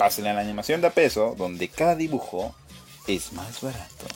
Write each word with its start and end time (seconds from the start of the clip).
Pásenle 0.00 0.30
a 0.30 0.32
la 0.32 0.40
animación 0.40 0.80
de 0.80 0.86
a 0.86 0.94
peso, 0.94 1.34
donde 1.36 1.68
cada 1.68 1.94
dibujo 1.94 2.54
es 3.06 3.34
más 3.34 3.60
barato. 3.60 4.06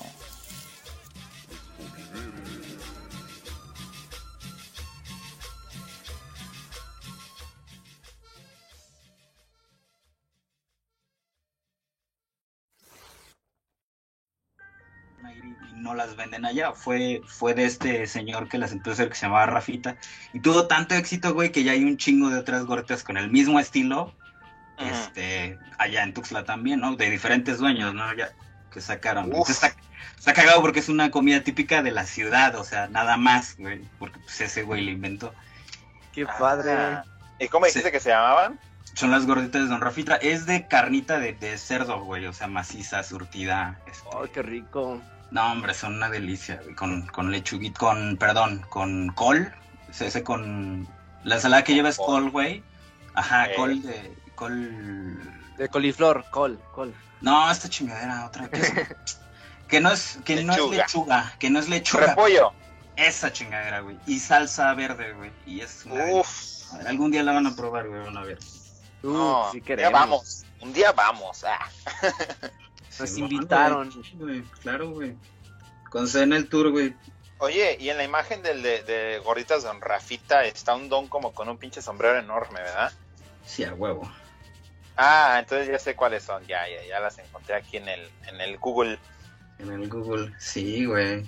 no 15.75 15.95
las 15.95 16.17
venden 16.17 16.47
allá. 16.47 16.73
Fue, 16.73 17.21
fue 17.27 17.53
de 17.53 17.67
este 17.67 18.07
señor 18.07 18.49
que 18.49 18.57
las 18.57 18.73
empezó 18.73 18.89
a 18.89 18.95
hacer 18.95 19.09
que 19.11 19.17
se 19.17 19.27
llamaba 19.27 19.45
Rafita. 19.45 19.99
Y 20.33 20.41
tuvo 20.41 20.67
tanto 20.67 20.95
éxito, 20.95 21.35
güey, 21.35 21.53
que 21.53 21.63
ya 21.63 21.73
hay 21.73 21.85
un 21.85 21.99
chingo 21.99 22.31
de 22.31 22.39
otras 22.39 22.65
gorritas 22.65 23.05
con 23.05 23.19
el 23.19 23.31
mismo 23.31 23.61
estilo. 23.61 24.15
Este, 24.79 25.59
allá 25.79 26.03
en 26.03 26.15
Tuxtla 26.15 26.45
también, 26.45 26.81
¿no? 26.81 26.97
De 26.97 27.11
diferentes 27.11 27.59
dueños, 27.59 27.95
¿no? 27.95 28.13
Ya 28.15 28.33
que 28.73 28.81
sacaron. 28.81 29.33
Está, 29.49 29.75
está, 30.19 30.33
cagado 30.33 30.61
porque 30.61 30.81
es 30.81 30.89
una 30.89 31.11
comida 31.11 31.43
típica 31.43 31.83
de 31.83 31.93
la 31.93 32.05
ciudad, 32.05 32.57
o 32.57 32.65
sea, 32.65 32.89
nada 32.89 33.17
más, 33.17 33.57
güey, 33.57 33.83
porque 33.99 34.19
pues, 34.19 34.41
ese 34.41 34.65
güey 34.65 34.85
lo 34.85 34.91
inventó. 34.91 35.33
Qué 36.13 36.27
padre. 36.27 36.73
Ah. 36.73 37.05
¿Y 37.39 37.49
cómo 37.49 37.67
dijiste 37.67 37.93
que 37.93 38.01
se 38.01 38.11
llamaban? 38.11 38.59
Son 38.95 39.11
las 39.11 39.27
gorditas 39.27 39.63
de 39.63 39.69
Don 39.69 39.81
Rafita. 39.81 40.17
Es 40.17 40.47
de 40.47 40.67
carnita 40.69 41.19
de, 41.19 41.33
de 41.33 41.57
cerdo, 41.59 42.05
güey, 42.05 42.27
o 42.27 42.33
sea, 42.33 42.47
maciza, 42.47 43.03
surtida. 43.03 43.81
Este... 43.87 44.09
Oh, 44.13 44.25
qué 44.33 44.43
rico. 44.43 45.01
No, 45.31 45.51
hombre, 45.51 45.75
son 45.75 45.95
una 45.95 46.11
delicia, 46.11 46.61
güey. 46.63 46.75
Con, 46.77 47.07
con 47.07 47.31
lechuguito, 47.31 47.81
con, 47.81 48.17
perdón, 48.17 48.65
con 48.69 49.09
col. 49.11 49.53
Ese 49.89 50.23
con. 50.23 50.87
La 51.25 51.37
ensalada 51.37 51.65
que 51.65 51.75
lleva 51.75 51.89
es 51.89 51.97
col, 51.97 52.31
güey. 52.31 52.63
Ajá, 53.15 53.47
Eh. 53.47 53.55
col 53.57 53.83
de. 53.83 54.13
Col. 54.35 55.19
De 55.57 55.69
coliflor, 55.69 56.25
col, 56.31 56.61
col. 56.73 56.95
No, 57.21 57.51
esta 57.51 57.69
chingadera, 57.69 58.27
otra. 58.27 58.49
Que, 58.49 58.61
es- 58.61 58.73
que 59.69 59.81
no 59.81 59.91
es, 59.93 60.19
que 60.25 60.43
no 60.43 60.53
es 60.53 60.59
Lechuga. 60.59 60.77
lechuga, 60.77 61.33
que 61.39 61.51
no 61.51 61.59
es 61.61 61.69
lechuga. 61.69 62.07
Repollo. 62.09 62.53
Esa 62.97 63.33
chingadera, 63.33 63.81
güey. 63.81 63.99
Y 64.07 64.19
salsa 64.21 64.73
verde, 64.75 65.13
güey. 65.15 65.31
Y 65.47 65.61
es 65.61 65.85
una 65.87 66.05
Uf. 66.13 66.73
A 66.73 66.79
ver, 66.79 66.89
algún 66.89 67.11
día 67.11 67.23
la 67.23 67.33
van 67.33 67.47
a 67.47 67.55
probar, 67.57 67.89
güey, 67.89 68.03
van 68.05 68.17
a 68.17 68.23
ver. 68.23 68.39
Uh, 69.03 69.13
No, 69.13 69.51
día 69.53 69.63
queremos. 69.63 69.93
vamos. 69.93 70.45
Un 70.61 70.73
día 70.73 70.93
vamos. 70.93 71.45
Ah. 71.45 71.69
Nos 72.99 73.11
Sí, 73.11 73.21
invitaron. 73.21 73.91
güey, 74.15 74.43
Claro, 74.63 74.91
güey. 74.91 75.17
Con 75.91 76.07
cena 76.09 76.37
el 76.37 76.49
tour, 76.49 76.71
güey. 76.71 76.95
Oye, 77.39 77.77
y 77.81 77.89
en 77.91 77.97
la 77.97 78.05
imagen 78.05 78.43
del 78.43 78.63
de, 78.63 78.83
de 78.85 79.19
gorditas 79.25 79.63
de 79.63 79.69
Don 79.69 79.81
Rafita 79.81 80.45
está 80.45 80.75
un 80.75 80.89
don 80.89 81.09
como 81.09 81.33
con 81.35 81.49
un 81.49 81.59
pinche 81.59 81.83
sombrero 81.83 82.19
enorme, 82.19 82.61
¿verdad? 82.61 82.93
Sí, 83.45 83.65
a 83.65 83.75
huevo. 83.75 84.11
Ah, 84.97 85.37
entonces 85.41 85.69
ya 85.69 85.79
sé 85.79 85.97
cuáles 85.97 86.23
son. 86.23 86.47
Ya, 86.47 86.69
ya, 86.69 86.87
ya 86.87 87.01
las 87.01 87.19
encontré 87.19 87.55
aquí 87.55 87.77
en 87.77 87.89
el, 87.89 88.09
en 88.27 88.41
el 88.41 88.59
Google. 88.59 88.99
En 89.59 89.73
el 89.73 89.89
Google. 89.89 90.33
Sí, 90.39 90.85
güey. 90.85 91.27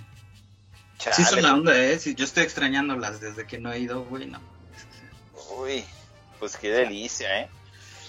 Chale. 0.98 1.16
Sí, 1.16 1.24
son 1.24 1.42
la 1.42 1.54
onda, 1.54 1.76
¿eh? 1.76 1.98
Sí, 1.98 2.14
yo 2.14 2.24
estoy 2.24 2.44
extrañándolas 2.44 3.20
desde 3.20 3.46
que 3.46 3.58
no 3.58 3.72
he 3.72 3.78
ido, 3.80 4.04
güey. 4.04 4.26
No. 4.26 4.40
Uy, 5.58 5.84
pues 6.38 6.56
qué 6.56 6.70
delicia, 6.70 7.40
¿eh? 7.40 7.48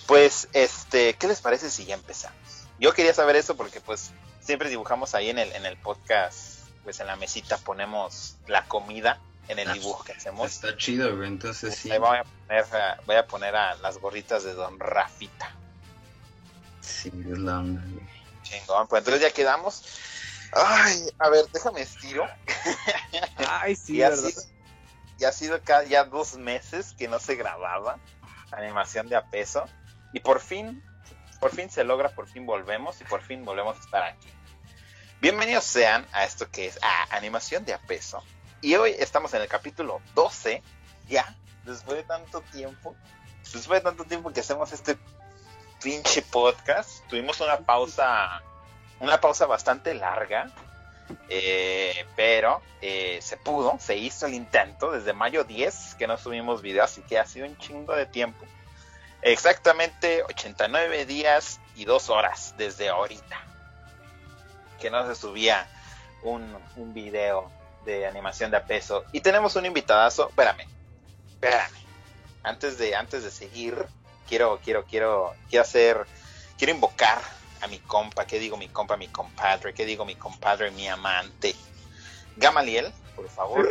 Pues, 0.05 0.47
este, 0.53 1.15
¿qué 1.15 1.27
les 1.27 1.41
parece 1.41 1.69
si 1.69 1.85
ya 1.85 1.95
empezamos? 1.95 2.37
Yo 2.79 2.93
quería 2.93 3.13
saber 3.13 3.35
eso 3.35 3.57
porque, 3.57 3.81
pues, 3.81 4.11
siempre 4.39 4.69
dibujamos 4.69 5.15
ahí 5.15 5.29
en 5.29 5.39
el, 5.39 5.51
en 5.51 5.65
el 5.65 5.75
podcast, 5.75 6.69
pues 6.83 6.99
en 7.01 7.07
la 7.07 7.17
mesita 7.17 7.57
ponemos 7.57 8.37
la 8.47 8.63
comida 8.65 9.19
en 9.47 9.59
el 9.59 9.69
Ah, 9.69 9.73
dibujo 9.73 10.03
que 10.03 10.13
hacemos. 10.13 10.51
Está 10.51 10.75
chido, 10.77 11.15
güey. 11.15 11.27
Entonces 11.27 11.75
sí. 11.75 11.91
Ahí 11.91 11.99
voy 11.99 12.17
a 12.17 12.23
poner, 12.23 12.65
a- 12.75 12.99
voy 13.05 13.15
a 13.15 13.27
poner 13.27 13.55
a 13.55 13.75
las 13.75 13.97
gorritas 13.97 14.43
de 14.43 14.53
Don 14.53 14.79
Rafita. 14.79 15.53
Sí, 16.81 17.09
es 17.31 17.37
la 17.39 17.59
onda, 17.59 17.81
güey. 17.89 18.05
Chingón, 18.43 18.87
pues 18.87 19.01
entonces 19.01 19.21
ya 19.21 19.31
quedamos. 19.33 19.83
Ay, 20.53 21.09
a 21.19 21.29
ver, 21.29 21.45
déjame 21.51 21.81
estiro. 21.81 22.25
Ay, 23.49 23.75
sí, 23.75 23.97
y, 23.97 24.03
ha 24.03 24.09
verdad. 24.09 24.29
sido, 24.29 24.41
y 25.19 25.23
ha 25.25 25.31
sido 25.33 25.59
ya 25.89 26.05
dos 26.05 26.35
meses 26.37 26.93
que 26.97 27.07
no 27.09 27.19
se 27.19 27.35
grababa 27.35 27.99
animación 28.51 29.09
de 29.09 29.17
a 29.17 29.25
peso. 29.25 29.65
Y 30.13 30.21
por 30.21 30.39
fin, 30.39 30.81
por 31.41 31.51
fin 31.53 31.69
se 31.69 31.83
logra, 31.83 32.09
por 32.09 32.27
fin 32.29 32.45
volvemos 32.45 33.01
y 33.01 33.03
por 33.03 33.21
fin 33.21 33.43
volvemos 33.43 33.75
a 33.77 33.79
estar 33.81 34.03
aquí. 34.03 34.29
Bienvenidos 35.19 35.65
sean 35.65 36.05
a 36.13 36.23
esto 36.23 36.49
que 36.49 36.67
es 36.67 36.79
a 36.81 37.15
animación 37.15 37.65
de 37.65 37.73
a 37.73 37.79
peso. 37.81 38.23
Y 38.61 38.75
hoy 38.75 38.95
estamos 38.97 39.33
en 39.35 39.43
el 39.43 39.47
capítulo 39.47 40.01
12, 40.15 40.63
ya, 41.07 41.35
después 41.63 41.97
de 41.97 42.03
tanto 42.03 42.41
tiempo. 42.41 42.95
Después 43.43 43.81
de 43.81 43.81
tanto 43.81 44.03
tiempo 44.03 44.33
que 44.33 44.39
hacemos 44.39 44.71
este 44.73 44.97
pinche 45.81 46.23
podcast, 46.23 47.05
tuvimos 47.07 47.39
una 47.39 47.59
pausa, 47.59 48.41
una 48.99 49.21
pausa 49.21 49.45
bastante 49.45 49.93
larga. 49.93 50.51
Eh, 51.29 52.05
pero 52.15 52.61
eh, 52.81 53.19
se 53.21 53.37
pudo, 53.37 53.77
se 53.79 53.95
hizo 53.95 54.25
el 54.25 54.33
intento 54.33 54.91
desde 54.91 55.13
mayo 55.13 55.45
10 55.45 55.95
que 55.95 56.07
no 56.07 56.17
subimos 56.17 56.61
video, 56.61 56.83
así 56.83 57.01
que 57.03 57.17
ha 57.17 57.25
sido 57.25 57.45
un 57.45 57.57
chingo 57.59 57.95
de 57.95 58.07
tiempo. 58.07 58.43
Exactamente 59.21 60.23
89 60.23 61.05
días 61.05 61.61
y 61.75 61.85
2 61.85 62.09
horas 62.09 62.55
desde 62.57 62.89
ahorita 62.89 63.39
que 64.81 64.89
no 64.89 65.07
se 65.07 65.15
subía 65.15 65.67
un, 66.23 66.57
un 66.75 66.93
video 66.93 67.49
de 67.87 68.05
animación 68.05 68.51
de 68.51 68.57
a 68.57 68.65
peso. 68.65 69.05
Y 69.13 69.21
tenemos 69.21 69.55
un 69.55 69.65
invitadazo, 69.65 70.27
espérame, 70.29 70.67
espérame. 71.29 71.77
Antes 72.43 72.77
de, 72.77 72.95
antes 72.95 73.23
de 73.23 73.31
seguir, 73.31 73.85
quiero, 74.27 74.59
quiero, 74.63 74.83
quiero, 74.83 75.33
quiero 75.49 75.63
hacer, 75.63 76.05
quiero 76.57 76.73
invocar 76.73 77.21
a 77.61 77.67
mi 77.67 77.79
compa, 77.79 78.27
¿qué 78.27 78.39
digo 78.39 78.57
mi 78.57 78.67
compa, 78.67 78.97
mi 78.97 79.07
compadre? 79.07 79.73
¿Qué 79.73 79.85
digo 79.85 80.05
mi 80.05 80.15
compadre, 80.15 80.69
mi 80.71 80.87
amante? 80.87 81.55
Gamaliel, 82.35 82.91
por 83.15 83.29
favor. 83.29 83.67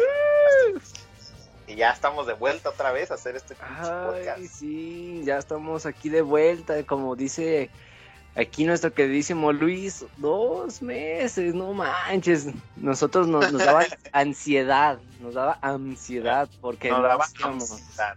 Y 1.67 1.75
ya 1.75 1.91
estamos 1.91 2.27
de 2.27 2.33
vuelta 2.33 2.71
otra 2.71 2.93
vez 2.93 3.11
a 3.11 3.15
hacer 3.15 3.37
este 3.37 3.55
podcast. 3.55 4.41
Sí, 4.41 5.23
ya 5.25 5.37
estamos 5.37 5.85
aquí 5.85 6.09
de 6.09 6.23
vuelta, 6.23 6.83
como 6.85 7.17
dice 7.17 7.71
aquí 8.37 8.65
nuestro 8.65 8.93
queridísimo 8.93 9.53
Luis, 9.53 10.05
dos 10.19 10.83
meses, 10.83 11.55
no 11.55 11.73
manches. 11.73 12.49
Nosotros 12.77 13.27
nos, 13.29 13.53
nos 13.53 13.65
daba 13.65 13.85
ansiedad, 14.13 14.99
nos 15.21 15.35
daba 15.35 15.59
ansiedad 15.63 16.49
porque 16.61 16.91
No 16.91 16.99
no 16.99 17.09
daba 17.09 17.25
hacíamos, 17.25 17.71
ansiedad. 17.73 18.17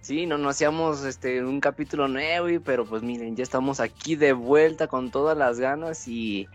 sí, 0.00 0.26
no, 0.26 0.38
no 0.38 0.48
hacíamos 0.48 1.04
este 1.04 1.44
un 1.44 1.60
capítulo 1.60 2.08
nuevo, 2.08 2.48
y- 2.48 2.58
pero 2.58 2.84
pues 2.86 3.02
miren, 3.02 3.36
ya 3.36 3.42
estamos 3.42 3.80
aquí 3.80 4.16
de 4.16 4.32
vuelta 4.32 4.86
con 4.86 5.10
todas 5.10 5.36
las 5.36 5.58
ganas 5.58 6.06
y 6.08 6.48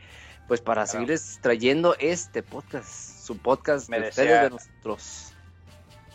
pues 0.47 0.61
para 0.61 0.83
Claro. 0.83 0.91
seguirles 0.91 1.39
trayendo 1.41 1.95
este 1.99 2.43
podcast, 2.43 2.87
su 3.25 3.37
podcast 3.37 3.89
Me 3.89 3.99
de 3.99 4.05
decía- 4.07 4.23
ustedes 4.23 4.41
de 4.43 4.49
nosotros. 4.51 5.31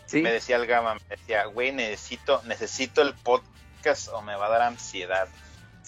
Sí. 0.05 0.21
Me 0.21 0.31
decía 0.33 0.57
el 0.57 0.67
Gama, 0.67 0.95
me 0.95 1.01
decía, 1.15 1.45
güey, 1.45 1.71
necesito, 1.71 2.41
necesito 2.45 3.01
el 3.01 3.13
podcast 3.13 4.09
o 4.09 4.21
me 4.21 4.35
va 4.35 4.47
a 4.47 4.49
dar 4.49 4.61
ansiedad. 4.63 5.27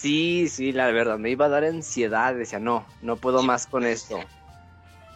Sí, 0.04 0.50
sí, 0.50 0.74
la 0.74 0.92
verdad, 0.92 1.18
me 1.18 1.30
iba 1.30 1.46
a 1.46 1.50
dar 1.50 1.64
ansiedad, 1.64 2.36
decía, 2.36 2.60
no, 2.60 2.86
no 3.02 3.16
puedo 3.16 3.40
Sí, 3.40 3.48
más 3.48 3.68
con 3.68 3.86
esto. 3.86 4.20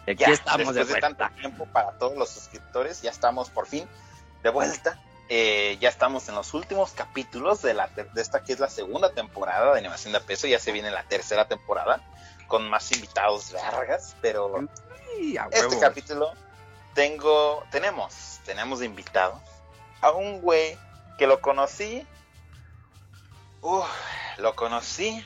Y 0.06 0.12
aquí 0.12 0.24
Ya, 0.24 0.30
estamos 0.30 0.74
de 0.74 0.80
después 0.80 0.94
de, 0.94 1.00
tanto 1.02 1.28
tiempo 1.38 1.66
para 1.66 1.92
todos 1.98 2.16
los 2.16 2.30
suscriptores, 2.30 3.02
ya 3.02 3.10
estamos 3.10 3.50
por 3.50 3.66
fin 3.66 3.86
de 4.42 4.48
vuelta. 4.48 4.98
Eh, 5.28 5.76
ya 5.78 5.90
estamos 5.90 6.26
en 6.30 6.36
los 6.36 6.54
últimos 6.54 6.92
capítulos 6.92 7.60
de, 7.60 7.74
la, 7.74 7.88
de 7.88 8.22
esta 8.22 8.42
que 8.42 8.54
es 8.54 8.60
la 8.60 8.70
segunda 8.70 9.12
temporada 9.12 9.74
de 9.74 9.78
Animación 9.78 10.14
de 10.14 10.20
Peso. 10.20 10.46
Ya 10.46 10.58
se 10.58 10.72
viene 10.72 10.90
la 10.90 11.02
tercera 11.02 11.46
temporada 11.46 12.02
con 12.46 12.66
más 12.70 12.90
invitados 12.92 13.52
largas, 13.52 14.16
pero 14.22 14.66
Sí, 15.14 15.36
este 15.50 15.78
capítulo 15.78 16.32
tengo, 16.94 17.62
tenemos, 17.70 18.40
tenemos 18.46 18.78
de 18.78 18.86
invitado 18.86 19.38
a 20.00 20.12
un 20.12 20.40
güey 20.40 20.78
que 21.18 21.26
lo 21.26 21.42
conocí. 21.42 22.06
Uf, 23.62 23.86
lo 24.38 24.54
conocí. 24.54 25.24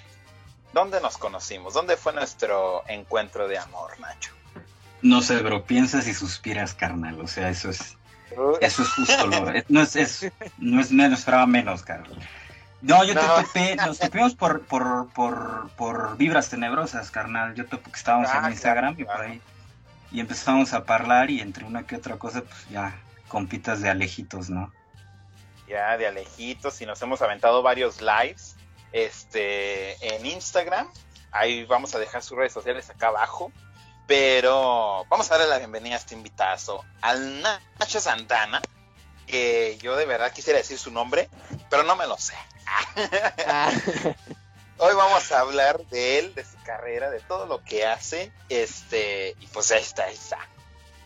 ¿Dónde 0.73 1.01
nos 1.01 1.19
conocimos? 1.19 1.75
¿Dónde 1.75 1.97
fue 1.97 2.13
nuestro 2.15 2.83
encuentro 2.89 3.47
de 3.47 3.59
amor, 3.59 3.99
Nacho? 4.01 4.33
No 5.03 5.21
sé, 5.21 5.37
bro, 5.43 5.65
piensas 5.65 6.07
y 6.07 6.15
suspiras, 6.15 6.73
carnal. 6.75 7.21
O 7.21 7.27
sea, 7.29 7.51
eso 7.51 7.69
es, 7.71 7.97
eso 8.61 8.83
es 8.83 8.89
justo 8.89 9.27
lo. 9.27 9.51
es- 9.51 9.65
no 9.69 9.83
es, 9.83 9.97
es- 9.97 10.33
no 10.59 10.81
es, 10.81 10.91
no 10.93 11.05
esperaba 11.13 11.47
menos, 11.47 11.83
carnal. 11.83 12.17
No, 12.81 13.05
yo 13.05 13.15
te 13.15 13.21
No. 13.27 13.35
topé, 13.43 13.77
nos 13.77 13.99
topimos 13.99 14.35
por, 14.35 14.63
por, 14.63 15.09
por, 15.11 15.69
por 15.77 16.17
vibras 16.17 16.49
tenebrosas, 16.49 17.11
carnal. 17.11 17.55
Yo 17.55 17.67
topé 17.67 17.91
que 17.91 17.97
estábamos 17.99 18.29
Ah, 18.33 18.41
en 18.47 18.53
Instagram 18.53 18.95
y 18.99 19.05
claro, 19.05 19.19
por 19.19 19.27
ahí. 19.27 19.41
Y 20.11 20.21
empezamos 20.21 20.73
a 20.73 20.79
hablar 20.87 21.31
y 21.31 21.41
entre 21.41 21.65
una 21.65 21.87
que 21.87 21.97
otra 21.97 22.17
cosa, 22.19 22.43
pues 22.43 22.69
ya, 22.71 22.95
compitas 23.29 23.81
de 23.83 23.91
alejitos, 23.91 24.51
¿no? 24.51 24.73
Ya 25.73 25.97
de 25.97 26.07
alejitos 26.07 26.81
y 26.83 26.87
nos 26.87 27.01
hemos 27.03 27.23
aventado 27.23 27.63
varios 27.63 28.01
lives 28.01 28.57
este 28.93 29.97
en 30.15 30.27
Instagram. 30.27 30.87
Ahí 31.31 31.65
vamos 31.65 31.95
a 31.95 31.99
dejar 31.99 32.23
sus 32.23 32.37
redes 32.37 32.53
sociales 32.53 32.91
acá 32.91 33.09
abajo. 33.09 33.51
Pero 34.07 35.07
vamos 35.09 35.31
a 35.31 35.39
darle 35.39 35.49
la 35.49 35.59
bienvenida 35.59 35.95
a 35.95 35.99
este 35.99 36.15
invitazo, 36.15 36.85
al 37.01 37.41
Nacho 37.41 38.01
Santana, 38.01 38.61
que 39.27 39.79
yo 39.81 39.97
de 39.97 40.05
verdad 40.05 40.33
quisiera 40.33 40.59
decir 40.59 40.77
su 40.77 40.91
nombre, 40.91 41.31
pero 41.71 41.85
no 41.85 41.97
me 41.97 42.07
lo 42.07 42.19
sé. 42.19 42.35
Ah, 43.47 43.71
Hoy 44.79 44.95
vamos 44.95 45.31
a 45.31 45.41
hablar 45.41 45.87
de 45.87 46.19
él, 46.19 46.35
de 46.35 46.45
su 46.45 46.57
carrera, 46.65 47.11
de 47.11 47.21
todo 47.21 47.47
lo 47.47 47.63
que 47.63 47.87
hace. 47.87 48.33
Este, 48.49 49.37
y 49.41 49.47
pues 49.47 49.71
ahí 49.71 49.81
está, 49.81 50.05
ahí 50.05 50.15
está. 50.15 50.39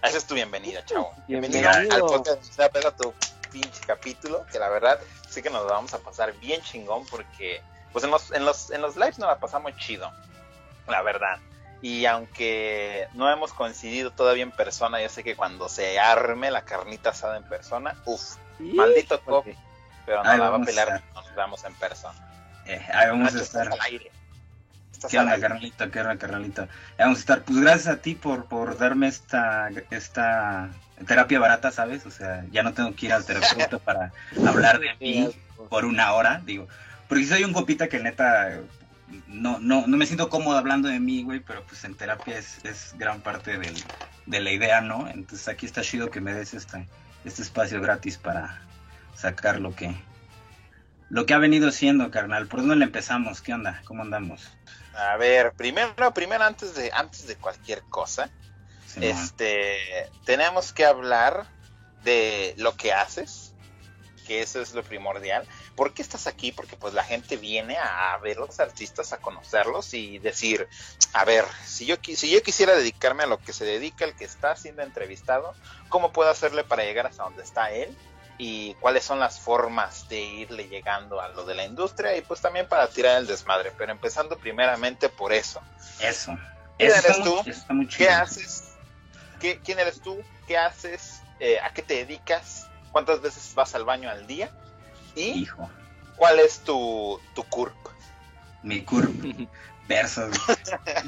Esa 0.03 0.17
es 0.17 0.27
tu 0.27 0.35
bienvenida, 0.35 0.85
chavo. 0.85 1.13
Bienvenido 1.29 1.69
al 1.69 2.01
podcast 2.01 2.43
de 2.59 2.93
tu 2.93 3.13
pinche 3.61 3.81
capítulo, 3.87 4.45
que 4.53 4.59
la 4.59 4.69
verdad 4.69 4.99
sí 5.31 5.41
que 5.43 5.49
nos 5.51 5.63
lo 5.63 5.69
vamos 5.71 5.95
a 5.95 5.99
pasar 5.99 6.33
bien 6.41 6.61
chingón 6.63 7.07
porque 7.07 7.63
pues 7.93 8.05
en 8.05 8.11
los, 8.11 8.31
en 8.33 8.45
los, 8.45 8.71
en 8.71 8.83
los 8.83 8.97
lives 8.97 9.19
nos 9.19 9.29
la 9.29 9.39
pasamos 9.39 9.75
chido, 9.79 10.13
la 10.87 11.01
verdad. 11.03 11.39
Y 11.81 12.05
aunque 12.07 13.09
no 13.15 13.31
hemos 13.31 13.53
coincidido 13.55 14.11
todavía 14.11 14.43
en 14.43 14.51
persona, 14.51 15.01
yo 15.01 15.09
sé 15.09 15.25
que 15.25 15.37
cuando 15.37 15.69
se 15.71 15.99
arme 15.99 16.51
la 16.51 16.63
carnita 16.63 17.11
asada 17.11 17.39
en 17.39 17.45
persona, 17.45 17.95
uff, 18.05 18.37
sí, 18.59 18.65
maldito 18.75 19.21
porque- 19.23 19.53
cop, 19.55 19.63
pero 20.05 20.23
no 20.23 20.31
Ahí 20.31 20.39
la 20.39 20.43
va 20.43 20.49
a 20.49 20.51
vamos 20.59 20.69
a 20.77 21.03
nos 21.15 21.35
veamos 21.35 21.65
en 21.65 21.75
persona. 21.75 22.19
Eh, 22.67 22.85
ahí 22.93 23.09
vamos 23.09 23.33
Nacho, 23.33 23.39
a 23.39 23.43
estar. 23.43 23.69
al 23.73 23.81
aire. 23.81 24.11
¿Qué 25.11 25.19
onda, 25.19 25.39
carnalito? 25.39 25.91
¿Qué 25.91 26.01
onda, 26.01 26.17
carnalito? 26.17 26.69
Vamos 26.99 27.19
a 27.19 27.21
estar. 27.21 27.43
Pues 27.43 27.59
gracias 27.61 27.95
a 27.95 28.01
ti 28.03 28.15
por, 28.15 28.47
por 28.47 28.77
darme 28.77 29.09
esta, 29.09 29.69
esta 29.91 30.71
terapia 31.05 31.39
barata, 31.39 31.71
¿sabes? 31.71 32.07
O 32.07 32.11
sea, 32.11 32.45
ya 32.51 32.63
no 32.63 32.73
tengo 32.73 32.95
que 32.95 33.07
ir 33.07 33.13
al 33.13 33.25
terapeuta 33.25 33.79
para 33.79 34.13
hablar 34.47 34.81
de 34.81 34.95
mí 35.01 35.29
por 35.69 35.85
una 35.85 36.13
hora, 36.13 36.41
digo. 36.45 36.69
Porque 37.09 37.27
soy 37.27 37.45
un 37.45 37.53
copita 37.53 37.89
que 37.89 37.99
neta 37.99 38.61
no, 39.29 39.59
no, 39.59 39.87
no 39.87 39.97
me 39.97 40.07
siento 40.07 40.29
cómodo 40.29 40.57
hablando 40.57 40.89
de 40.89 41.01
mí, 41.01 41.23
güey, 41.23 41.41
pero 41.41 41.63
pues 41.65 41.85
en 41.85 41.95
terapia 41.95 42.39
es, 42.39 42.65
es 42.65 42.95
gran 42.99 43.21
parte 43.21 43.59
del, 43.59 43.75
de 44.27 44.41
la 44.41 44.51
idea, 44.51 44.81
¿no? 44.81 45.09
Entonces 45.09 45.47
aquí 45.49 45.67
está 45.67 45.83
chido 45.83 46.11
que 46.11 46.21
me 46.21 46.35
des 46.35 46.55
este, 46.55 46.87
este 47.25 47.43
espacio 47.43 47.81
gratis 47.81 48.19
para 48.19 48.61
sacar 49.15 49.61
lo 49.61 49.75
que 49.75 49.95
lo 51.09 51.25
que 51.25 51.35
ha 51.35 51.39
venido 51.39 51.71
siendo, 51.71 52.11
carnal. 52.11 52.49
¿Por 52.49 52.61
dónde 52.61 52.77
le 52.77 52.85
empezamos? 52.85 53.41
¿Qué 53.41 53.55
onda? 53.55 53.81
¿Cómo 53.85 54.03
andamos? 54.03 54.51
A 54.93 55.17
ver, 55.17 55.53
primero, 55.53 56.13
primero 56.13 56.43
antes 56.43 56.75
de, 56.75 56.91
antes 56.93 57.29
de 57.29 57.37
cualquier 57.37 57.83
cosa, 57.83 58.29
Sí, 58.97 59.07
este, 59.07 59.79
tenemos 60.25 60.73
que 60.73 60.85
hablar 60.85 61.47
de 62.03 62.55
lo 62.59 62.77
que 62.77 62.93
haces, 62.93 63.53
que 64.27 64.43
eso 64.43 64.61
es 64.61 64.73
lo 64.75 64.83
primordial. 64.83 65.47
¿Por 65.77 65.95
qué 65.95 66.03
estás 66.03 66.27
aquí? 66.27 66.51
Porque 66.51 66.77
pues 66.77 66.95
la 66.95 67.05
gente 67.05 67.37
viene 67.37 67.77
a 67.79 68.17
ver 68.19 68.39
los 68.39 68.59
artistas, 68.59 69.13
a 69.13 69.19
conocerlos 69.19 69.95
y 69.95 70.19
decir, 70.19 70.67
a 71.13 71.25
ver, 71.25 71.45
si 71.65 71.87
yo, 71.87 71.97
si 72.03 72.31
yo 72.31 72.43
quisiera 72.43 72.75
dedicarme 72.75 73.23
a 73.23 73.27
lo 73.27 73.39
que 73.39 73.53
se 73.53 73.65
dedica 73.65 74.05
el 74.05 74.17
que 74.17 74.25
está 74.25 74.57
siendo 74.57 74.83
entrevistado, 74.83 75.55
¿cómo 75.89 76.13
puedo 76.13 76.31
hacerle 76.31 76.65
para 76.65 76.83
llegar 76.85 77.07
hasta 77.07 77.23
donde 77.23 77.43
está 77.45 77.71
él? 77.71 77.97
Y 78.39 78.75
cuáles 78.75 79.05
son 79.05 79.19
las 79.21 79.39
formas 79.41 80.09
de 80.09 80.21
irle 80.21 80.69
llegando 80.69 81.21
a 81.21 81.29
lo 81.29 81.45
de 81.47 81.55
la 81.55 81.65
industria 81.65 82.17
y 82.17 82.21
pues 82.23 82.41
también 82.41 82.69
para 82.69 82.89
tirar 82.89 83.19
el 83.19 83.27
desmadre, 83.27 83.73
pero 83.79 83.93
empezando 83.93 84.37
primeramente 84.37 85.09
por 85.09 85.33
eso. 85.33 85.61
Eso. 86.01 86.37
¿Quién 86.77 86.91
Eso 86.91 86.97
está 86.97 87.09
eres 87.13 87.19
muy- 87.21 87.25
tú? 87.29 87.41
eso 87.51 87.61
está 87.61 87.73
muy 87.75 87.87
¿Qué 87.87 88.09
haces? 88.11 88.76
¿Qué, 89.41 89.61
¿Quién 89.65 89.79
eres 89.79 90.01
tú? 90.01 90.19
¿Qué 90.47 90.57
haces? 90.57 91.21
Eh, 91.41 91.59
¿A 91.61 91.73
qué 91.73 91.83
te 91.83 91.95
dedicas? 91.95 92.69
¿Cuántas 92.93 93.21
veces 93.21 93.53
vas 93.55 93.75
al 93.75 93.85
baño 93.85 94.09
al 94.09 94.27
día? 94.27 94.51
¿Y 95.15 95.43
Hijo, 95.43 95.69
cuál 96.17 96.39
es 96.39 96.61
tu, 96.61 97.21
tu 97.35 97.43
CURP? 97.45 97.75
mi 98.67 98.83
curva. 98.83 99.11
Versos. 99.89 100.37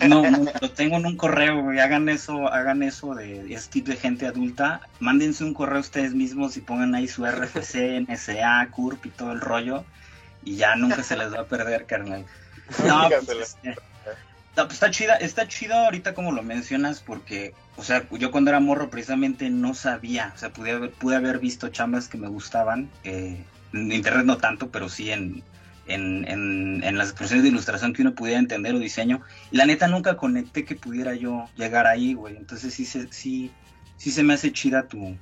No, 0.07 0.23
no, 0.31 0.53
lo 0.61 0.71
tengo 0.71 0.97
en 0.99 1.07
un 1.07 1.17
correo, 1.17 1.63
güey. 1.63 1.81
Hagan 1.81 2.09
eso, 2.09 2.47
hagan 2.47 2.85
eso 2.85 3.13
de 3.17 3.53
ese 3.53 3.69
tipo 3.69 3.91
de 3.91 3.97
gente 3.97 4.27
adulta. 4.27 4.81
Mándense 5.01 5.43
un 5.43 5.53
correo 5.53 5.81
ustedes 5.81 6.15
mismos 6.15 6.57
y 6.57 6.61
pongan 6.61 6.95
ahí 6.95 7.09
su 7.09 7.27
RFC, 7.27 8.07
NSA, 8.09 8.69
CURP 8.71 9.07
y 9.07 9.11
todo 9.11 9.33
el 9.33 9.41
rollo. 9.41 9.85
Y 10.45 10.57
ya 10.57 10.77
nunca 10.77 11.03
se 11.03 11.17
les 11.17 11.35
va 11.35 11.41
a 11.41 11.47
perder, 11.47 11.87
carnal. 11.87 12.25
No, 12.87 13.09
pues, 13.09 13.57
este, 13.57 13.75
está 14.57 14.91
chida, 14.91 15.15
está 15.17 15.47
chido 15.47 15.75
ahorita 15.75 16.15
como 16.15 16.33
lo 16.33 16.43
mencionas, 16.43 17.01
porque, 17.01 17.55
o 17.77 17.85
sea, 17.85 18.09
yo 18.11 18.31
cuando 18.31 18.51
era 18.51 18.61
morro 18.61 18.91
precisamente 18.91 19.51
no 19.51 19.75
sabía, 19.75 20.33
o 20.35 20.39
sea, 20.39 20.53
pude 20.53 21.15
haber, 21.17 21.39
visto 21.39 21.69
chambas 21.69 22.09
que 22.09 22.19
me 22.19 22.29
gustaban, 22.29 22.91
en 23.05 23.47
internet 23.73 24.25
no 24.27 24.39
tanto, 24.39 24.71
pero 24.71 24.89
sí 24.89 25.11
en, 25.13 25.43
en, 25.87 26.27
en, 26.29 26.83
en 26.83 26.99
las 26.99 27.09
expresiones 27.11 27.45
de 27.45 27.51
ilustración 27.51 27.93
que 27.93 28.03
uno 28.03 28.15
pudiera 28.15 28.39
entender 28.39 28.75
o 28.75 28.79
diseño, 28.79 29.23
la 29.51 29.67
neta 29.67 29.87
nunca 29.89 30.17
conecté 30.17 30.65
que 30.65 30.75
pudiera 30.75 31.15
yo 31.15 31.49
llegar 31.57 31.87
ahí, 31.87 32.15
güey, 32.15 32.37
entonces 32.37 32.75
sí 32.75 32.85
sí, 32.85 33.53
sí 33.97 34.11
se 34.11 34.23
me 34.23 34.35
hace 34.35 34.53
chida 34.53 34.89
tu, 34.89 35.17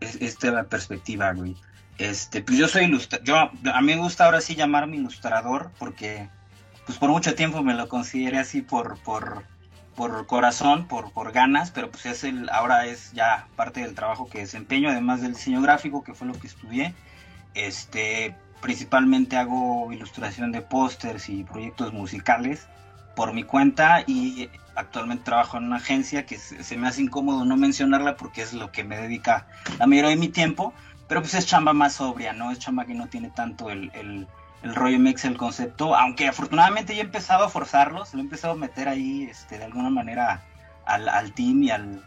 es- 0.00 0.16
esta 0.20 0.64
perspectiva, 0.64 1.32
güey. 1.32 1.56
Este, 1.98 2.42
pues 2.42 2.56
yo 2.58 2.68
soy 2.68 2.84
ilustrador, 2.84 3.26
yo, 3.26 3.36
a 3.36 3.80
mí 3.80 3.86
me 3.94 3.96
gusta 3.96 4.24
ahora 4.24 4.40
sí 4.40 4.54
llamarme 4.54 4.96
ilustrador, 4.96 5.72
porque 5.78 6.28
pues 6.88 6.96
por 6.96 7.10
mucho 7.10 7.34
tiempo 7.34 7.62
me 7.62 7.74
lo 7.74 7.86
consideré 7.86 8.38
así 8.38 8.62
por, 8.62 8.96
por, 9.00 9.44
por 9.94 10.26
corazón, 10.26 10.86
por, 10.88 11.12
por 11.12 11.32
ganas, 11.32 11.70
pero 11.70 11.90
pues 11.90 12.06
es 12.06 12.24
el, 12.24 12.48
ahora 12.48 12.86
es 12.86 13.12
ya 13.12 13.46
parte 13.56 13.82
del 13.82 13.94
trabajo 13.94 14.26
que 14.26 14.38
desempeño, 14.38 14.88
además 14.88 15.20
del 15.20 15.34
diseño 15.34 15.60
gráfico, 15.60 16.02
que 16.02 16.14
fue 16.14 16.26
lo 16.26 16.32
que 16.32 16.46
estudié. 16.46 16.94
Este, 17.52 18.34
principalmente 18.62 19.36
hago 19.36 19.92
ilustración 19.92 20.50
de 20.50 20.62
pósters 20.62 21.28
y 21.28 21.44
proyectos 21.44 21.92
musicales 21.92 22.66
por 23.14 23.34
mi 23.34 23.42
cuenta 23.42 24.02
y 24.06 24.48
actualmente 24.74 25.24
trabajo 25.24 25.58
en 25.58 25.64
una 25.64 25.76
agencia 25.76 26.24
que 26.24 26.38
se, 26.38 26.76
me 26.78 26.88
hace 26.88 27.02
incómodo 27.02 27.44
no 27.44 27.58
mencionarla 27.58 28.16
porque 28.16 28.40
es 28.40 28.54
lo 28.54 28.72
que 28.72 28.82
me 28.82 28.96
dedica 28.96 29.46
la 29.78 29.86
mayoría 29.86 30.08
de 30.08 30.16
mi 30.16 30.28
tiempo, 30.28 30.72
pero 31.06 31.20
pues 31.20 31.34
es 31.34 31.44
chamba 31.44 31.74
más 31.74 31.96
sobria, 31.96 32.32
¿no? 32.32 32.50
Es 32.50 32.60
chamba 32.60 32.86
que 32.86 32.94
no 32.94 33.08
tiene 33.08 33.28
tanto 33.28 33.68
el, 33.68 34.26
el 34.62 34.74
rollo 34.74 34.98
mex, 34.98 35.24
el 35.24 35.36
concepto, 35.36 35.94
aunque 35.94 36.28
afortunadamente 36.28 36.94
ya 36.94 37.02
he 37.02 37.04
empezado 37.04 37.44
a 37.44 37.48
forzarlos, 37.48 38.12
lo 38.14 38.20
he 38.20 38.22
empezado 38.22 38.54
a 38.54 38.56
meter 38.56 38.88
ahí 38.88 39.28
este, 39.30 39.58
de 39.58 39.64
alguna 39.64 39.90
manera 39.90 40.42
al, 40.84 41.08
al 41.08 41.32
team 41.32 41.62
y 41.62 41.70
al, 41.70 42.02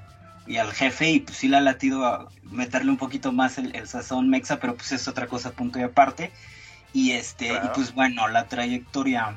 y 0.47 0.57
al 0.57 0.71
jefe 0.73 1.11
y 1.11 1.19
pues 1.21 1.37
sí 1.37 1.47
le 1.47 1.57
ha 1.57 1.61
latido 1.61 2.05
a 2.05 2.27
meterle 2.43 2.91
un 2.91 2.97
poquito 2.97 3.31
más 3.31 3.57
el, 3.57 3.75
el 3.75 3.87
sazón 3.87 4.29
mexa, 4.29 4.59
pero 4.59 4.75
pues 4.75 4.91
es 4.91 5.07
otra 5.07 5.27
cosa 5.27 5.51
punto 5.51 5.79
y 5.79 5.83
aparte. 5.83 6.31
Y 6.93 7.11
este, 7.11 7.49
Claro. 7.49 7.67
y 7.67 7.69
pues 7.75 7.93
bueno, 7.93 8.27
la 8.27 8.47
trayectoria, 8.47 9.33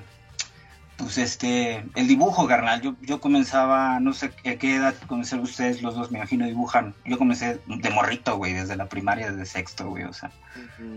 pues 0.96 1.18
este, 1.18 1.84
el 1.94 2.08
dibujo, 2.08 2.48
carnal, 2.48 2.80
yo, 2.82 2.96
yo 3.00 3.20
comenzaba, 3.20 4.00
no 4.00 4.12
sé 4.12 4.32
a 4.44 4.56
qué 4.56 4.74
edad 4.74 4.94
comenzaron 5.06 5.44
ustedes 5.44 5.80
los 5.82 5.94
dos, 5.94 6.10
me 6.10 6.18
imagino 6.18 6.46
dibujan, 6.46 6.94
yo 7.04 7.16
comencé 7.16 7.60
de 7.66 7.90
morrito, 7.90 8.36
güey, 8.38 8.54
desde 8.54 8.74
la 8.74 8.86
primaria, 8.86 9.30
desde 9.30 9.46
sexto, 9.46 9.88
güey, 9.88 10.02
o 10.02 10.12
sea, 10.12 10.32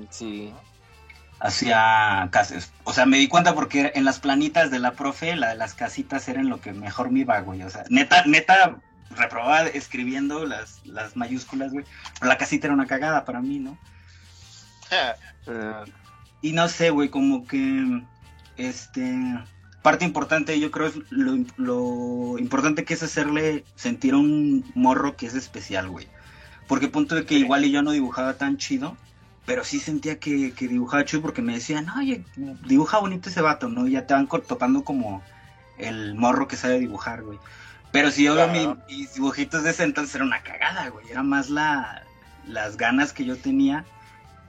Sí. 0.10 0.52
Hacía 1.40 2.28
casas. 2.32 2.72
O 2.84 2.94
sea, 2.94 3.06
me 3.06 3.18
di 3.18 3.28
cuenta 3.28 3.54
porque 3.54 3.92
en 3.96 4.06
las 4.06 4.20
planitas 4.20 4.72
de 4.72 4.80
la 4.80 4.92
profe, 4.92 5.36
la 5.36 5.50
de 5.50 5.56
las 5.56 5.74
casitas 5.74 6.28
eran 6.28 6.50
lo 6.50 6.60
que 6.62 6.74
mejor 6.74 7.12
me 7.12 7.22
iba, 7.22 7.40
güey. 7.42 7.64
O 7.64 7.70
sea, 7.70 7.84
neta, 7.90 8.24
neta, 8.26 8.78
reprobaba 9.16 9.68
escribiendo 9.68 10.46
las, 10.46 10.86
las 10.86 11.16
mayúsculas, 11.16 11.72
güey. 11.72 11.86
Pero 12.20 12.30
la 12.30 12.38
casita 12.38 12.68
era 12.68 12.74
una 12.74 12.88
cagada 12.88 13.26
para 13.26 13.42
mí, 13.42 13.60
¿no? 13.60 13.78
Y 16.40 16.52
no 16.52 16.70
sé, 16.70 16.92
güey, 16.92 17.10
como 17.10 17.48
que, 17.48 18.04
este, 18.58 19.18
parte 19.82 20.06
importante, 20.06 20.60
yo 20.60 20.70
creo, 20.70 20.86
es 20.86 20.96
lo, 21.10 21.36
lo 21.58 22.38
importante 22.38 22.86
que 22.86 22.94
es 22.94 23.02
hacerle 23.02 23.66
sentir 23.76 24.14
a 24.14 24.18
un 24.18 24.64
morro 24.76 25.18
que 25.18 25.26
es 25.26 25.34
especial, 25.34 25.90
güey. 25.90 26.08
Porque 26.68 26.90
punto 26.90 27.16
de 27.16 27.26
que 27.26 27.36
igual 27.36 27.66
y 27.66 27.72
yo 27.72 27.82
no 27.82 27.92
dibujaba 27.92 28.36
tan 28.36 28.58
chido, 28.58 28.96
pero 29.48 29.66
sí 29.66 29.82
sentía 29.82 30.20
que, 30.20 30.54
que 30.56 30.70
dibujaba 30.70 31.06
chido 31.06 31.24
porque 31.24 31.42
me 31.44 31.56
decían, 31.56 31.90
oye, 31.92 32.26
dibuja 32.36 33.00
bonito 33.00 33.30
ese 33.30 33.42
vato, 33.42 33.70
¿no? 33.70 33.88
Y 33.88 33.94
ya 33.94 34.08
te 34.08 34.14
van 34.16 34.30
topando 34.30 34.86
como 34.86 35.24
el 35.78 36.16
morro 36.16 36.48
que 36.50 36.58
sabe 36.58 36.80
dibujar, 36.80 37.24
güey. 37.24 37.42
Pero 37.92 38.12
si 38.12 38.26
yo 38.26 38.36
veo 38.36 38.50
mi- 38.50 38.68
mis 38.90 39.14
dibujitos 39.16 39.64
de 39.64 39.72
ese 39.72 39.84
entonces 39.86 40.16
era 40.16 40.26
una 40.26 40.44
cagada, 40.44 40.90
güey. 40.90 41.10
Era 41.10 41.24
más 41.24 41.50
la, 41.50 42.12
las 42.44 42.78
ganas 42.78 43.14
que 43.14 43.26
yo 43.26 43.42
tenía 43.42 43.90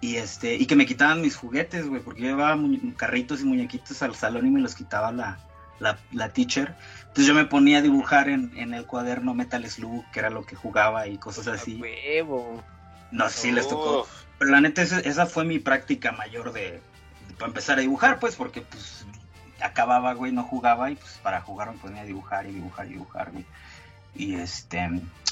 y 0.00 0.16
este 0.16 0.56
y 0.56 0.66
que 0.66 0.76
me 0.76 0.86
quitaban 0.86 1.20
mis 1.22 1.36
juguetes, 1.36 1.88
güey, 1.88 2.02
porque 2.02 2.22
yo 2.22 2.28
llevaba 2.28 2.60
carritos 2.96 3.40
y 3.40 3.44
muñequitos 3.46 4.02
al 4.02 4.14
salón 4.16 4.46
y 4.46 4.50
me 4.50 4.60
los 4.60 4.74
quitaba 4.76 5.12
la, 5.12 5.42
la, 5.78 6.06
la 6.12 6.32
teacher. 6.32 6.78
Entonces 7.08 7.26
yo 7.26 7.34
me 7.34 7.46
ponía 7.46 7.78
a 7.78 7.82
dibujar 7.82 8.28
en, 8.28 8.56
en 8.56 8.74
el 8.74 8.86
cuaderno 8.86 9.34
Metal 9.34 9.68
Slug, 9.68 10.10
que 10.10 10.20
era 10.20 10.30
lo 10.30 10.46
que 10.46 10.56
jugaba 10.56 11.08
y 11.08 11.18
cosas 11.18 11.48
así. 11.48 11.76
huevo. 11.80 12.64
No 13.10 13.28
sé 13.28 13.38
si 13.40 13.52
les 13.52 13.68
tocó. 13.68 14.08
Pero 14.38 14.50
la 14.50 14.60
neta, 14.60 14.82
esa, 14.82 15.00
esa 15.00 15.26
fue 15.26 15.44
mi 15.44 15.58
práctica 15.58 16.12
mayor 16.12 16.52
de, 16.52 16.80
para 17.38 17.48
empezar 17.48 17.78
a 17.78 17.80
dibujar, 17.80 18.18
pues, 18.18 18.36
porque 18.36 18.62
pues 18.62 19.06
acababa, 19.60 20.14
güey, 20.14 20.32
no 20.32 20.44
jugaba 20.44 20.90
y 20.90 20.94
pues 20.96 21.18
para 21.22 21.40
jugar 21.40 21.72
me 21.72 21.78
ponía 21.78 22.02
a 22.02 22.04
dibujar 22.04 22.46
y 22.46 22.52
dibujar 22.52 22.86
y 22.86 22.90
dibujar, 22.90 23.30
güey. 23.32 23.44
Y 24.14 24.34
este, 24.34 24.88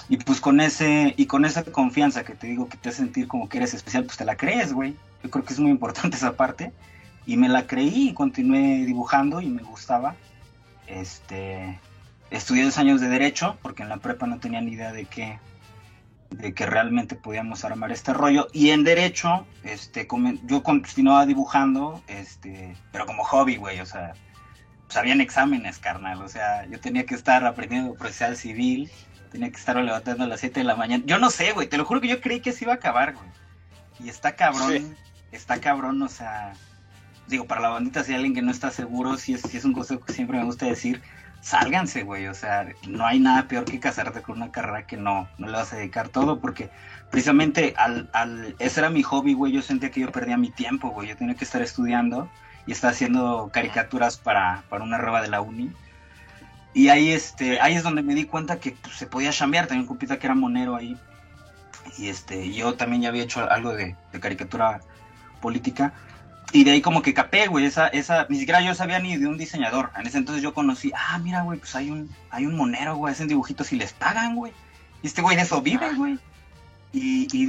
y 0.09 0.17
pues 0.19 0.41
con 0.41 0.61
ese, 0.61 1.15
y 1.17 1.27
con 1.27 1.45
esa 1.45 1.65
confianza 1.65 2.25
que 2.25 2.35
te 2.35 2.47
digo 2.47 2.69
que 2.69 2.77
te 2.77 2.91
hace 2.91 2.99
sentir 2.99 3.27
como 3.27 3.49
que 3.49 3.59
eres 3.59 3.75
especial, 3.75 4.05
pues 4.05 4.17
te 4.17 4.25
la 4.25 4.37
crees, 4.37 4.73
güey. 4.73 4.95
Yo 5.23 5.31
creo 5.31 5.45
que 5.45 5.53
es 5.53 5.61
muy 5.61 5.71
importante 5.71 6.17
esa 6.17 6.37
parte. 6.37 6.73
Y 7.27 7.37
me 7.37 7.49
la 7.49 7.67
creí 7.67 8.11
y 8.11 8.15
continué 8.15 8.85
dibujando 8.85 9.41
y 9.41 9.49
me 9.49 9.63
gustaba. 9.63 10.15
Este, 10.87 11.81
estudié 12.31 12.65
dos 12.65 12.79
años 12.79 13.01
de 13.01 13.09
Derecho, 13.09 13.59
porque 13.63 13.83
en 13.83 13.89
la 13.89 13.97
prepa 13.97 14.29
no 14.29 14.39
tenía 14.39 14.61
ni 14.61 14.73
idea 14.73 14.93
de 14.93 15.07
qué, 15.07 15.41
de 16.31 16.55
que 16.55 16.67
realmente 16.67 17.17
podíamos 17.17 17.65
armar 17.65 17.93
este 17.93 18.13
rollo. 18.13 18.49
Y 18.53 18.71
en 18.71 18.85
Derecho, 18.85 19.47
este, 19.63 20.07
yo 20.45 20.63
continuaba 20.63 21.27
dibujando, 21.27 22.03
este, 22.07 22.77
pero 22.93 23.07
como 23.07 23.25
hobby, 23.25 23.57
güey, 23.57 23.81
o 23.81 23.87
sea, 23.87 24.13
pues 24.87 24.97
habían 24.97 25.21
exámenes, 25.21 25.79
carnal, 25.79 26.23
o 26.23 26.29
sea, 26.29 26.67
yo 26.67 26.79
tenía 26.81 27.05
que 27.07 27.15
estar 27.15 27.45
aprendiendo 27.45 27.95
procesal 27.95 28.37
civil, 28.37 28.91
tenía 29.31 29.51
que 29.51 29.57
estar 29.57 29.77
levantando 29.77 30.25
a 30.25 30.29
las 30.29 30.41
7 30.41 30.61
de 30.61 30.65
la 30.65 30.77
mañana. 30.77 31.03
Yo 31.07 31.19
no 31.19 31.31
sé, 31.31 31.53
güey, 31.53 31.69
te 31.69 31.77
lo 31.77 31.85
juro 31.85 32.01
que 32.01 32.09
yo 32.09 32.21
creí 32.21 32.41
que 32.41 32.53
se 32.53 32.65
iba 32.65 32.75
a 32.75 32.77
acabar, 32.77 33.15
güey. 33.15 33.29
Y 33.99 34.09
está 34.09 34.37
cabrón, 34.37 34.97
está 35.33 35.61
cabrón, 35.61 36.03
o 36.03 36.09
sea, 36.09 36.53
digo, 37.27 37.47
para 37.47 37.63
la 37.63 37.69
bandita, 37.71 38.05
si 38.05 38.13
hay 38.13 38.17
alguien 38.17 38.35
que 38.35 38.43
no 38.43 38.51
está 38.51 38.71
seguro, 38.71 39.17
si 39.17 39.35
es, 39.35 39.43
si 39.43 39.57
es 39.57 39.65
un 39.65 39.73
consejo 39.73 40.05
que 40.05 40.13
siempre 40.13 40.39
me 40.39 40.45
gusta 40.45 40.67
decir, 40.67 41.03
sálganse, 41.47 42.03
güey, 42.03 42.27
o 42.27 42.35
sea, 42.35 42.67
no 42.89 43.07
hay 43.07 43.21
nada 43.21 43.47
peor 43.47 43.65
que 43.67 43.79
casarte 43.79 44.21
con 44.21 44.39
una 44.39 44.51
carrera 44.51 44.85
que 44.85 44.97
no, 44.97 45.29
no 45.39 45.47
le 45.47 45.53
vas 45.53 45.73
a 45.73 45.77
dedicar 45.77 46.09
todo, 46.09 46.41
porque 46.41 46.71
precisamente 47.09 47.73
al, 47.77 48.11
al, 48.13 48.57
ese 48.59 48.81
era 48.81 48.91
mi 48.91 49.05
hobby, 49.05 49.33
güey, 49.33 49.53
yo 49.53 49.63
sentía 49.63 49.93
que 49.93 50.01
yo 50.01 50.11
perdía 50.11 50.37
mi 50.37 50.51
tiempo, 50.51 50.89
güey, 50.89 51.07
yo 51.07 51.17
tenía 51.17 51.37
que 51.37 51.45
estar 51.45 51.63
estudiando 51.63 52.29
y 52.67 52.73
estar 52.73 52.91
haciendo 52.91 53.49
caricaturas 53.53 54.17
para, 54.17 54.65
para 54.69 54.83
una 54.83 54.99
rueda 54.99 55.23
de 55.23 55.29
la 55.29 55.41
uni. 55.41 55.71
Y 56.75 56.89
ahí, 56.89 57.13
este, 57.13 57.61
ahí 57.61 57.77
es 57.77 57.85
donde 57.85 58.03
me 58.03 58.17
di 58.17 58.25
cuenta 58.25 58.59
que 58.59 58.73
pues, 58.73 58.97
se 58.97 59.07
podía 59.07 59.31
chambear, 59.31 59.69
tenía 59.69 59.83
un 59.83 59.87
compita 59.87 60.19
que 60.19 60.27
era 60.27 60.35
monero 60.35 60.75
ahí. 60.75 60.97
Y 61.97 62.09
este, 62.09 62.53
yo 62.53 62.75
también 62.75 63.03
ya 63.03 63.11
había 63.11 63.23
hecho 63.23 63.49
algo 63.49 63.73
de, 63.73 63.95
de 64.11 64.21
caricatura 64.21 64.81
política. 65.41 65.93
Y 66.53 66.65
de 66.65 66.71
ahí 66.71 66.81
como 66.81 67.03
que 67.03 67.13
capé, 67.13 67.49
güey, 67.49 67.67
esa, 67.67 67.89
esa, 67.89 68.27
ni 68.29 68.39
siquiera 68.39 68.61
yo 68.61 68.75
sabía 68.75 68.99
ni 68.99 69.17
de 69.17 69.27
un 69.27 69.37
diseñador. 69.37 69.91
En 69.97 70.07
ese 70.07 70.19
entonces 70.19 70.43
yo 70.43 70.55
conocí, 70.55 70.93
ah, 70.97 71.19
mira, 71.19 71.43
güey, 71.43 71.59
pues 71.59 71.75
hay 71.75 71.91
un, 71.91 72.09
hay 72.31 72.47
un 72.47 72.57
monero, 72.57 72.97
güey, 72.97 73.13
hacen 73.13 73.29
dibujitos 73.29 73.73
y 73.73 73.77
les 73.77 73.93
pagan, 73.93 74.37
güey. 74.37 74.53
Y 75.03 75.09
este 75.09 75.23
güey 75.23 75.37
de 75.37 75.43
eso 75.43 75.61
vive, 75.61 75.93
güey. 75.95 76.19
Y, 76.93 77.27
y, 77.33 77.49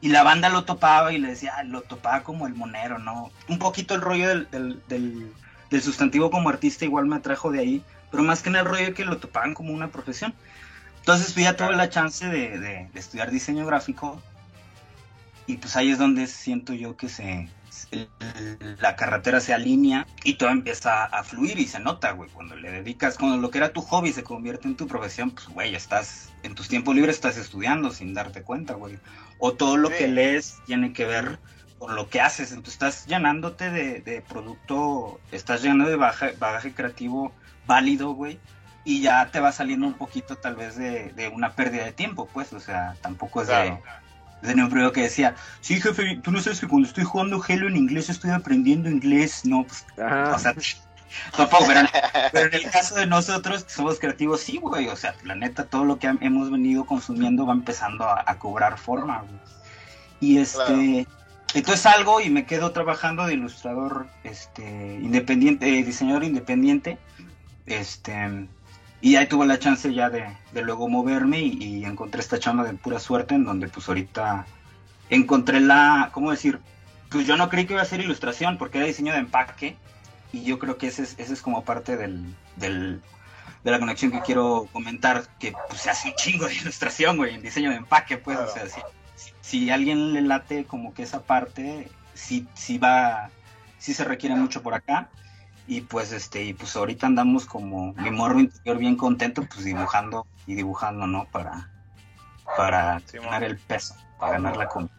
y, 0.00 0.08
la 0.08 0.22
banda 0.22 0.48
lo 0.48 0.64
topaba 0.64 1.12
y 1.12 1.18
le 1.18 1.28
decía, 1.28 1.54
ah, 1.58 1.64
lo 1.64 1.82
topaba 1.82 2.22
como 2.24 2.46
el 2.46 2.54
monero, 2.54 2.98
¿no? 2.98 3.30
Un 3.46 3.58
poquito 3.58 3.94
el 3.94 4.00
rollo 4.00 4.28
del, 4.28 4.50
del, 4.50 4.82
del, 4.88 5.32
del 5.70 5.82
sustantivo 5.82 6.30
como 6.30 6.48
artista 6.48 6.84
igual 6.84 7.06
me 7.06 7.16
atrajo 7.16 7.52
de 7.52 7.60
ahí, 7.60 7.84
pero 8.10 8.22
más 8.22 8.42
que 8.42 8.48
en 8.48 8.56
el 8.56 8.64
rollo 8.64 8.86
de 8.86 8.94
que 8.94 9.04
lo 9.04 9.18
topaban 9.18 9.54
como 9.54 9.72
una 9.72 9.88
profesión. 9.88 10.34
Entonces 11.00 11.32
fui 11.34 11.44
ya 11.44 11.56
tuve 11.56 11.76
la 11.76 11.88
chance 11.88 12.26
de, 12.26 12.58
de, 12.58 12.88
de 12.92 13.00
estudiar 13.00 13.30
diseño 13.30 13.64
gráfico 13.64 14.20
y 15.46 15.56
pues 15.56 15.76
ahí 15.76 15.90
es 15.90 15.98
donde 15.98 16.26
siento 16.26 16.74
yo 16.74 16.96
que 16.96 17.08
se, 17.08 17.48
la 18.80 18.96
carretera 18.96 19.40
se 19.40 19.54
alinea 19.54 20.06
y 20.24 20.34
todo 20.34 20.50
empieza 20.50 21.04
a 21.04 21.22
fluir 21.24 21.58
y 21.58 21.66
se 21.66 21.80
nota, 21.80 22.12
güey. 22.12 22.30
Cuando 22.30 22.56
le 22.56 22.70
dedicas, 22.70 23.18
cuando 23.18 23.36
lo 23.36 23.50
que 23.50 23.58
era 23.58 23.72
tu 23.72 23.82
hobby 23.82 24.12
se 24.12 24.22
convierte 24.22 24.68
en 24.68 24.76
tu 24.76 24.86
profesión, 24.86 25.30
pues, 25.30 25.48
güey, 25.48 25.74
estás 25.74 26.32
en 26.42 26.54
tus 26.54 26.68
tiempos 26.68 26.94
libres, 26.94 27.16
estás 27.16 27.36
estudiando 27.36 27.90
sin 27.90 28.14
darte 28.14 28.42
cuenta, 28.42 28.74
güey. 28.74 28.98
O 29.38 29.52
todo 29.52 29.76
lo 29.76 29.90
que 29.90 30.08
lees 30.08 30.58
tiene 30.66 30.92
que 30.92 31.04
ver 31.04 31.38
con 31.78 31.94
lo 31.94 32.08
que 32.08 32.20
haces. 32.20 32.50
Entonces 32.50 32.74
estás 32.74 33.06
llenándote 33.06 33.70
de, 33.70 34.24
producto, 34.28 35.20
estás 35.32 35.62
llenando 35.62 35.88
de 35.88 35.96
bagaje, 35.96 36.74
creativo 36.74 37.32
válido, 37.66 38.12
güey. 38.12 38.38
Y 38.84 39.02
ya 39.02 39.30
te 39.30 39.40
va 39.40 39.52
saliendo 39.52 39.86
un 39.86 39.94
poquito 39.94 40.36
tal 40.36 40.56
vez 40.56 40.76
de, 40.76 41.30
una 41.34 41.52
pérdida 41.54 41.84
de 41.84 41.92
tiempo, 41.92 42.28
pues, 42.32 42.52
o 42.52 42.60
sea, 42.60 42.96
tampoco 43.02 43.42
es 43.42 43.48
de 43.48 43.78
Tenía 44.42 44.64
un 44.64 44.70
primero 44.70 44.92
que 44.92 45.02
decía, 45.02 45.34
sí, 45.60 45.80
jefe, 45.80 46.20
tú 46.22 46.30
no 46.30 46.40
sabes 46.40 46.60
que 46.60 46.68
cuando 46.68 46.86
estoy 46.86 47.04
jugando 47.04 47.42
Halo 47.46 47.68
en 47.68 47.76
inglés 47.76 48.08
estoy 48.08 48.30
aprendiendo 48.30 48.88
inglés. 48.88 49.44
No, 49.44 49.64
pues, 49.64 49.84
o 49.96 50.38
sea, 50.38 50.54
tampoco, 51.36 51.64
pero, 51.66 51.88
pero, 52.32 52.46
en 52.48 52.54
el 52.54 52.70
caso 52.70 52.94
de 52.94 53.06
nosotros 53.06 53.64
que 53.64 53.70
somos 53.70 53.98
creativos, 53.98 54.40
sí, 54.40 54.58
güey, 54.58 54.88
o 54.88 54.96
sea, 54.96 55.14
la 55.24 55.34
neta, 55.34 55.64
todo 55.64 55.84
lo 55.84 55.98
que 55.98 56.06
hemos 56.20 56.50
venido 56.50 56.84
consumiendo 56.84 57.46
va 57.46 57.52
empezando 57.52 58.04
a, 58.04 58.38
cobrar 58.38 58.78
forma, 58.78 59.20
güey. 59.20 59.40
Y 60.20 60.38
este, 60.38 61.06
entonces 61.54 61.80
salgo 61.80 62.20
y 62.20 62.30
me 62.30 62.44
quedo 62.44 62.72
trabajando 62.72 63.26
de 63.26 63.34
ilustrador, 63.34 64.08
este, 64.24 64.62
independiente, 65.02 65.78
eh, 65.78 65.82
diseñador 65.84 66.24
independiente, 66.24 66.98
este, 67.66 68.48
y 69.00 69.16
ahí 69.16 69.26
tuve 69.26 69.46
la 69.46 69.58
chance 69.58 69.92
ya 69.92 70.10
de, 70.10 70.36
luego 70.52 70.88
moverme 70.88 71.40
y, 71.40 71.84
encontré 71.84 72.20
esta 72.20 72.38
chamba 72.38 72.64
de 72.64 72.74
pura 72.74 72.98
suerte 72.98 73.34
en 73.34 73.44
donde 73.44 73.68
pues 73.68 73.88
ahorita 73.88 74.46
encontré 75.08 75.60
la, 75.60 76.10
¿cómo 76.12 76.30
decir? 76.30 76.58
Pues 77.08 77.26
yo 77.26 77.36
no 77.36 77.48
creí 77.48 77.66
que 77.66 77.74
iba 77.74 77.82
a 77.82 77.86
ser 77.86 78.00
ilustración 78.00 78.58
porque 78.58 78.78
era 78.78 78.86
diseño 78.86 79.12
de 79.12 79.20
empaque 79.20 79.76
y 80.32 80.42
yo 80.42 80.58
creo 80.58 80.76
que 80.76 80.88
ese 80.88 81.04
es, 81.04 81.14
ese 81.18 81.32
es 81.32 81.42
como 81.42 81.64
parte 81.64 81.96
del, 81.96 82.34
del, 82.56 83.00
de 83.64 83.70
la 83.70 83.78
conexión 83.78 84.10
que 84.10 84.20
quiero 84.20 84.68
comentar, 84.72 85.24
que 85.38 85.54
pues 85.68 85.80
se 85.80 85.90
hace 85.90 86.08
un 86.08 86.14
chingo 86.16 86.46
de 86.46 86.54
ilustración, 86.54 87.16
güey, 87.16 87.34
en 87.34 87.42
diseño 87.42 87.70
de 87.70 87.76
empaque, 87.76 88.18
pues, 88.18 88.38
o 88.38 88.48
sea, 88.48 88.66
si, 88.68 88.80
si, 89.40 89.70
alguien 89.70 90.12
le 90.12 90.20
late 90.20 90.64
como 90.64 90.92
que 90.92 91.04
esa 91.04 91.22
parte, 91.22 91.88
sí, 92.14 92.46
sí 92.54 92.76
va, 92.78 93.30
sí 93.78 93.94
se 93.94 94.04
requiere 94.04 94.34
mucho 94.34 94.62
por 94.62 94.74
acá 94.74 95.08
y 95.68 95.82
pues 95.82 96.12
este 96.12 96.42
y 96.42 96.54
pues 96.54 96.74
ahorita 96.74 97.06
andamos 97.06 97.44
como 97.44 97.92
mi 97.92 98.10
morro 98.10 98.40
interior 98.40 98.78
bien 98.78 98.96
contento 98.96 99.42
pues 99.42 99.64
dibujando 99.64 100.26
y 100.46 100.54
dibujando 100.54 101.06
no 101.06 101.26
para 101.26 101.70
para 102.56 103.02
ganar 103.12 103.44
el 103.44 103.58
peso 103.58 103.94
para 104.18 104.32
ganar 104.32 104.56
la 104.56 104.66
comida. 104.66 104.90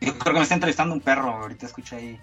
Yo 0.00 0.18
creo 0.18 0.32
que 0.32 0.38
me 0.38 0.42
está 0.42 0.54
entrevistando 0.54 0.94
un 0.94 1.00
perro 1.00 1.30
ahorita 1.30 1.66
escuché 1.66 1.96
ahí. 1.96 2.20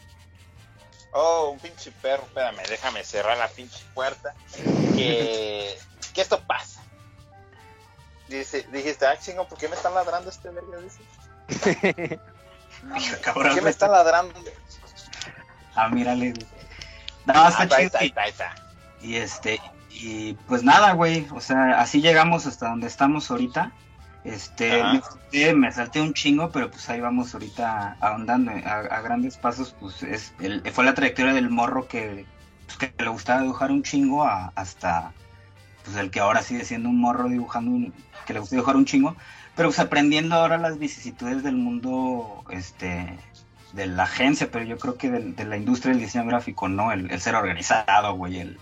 Oh 1.14 1.52
un 1.52 1.60
pinche 1.60 1.92
perro 1.92 2.24
espérame 2.24 2.68
déjame 2.68 3.04
cerrar 3.04 3.38
la 3.38 3.48
pinche 3.50 3.86
puerta 3.94 4.34
que 4.96 5.78
que 6.16 6.22
esto 6.22 6.42
pasa. 6.42 6.82
Dice 8.28 8.66
dijiste 8.72 9.06
ah 9.06 9.20
chingo 9.20 9.48
¿por 9.48 9.60
qué 9.60 9.68
me 9.68 9.76
están 9.76 9.94
ladrando 9.94 10.32
este 10.32 10.50
verga 10.50 10.80
dice 10.80 12.20
¿Por 13.34 13.54
qué 13.56 13.62
me 13.62 13.70
está 13.70 13.88
ladrando? 13.88 14.34
Ah, 15.76 15.90
mírale, 15.90 16.34
No, 17.26 17.48
está 17.48 17.68
ah, 17.72 18.56
Y 19.02 19.16
este, 19.16 19.62
y 19.90 20.34
pues 20.48 20.64
nada, 20.64 20.94
güey. 20.94 21.28
O 21.32 21.42
sea, 21.42 21.80
así 21.80 22.02
llegamos 22.02 22.46
hasta 22.46 22.70
donde 22.70 22.88
estamos 22.88 23.30
ahorita. 23.32 23.72
Este, 24.26 24.84
me, 25.56 25.72
salté 25.72 26.02
un 26.02 26.14
chingo, 26.14 26.52
pero 26.52 26.70
pues 26.70 26.90
ahí 26.90 27.00
vamos 27.00 27.34
ahorita 27.34 27.98
ahondando 28.02 28.52
a, 28.52 29.02
grandes 29.02 29.38
pasos. 29.38 29.76
Pues 29.80 30.04
es, 30.04 30.34
fue 30.74 30.84
la 30.84 30.94
trayectoria 30.94 31.34
del 31.34 31.50
morro 31.50 31.88
que, 31.88 32.26
pues, 32.66 32.78
que 32.78 33.04
le 33.04 33.10
gustaba 33.10 33.42
dibujar 33.42 33.72
un 33.72 33.84
chingo 33.84 34.26
hasta 34.26 35.14
pues 35.86 35.96
el 35.96 36.12
que 36.12 36.20
ahora 36.20 36.42
sigue 36.42 36.66
siendo 36.66 36.90
un 36.90 37.00
morro 37.00 37.30
dibujando 37.30 37.92
que 38.26 38.34
le 38.34 38.40
gusta 38.40 38.58
dibujar 38.58 38.76
un 38.76 38.86
chingo 38.86 39.16
pero 39.60 39.72
pues 39.72 39.80
aprendiendo 39.80 40.36
ahora 40.36 40.58
las 40.58 40.80
vicisitudes 40.80 41.44
del 41.44 41.58
mundo, 41.58 42.46
este, 42.50 43.20
de 43.74 43.88
la 43.88 44.04
agencia, 44.04 44.48
pero 44.50 44.64
yo 44.64 44.78
creo 44.78 44.96
que 44.96 45.10
de, 45.12 45.44
la 45.44 45.58
industria 45.58 45.92
del 45.92 46.02
diseño 46.02 46.26
gráfico, 46.26 46.70
¿no? 46.70 46.94
El, 46.94 47.20
ser 47.20 47.36
organizado, 47.36 48.14
güey, 48.14 48.58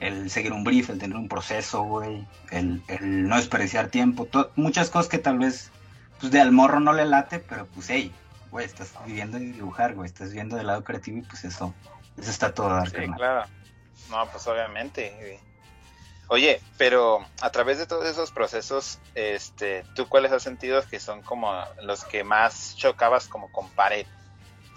el, 0.00 0.28
seguir 0.28 0.52
un 0.52 0.64
brief, 0.64 0.90
el 0.90 0.98
tener 0.98 1.16
un 1.16 1.28
proceso, 1.28 1.84
güey, 1.84 2.26
el, 2.50 2.82
no 3.28 3.36
desperdiciar 3.36 3.90
tiempo, 3.90 4.26
muchas 4.56 4.90
cosas 4.90 5.08
que 5.08 5.18
tal 5.18 5.38
vez, 5.38 5.70
pues 6.18 6.32
de 6.32 6.40
al 6.40 6.50
morro 6.50 6.80
no 6.80 6.92
le 6.92 7.04
late, 7.04 7.38
pero 7.38 7.66
pues, 7.66 7.88
hey, 7.88 8.12
güey, 8.50 8.66
estás 8.66 8.92
viviendo 9.06 9.38
de 9.38 9.52
dibujar, 9.52 9.94
güey, 9.94 10.08
estás 10.08 10.32
viendo 10.32 10.56
del 10.56 10.66
lado 10.66 10.82
creativo 10.82 11.18
y 11.18 11.22
pues 11.22 11.44
eso, 11.44 11.72
eso 12.16 12.28
está 12.28 12.52
todo 12.52 12.70
dar. 12.70 12.90
Sí, 12.90 12.96
claro. 13.14 13.44
No, 14.10 14.26
pues 14.32 14.44
obviamente, 14.48 15.38
Oye, 16.28 16.60
pero 16.78 17.26
a 17.42 17.50
través 17.50 17.78
de 17.78 17.86
todos 17.86 18.06
esos 18.06 18.30
procesos, 18.30 18.98
este, 19.14 19.84
¿tú 19.94 20.08
cuáles 20.08 20.32
has 20.32 20.42
sentido 20.42 20.82
que 20.88 20.98
son 20.98 21.22
como 21.22 21.52
los 21.82 22.04
que 22.04 22.24
más 22.24 22.74
chocabas 22.76 23.28
como 23.28 23.50
con 23.52 23.70
pared? 23.70 24.06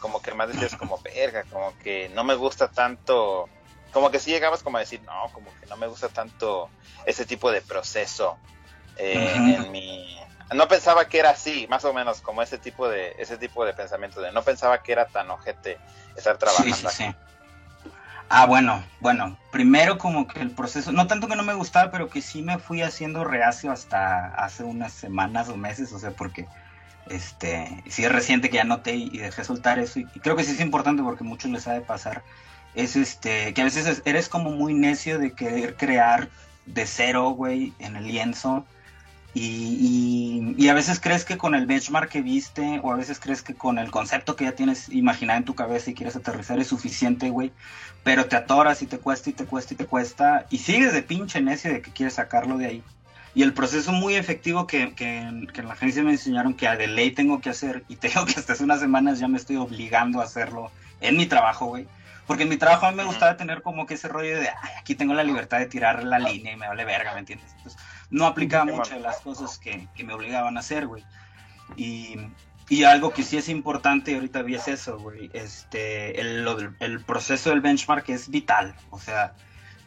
Como 0.01 0.21
que 0.21 0.33
más 0.33 0.49
decías 0.49 0.75
como 0.75 0.99
verga, 1.03 1.43
como 1.45 1.77
que 1.79 2.09
no 2.09 2.23
me 2.23 2.35
gusta 2.35 2.67
tanto, 2.67 3.49
como 3.93 4.11
que 4.11 4.19
sí 4.19 4.31
llegabas 4.31 4.61
como 4.61 4.77
a 4.77 4.81
decir, 4.81 5.01
no, 5.03 5.31
como 5.31 5.49
que 5.59 5.65
no 5.67 5.77
me 5.77 5.87
gusta 5.87 6.09
tanto 6.09 6.69
ese 7.05 7.25
tipo 7.25 7.51
de 7.51 7.61
proceso 7.61 8.37
eh, 8.97 9.33
en 9.35 9.71
mi... 9.71 10.19
No 10.53 10.67
pensaba 10.67 11.05
que 11.05 11.19
era 11.19 11.31
así, 11.31 11.67
más 11.69 11.83
o 11.85 11.93
menos 11.93 12.21
como 12.21 12.41
ese 12.41 12.57
tipo 12.57 12.87
de 12.87 13.15
ese 13.19 13.37
tipo 13.37 13.65
de 13.65 13.73
pensamiento 13.73 14.21
de 14.21 14.31
no 14.31 14.43
pensaba 14.43 14.81
que 14.81 14.93
era 14.93 15.05
tan 15.05 15.29
ojete 15.29 15.77
estar 16.15 16.37
trabajando 16.37 16.89
sí, 16.89 17.03
sí, 17.03 17.15
Ah, 18.29 18.45
bueno, 18.45 18.93
bueno, 18.99 19.41
primero 19.49 19.97
como 19.97 20.27
que 20.27 20.41
el 20.41 20.53
proceso, 20.53 20.91
no 20.91 21.07
tanto 21.07 21.29
que 21.29 21.37
no 21.37 21.43
me 21.43 21.53
gustaba, 21.53 21.91
pero 21.91 22.09
que 22.09 22.21
sí 22.21 22.41
me 22.41 22.59
fui 22.59 22.81
haciendo 22.81 23.23
reacio 23.23 23.71
hasta 23.71 24.27
hace 24.27 24.65
unas 24.65 24.93
semanas 24.93 25.47
o 25.47 25.55
meses, 25.57 25.91
o 25.93 25.99
sea, 25.99 26.11
porque 26.15 26.49
Este, 27.05 27.83
si 27.87 28.05
es 28.05 28.11
reciente 28.13 28.49
que 28.49 28.57
ya 28.57 28.65
noté 28.65 28.95
y, 28.95 29.17
dejé 29.19 29.43
soltar 29.43 29.79
eso, 29.79 29.99
y, 29.99 30.09
creo 30.21 30.37
que 30.37 30.43
sí 30.45 30.51
es 30.53 30.61
importante 30.61 31.03
porque 31.03 31.23
muchos 31.25 31.51
les 31.51 31.63
sabe 31.63 31.81
pasar, 31.81 32.25
es 32.73 32.95
este, 32.97 33.53
que 33.53 33.61
a 33.61 33.65
veces 33.65 33.87
es- 33.87 34.03
eres 34.05 34.29
como 34.29 34.51
muy 34.51 34.73
necio 34.75 35.19
de 35.19 35.35
querer 35.35 35.75
crear 35.77 36.31
de 36.65 36.85
cero, 36.87 37.31
güey, 37.31 37.75
en 37.79 37.97
el 37.97 38.05
lienzo. 38.07 38.67
Y, 39.39 40.55
y- 40.57 40.63
y 40.65 40.69
a 40.69 40.73
veces 40.73 40.99
crees 40.99 41.23
que 41.25 41.37
con 41.37 41.53
el 41.53 41.67
benchmark 41.67 42.09
que 42.09 42.21
viste, 42.21 42.79
o 42.81 42.91
a 42.91 42.95
veces 42.95 43.19
crees 43.19 43.43
que 43.43 43.53
con 43.53 43.77
el 43.77 43.91
concepto 43.91 44.35
que 44.35 44.45
ya 44.45 44.53
tienes 44.53 44.89
imaginado 44.89 45.37
en 45.37 45.45
tu 45.45 45.53
cabeza 45.53 45.91
y 45.91 45.93
quieres 45.93 46.15
aterrizar 46.15 46.59
es 46.59 46.67
suficiente, 46.67 47.29
güey. 47.29 47.51
Pero 48.03 48.25
te 48.25 48.35
atoras 48.35 48.81
y 48.81 48.87
te 48.87 48.97
cuesta 48.97 49.29
y 49.29 49.33
te 49.33 49.45
cuesta 49.45 49.73
y 49.75 49.77
te 49.77 49.85
cuesta. 49.85 50.47
Y 50.49 50.57
sigues 50.57 50.91
de 50.93 51.03
pinche 51.03 51.39
necio 51.41 51.71
de 51.71 51.81
que 51.81 51.91
quieres 51.91 52.15
sacarlo 52.15 52.57
de 52.57 52.65
ahí. 52.65 52.83
Y 53.35 53.43
el 53.43 53.53
proceso 53.53 53.91
muy 53.91 54.15
efectivo 54.15 54.65
que, 54.65 54.95
que, 54.95 55.45
que 55.53 55.61
en 55.61 55.67
la 55.67 55.73
agencia 55.73 56.01
me 56.01 56.11
enseñaron 56.11 56.55
que 56.55 56.67
a 56.67 56.75
de 56.75 56.87
ley 56.87 57.11
tengo 57.11 57.39
que 57.39 57.51
hacer, 57.51 57.83
y 57.87 57.97
te 57.97 58.07
digo 58.07 58.25
que 58.25 58.33
hasta 58.39 58.53
hace 58.53 58.63
unas 58.63 58.79
semanas 58.79 59.19
ya 59.19 59.27
me 59.27 59.37
estoy 59.37 59.57
obligando 59.57 60.19
a 60.19 60.23
hacerlo 60.23 60.71
en 60.99 61.15
mi 61.17 61.27
trabajo, 61.27 61.67
güey. 61.67 61.87
Porque 62.25 62.43
en 62.43 62.49
mi 62.49 62.57
trabajo 62.57 62.87
a 62.87 62.91
mí 62.91 62.97
me 62.97 63.03
gustaba 63.05 63.37
tener 63.37 63.61
como 63.61 63.85
que 63.85 63.93
ese 63.93 64.07
rollo 64.07 64.39
de, 64.39 64.49
ay, 64.49 64.71
aquí 64.79 64.95
tengo 64.95 65.13
la 65.13 65.23
libertad 65.23 65.59
de 65.59 65.67
tirar 65.67 66.03
la 66.03 66.17
línea 66.19 66.53
y 66.53 66.57
me 66.57 66.67
vale 66.67 66.83
verga, 66.83 67.13
¿me 67.13 67.19
entiendes? 67.19 67.53
Entonces, 67.57 67.79
no 68.09 68.25
aplicaba 68.25 68.65
muchas 68.65 68.95
de 68.95 68.99
las 68.99 69.19
cosas 69.19 69.57
que, 69.57 69.87
que 69.95 70.03
me 70.03 70.13
obligaban 70.13 70.57
a 70.57 70.61
hacer, 70.61 70.87
güey. 70.87 71.03
Y, 71.75 72.15
y 72.69 72.83
algo 72.83 73.11
que 73.11 73.23
sí 73.23 73.37
es 73.37 73.49
importante, 73.49 74.11
y 74.11 74.15
ahorita 74.15 74.41
vi 74.41 74.55
es 74.55 74.67
eso, 74.67 74.97
güey. 74.99 75.29
Este, 75.33 76.19
el, 76.21 76.45
el 76.79 77.03
proceso 77.03 77.49
del 77.49 77.61
benchmark 77.61 78.07
es 78.09 78.29
vital. 78.29 78.75
O 78.89 78.99
sea, 78.99 79.33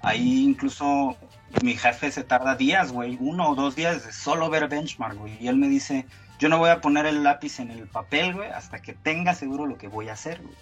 ahí 0.03 0.45
incluso 0.45 1.17
mi 1.63 1.77
jefe 1.77 2.11
se 2.11 2.25
tarda 2.25 2.55
días, 2.55 2.93
güey, 2.93 3.17
uno 3.21 3.51
o 3.51 3.55
dos 3.55 3.75
días 3.77 4.07
de 4.07 4.13
solo 4.13 4.51
ver 4.51 4.69
benchmark, 4.69 5.17
güey. 5.17 5.37
Y 5.41 5.49
él 5.49 5.57
me 5.57 5.69
dice, 5.69 6.07
yo 6.39 6.49
no 6.49 6.59
voy 6.59 6.71
a 6.71 6.81
poner 6.81 7.07
el 7.07 7.23
lápiz 7.23 7.61
en 7.61 7.71
el 7.71 7.87
papel, 7.89 8.35
güey, 8.35 8.51
hasta 8.51 8.81
que 8.81 8.95
tenga 8.95 9.35
seguro 9.35 9.67
lo 9.67 9.77
que 9.77 9.89
voy 9.89 10.09
a 10.09 10.15
hacer, 10.15 10.41
güey. 10.43 10.55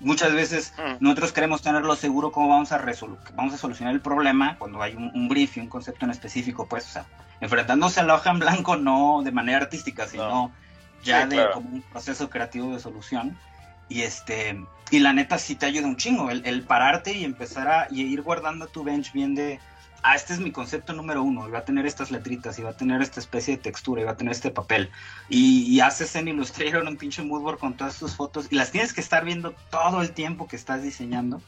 Muchas 0.00 0.32
veces 0.32 0.72
Mm. 0.78 0.96
nosotros 1.00 1.32
queremos 1.32 1.62
tenerlo 1.62 1.96
seguro 1.96 2.30
cómo 2.32 2.48
vamos 2.48 2.72
a 2.72 2.84
vamos 3.34 3.54
a 3.54 3.58
solucionar 3.58 3.94
el 3.94 4.00
problema 4.00 4.56
cuando 4.58 4.80
hay 4.82 4.94
un, 4.94 5.10
un 5.14 5.28
brief 5.28 5.56
y 5.56 5.60
un 5.60 5.68
concepto 5.68 6.04
en 6.04 6.10
específico, 6.12 6.66
pues, 6.66 6.84
o 6.86 6.88
sea, 6.88 7.06
enfrentándose 7.40 8.00
a 8.00 8.04
la 8.04 8.14
hoja 8.14 8.30
en 8.30 8.38
blanco 8.38 8.76
no 8.76 9.22
de 9.22 9.32
manera 9.32 9.58
artística, 9.58 10.06
sino 10.06 10.28
No. 10.28 10.52
ya 11.02 11.22
Sí, 11.24 11.28
de 11.30 11.36
claro. 11.36 11.52
como 11.52 11.68
un 11.70 11.82
proceso 11.82 12.30
creativo 12.30 12.72
de 12.72 12.80
solución. 12.80 13.36
Y 13.90 14.02
este, 14.02 14.62
y 14.90 14.98
la 14.98 15.12
neta 15.14 15.38
sí 15.38 15.54
te 15.54 15.64
ayuda 15.66 15.86
un 15.86 15.96
chingo, 15.96 16.30
el, 16.30 16.44
el 16.44 16.62
pararte 16.62 17.12
y 17.16 17.24
empezar 17.24 17.68
a 17.68 17.86
y 17.90 18.02
ir 18.02 18.20
guardando 18.22 18.66
tu 18.66 18.84
bench 18.84 19.12
bien 19.12 19.34
de, 19.34 19.60
ah, 20.02 20.14
este 20.14 20.32
es 20.32 20.40
mi 20.40 20.52
concepto 20.52 20.92
número 20.92 21.22
uno, 21.22 21.48
y 21.48 21.50
va 21.50 21.60
a 21.60 21.64
tener 21.64 21.86
estas 21.86 22.10
letritas, 22.10 22.58
y 22.58 22.62
va 22.62 22.70
a 22.70 22.76
tener 22.76 23.02
esta 23.02 23.20
especie 23.20 23.56
de 23.56 23.62
textura, 23.62 24.02
y 24.02 24.04
va 24.04 24.12
a 24.12 24.16
tener 24.16 24.32
este 24.32 24.50
papel. 24.50 24.90
Y, 25.28 25.62
y 25.64 25.80
haces 25.80 26.14
en 26.16 26.28
Illustrator 26.28 26.82
un 26.82 26.96
pinche 26.96 27.22
moodboard 27.22 27.58
con 27.58 27.76
todas 27.76 27.98
tus 27.98 28.14
fotos, 28.14 28.46
y 28.50 28.56
las 28.56 28.70
tienes 28.70 28.92
que 28.92 29.00
estar 29.00 29.24
viendo 29.24 29.54
todo 29.70 30.02
el 30.02 30.12
tiempo 30.12 30.48
que 30.48 30.56
estás 30.56 30.82
diseñando. 30.82 31.40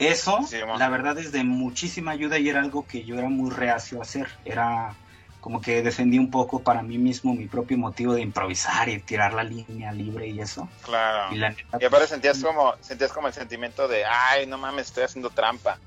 Eso, 0.00 0.40
Sí, 0.48 0.56
la 0.78 0.88
verdad, 0.88 1.18
es 1.18 1.30
de 1.30 1.44
muchísima 1.44 2.12
ayuda 2.12 2.38
y 2.38 2.48
era 2.48 2.60
algo 2.60 2.86
que 2.86 3.04
yo 3.04 3.18
era 3.18 3.28
muy 3.28 3.50
reacio 3.50 3.98
a 3.98 4.02
hacer. 4.02 4.28
Era 4.46 4.94
como 5.42 5.60
que 5.60 5.82
defendí 5.82 6.18
un 6.18 6.30
poco 6.30 6.62
para 6.62 6.82
mí 6.82 6.96
mismo 6.96 7.34
mi 7.34 7.46
propio 7.46 7.76
motivo 7.76 8.14
de 8.14 8.22
improvisar 8.22 8.88
y 8.88 8.98
tirar 9.00 9.34
la 9.34 9.44
línea 9.44 9.92
libre 9.92 10.28
y 10.28 10.40
eso. 10.40 10.70
Claro. 10.86 11.34
Y 11.34 11.38
la 11.38 11.50
neta, 11.50 11.78
Y 11.78 11.84
aparte 11.84 12.06
sentías 12.06 12.42
como, 12.42 12.74
sentías 12.80 13.12
como 13.12 13.28
el 13.28 13.34
sentimiento 13.34 13.88
de, 13.88 14.06
ay, 14.06 14.46
no 14.46 14.56
mames, 14.56 14.86
estoy 14.86 15.04
haciendo 15.04 15.28
trampa. 15.28 15.78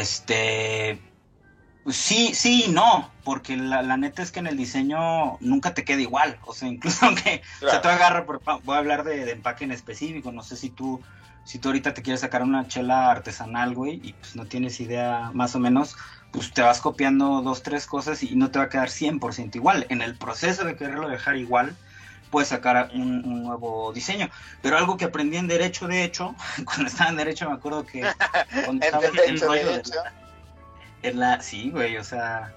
Este. 0.00 1.00
Sí, 1.88 2.32
sí 2.34 2.64
y 2.66 2.70
no, 2.70 3.10
porque 3.24 3.56
la, 3.56 3.82
la 3.82 3.96
neta 3.96 4.22
es 4.22 4.30
que 4.30 4.38
en 4.38 4.46
el 4.46 4.56
diseño 4.56 5.36
nunca 5.40 5.74
te 5.74 5.84
queda 5.84 6.00
igual. 6.00 6.38
O 6.44 6.54
sea, 6.54 6.68
incluso 6.68 7.06
aunque. 7.06 7.42
O 7.56 7.68
sea, 7.70 7.80
Claro. 7.80 7.82
tú 7.82 7.88
agarras, 7.88 8.24
voy 8.64 8.74
a 8.76 8.78
hablar 8.78 9.04
de, 9.04 9.24
de 9.24 9.32
empaque 9.32 9.64
en 9.64 9.72
específico. 9.72 10.30
No 10.30 10.42
sé 10.42 10.56
si 10.56 10.70
tú, 10.70 11.00
si 11.44 11.58
tú 11.58 11.68
ahorita 11.70 11.92
te 11.92 12.02
quieres 12.02 12.20
sacar 12.20 12.42
una 12.42 12.68
chela 12.68 13.10
artesanal, 13.10 13.74
güey, 13.74 14.00
y 14.02 14.12
pues 14.12 14.36
no 14.36 14.46
tienes 14.46 14.78
idea 14.80 15.30
más 15.34 15.56
o 15.56 15.58
menos, 15.58 15.96
pues 16.30 16.52
te 16.52 16.62
vas 16.62 16.80
copiando 16.80 17.42
dos, 17.42 17.62
tres 17.64 17.86
cosas 17.86 18.22
y 18.22 18.36
no 18.36 18.50
te 18.52 18.58
va 18.60 18.66
a 18.66 18.68
quedar 18.68 18.88
100% 18.88 19.56
igual. 19.56 19.86
En 19.88 20.02
el 20.02 20.14
proceso 20.16 20.64
de 20.64 20.76
quererlo 20.76 21.08
dejar 21.08 21.36
igual, 21.36 21.76
puedes 22.32 22.48
sacar 22.48 22.90
un, 22.94 23.24
un 23.24 23.44
nuevo 23.44 23.92
diseño. 23.92 24.28
Pero 24.60 24.76
algo 24.76 24.96
que 24.96 25.04
aprendí 25.04 25.36
en 25.36 25.46
Derecho, 25.46 25.86
de 25.86 26.02
hecho, 26.02 26.34
cuando 26.64 26.86
estaba 26.88 27.10
en 27.10 27.16
Derecho, 27.16 27.48
me 27.48 27.54
acuerdo 27.54 27.86
que. 27.86 28.00
Cuando 28.64 28.84
estaba 28.84 29.04
En 29.04 29.10
en 29.10 29.16
derecho, 29.16 29.46
rollo 29.46 29.82
de 31.02 31.14
la, 31.14 31.40
sí, 31.40 31.70
güey, 31.70 31.96
o 31.96 32.04
sea, 32.04 32.52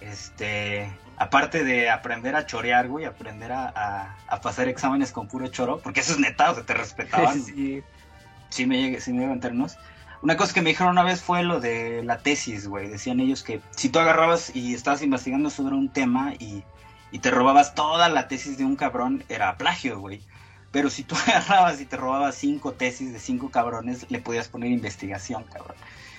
este, 0.00 0.90
aparte 1.18 1.64
de 1.64 1.90
aprender 1.90 2.34
a 2.36 2.46
chorear, 2.46 2.88
güey, 2.88 3.04
aprender 3.04 3.52
a, 3.52 3.68
a- 3.74 4.16
a 4.28 4.40
pasar 4.40 4.68
exámenes 4.68 5.12
con 5.12 5.28
puro 5.28 5.48
choro, 5.48 5.80
porque 5.82 6.00
eso 6.00 6.12
es 6.12 6.18
neta, 6.18 6.50
o 6.50 6.54
sea, 6.54 6.64
te 6.64 6.74
respetaban, 6.74 7.40
Sí. 7.44 7.82
sí 8.50 8.66
me 8.66 8.80
llegué, 8.80 9.00
sí 9.00 9.12
me 9.12 9.20
llegué 9.20 9.30
a 9.30 9.34
enterarnos. 9.34 9.76
Una 10.22 10.36
cosa 10.36 10.54
que 10.54 10.62
me 10.62 10.70
dijeron 10.70 10.92
una 10.92 11.02
vez 11.02 11.20
fue 11.22 11.42
lo 11.42 11.60
de 11.60 12.02
la 12.02 12.18
tesis, 12.18 12.66
güey, 12.66 12.88
decían 12.88 13.20
ellos 13.20 13.42
que 13.42 13.60
si 13.70 13.88
tú 13.90 13.98
agarrabas 13.98 14.54
y 14.56 14.74
estabas 14.74 15.02
investigando 15.02 15.50
sobre 15.50 15.74
un 15.74 15.90
tema 15.90 16.32
y, 16.38 16.64
y 17.10 17.20
te 17.20 17.30
robabas 17.30 17.74
toda 17.74 18.08
la 18.08 18.28
tesis 18.28 18.58
de 18.58 18.64
un 18.64 18.76
cabrón, 18.76 19.24
era 19.28 19.56
plagio, 19.56 20.00
güey. 20.00 20.22
Pero 20.72 20.90
si 20.90 21.04
tú 21.04 21.14
agarrabas 21.26 21.80
y 21.80 21.86
te 21.86 21.96
robabas 21.96 22.34
cinco 22.36 22.72
tesis 22.72 23.12
de 23.12 23.18
cinco 23.18 23.50
cabrones, 23.50 24.06
le 24.10 24.20
podías 24.20 24.48
poner 24.48 24.70
investigación, 24.70 25.44
cabrón. 25.44 25.76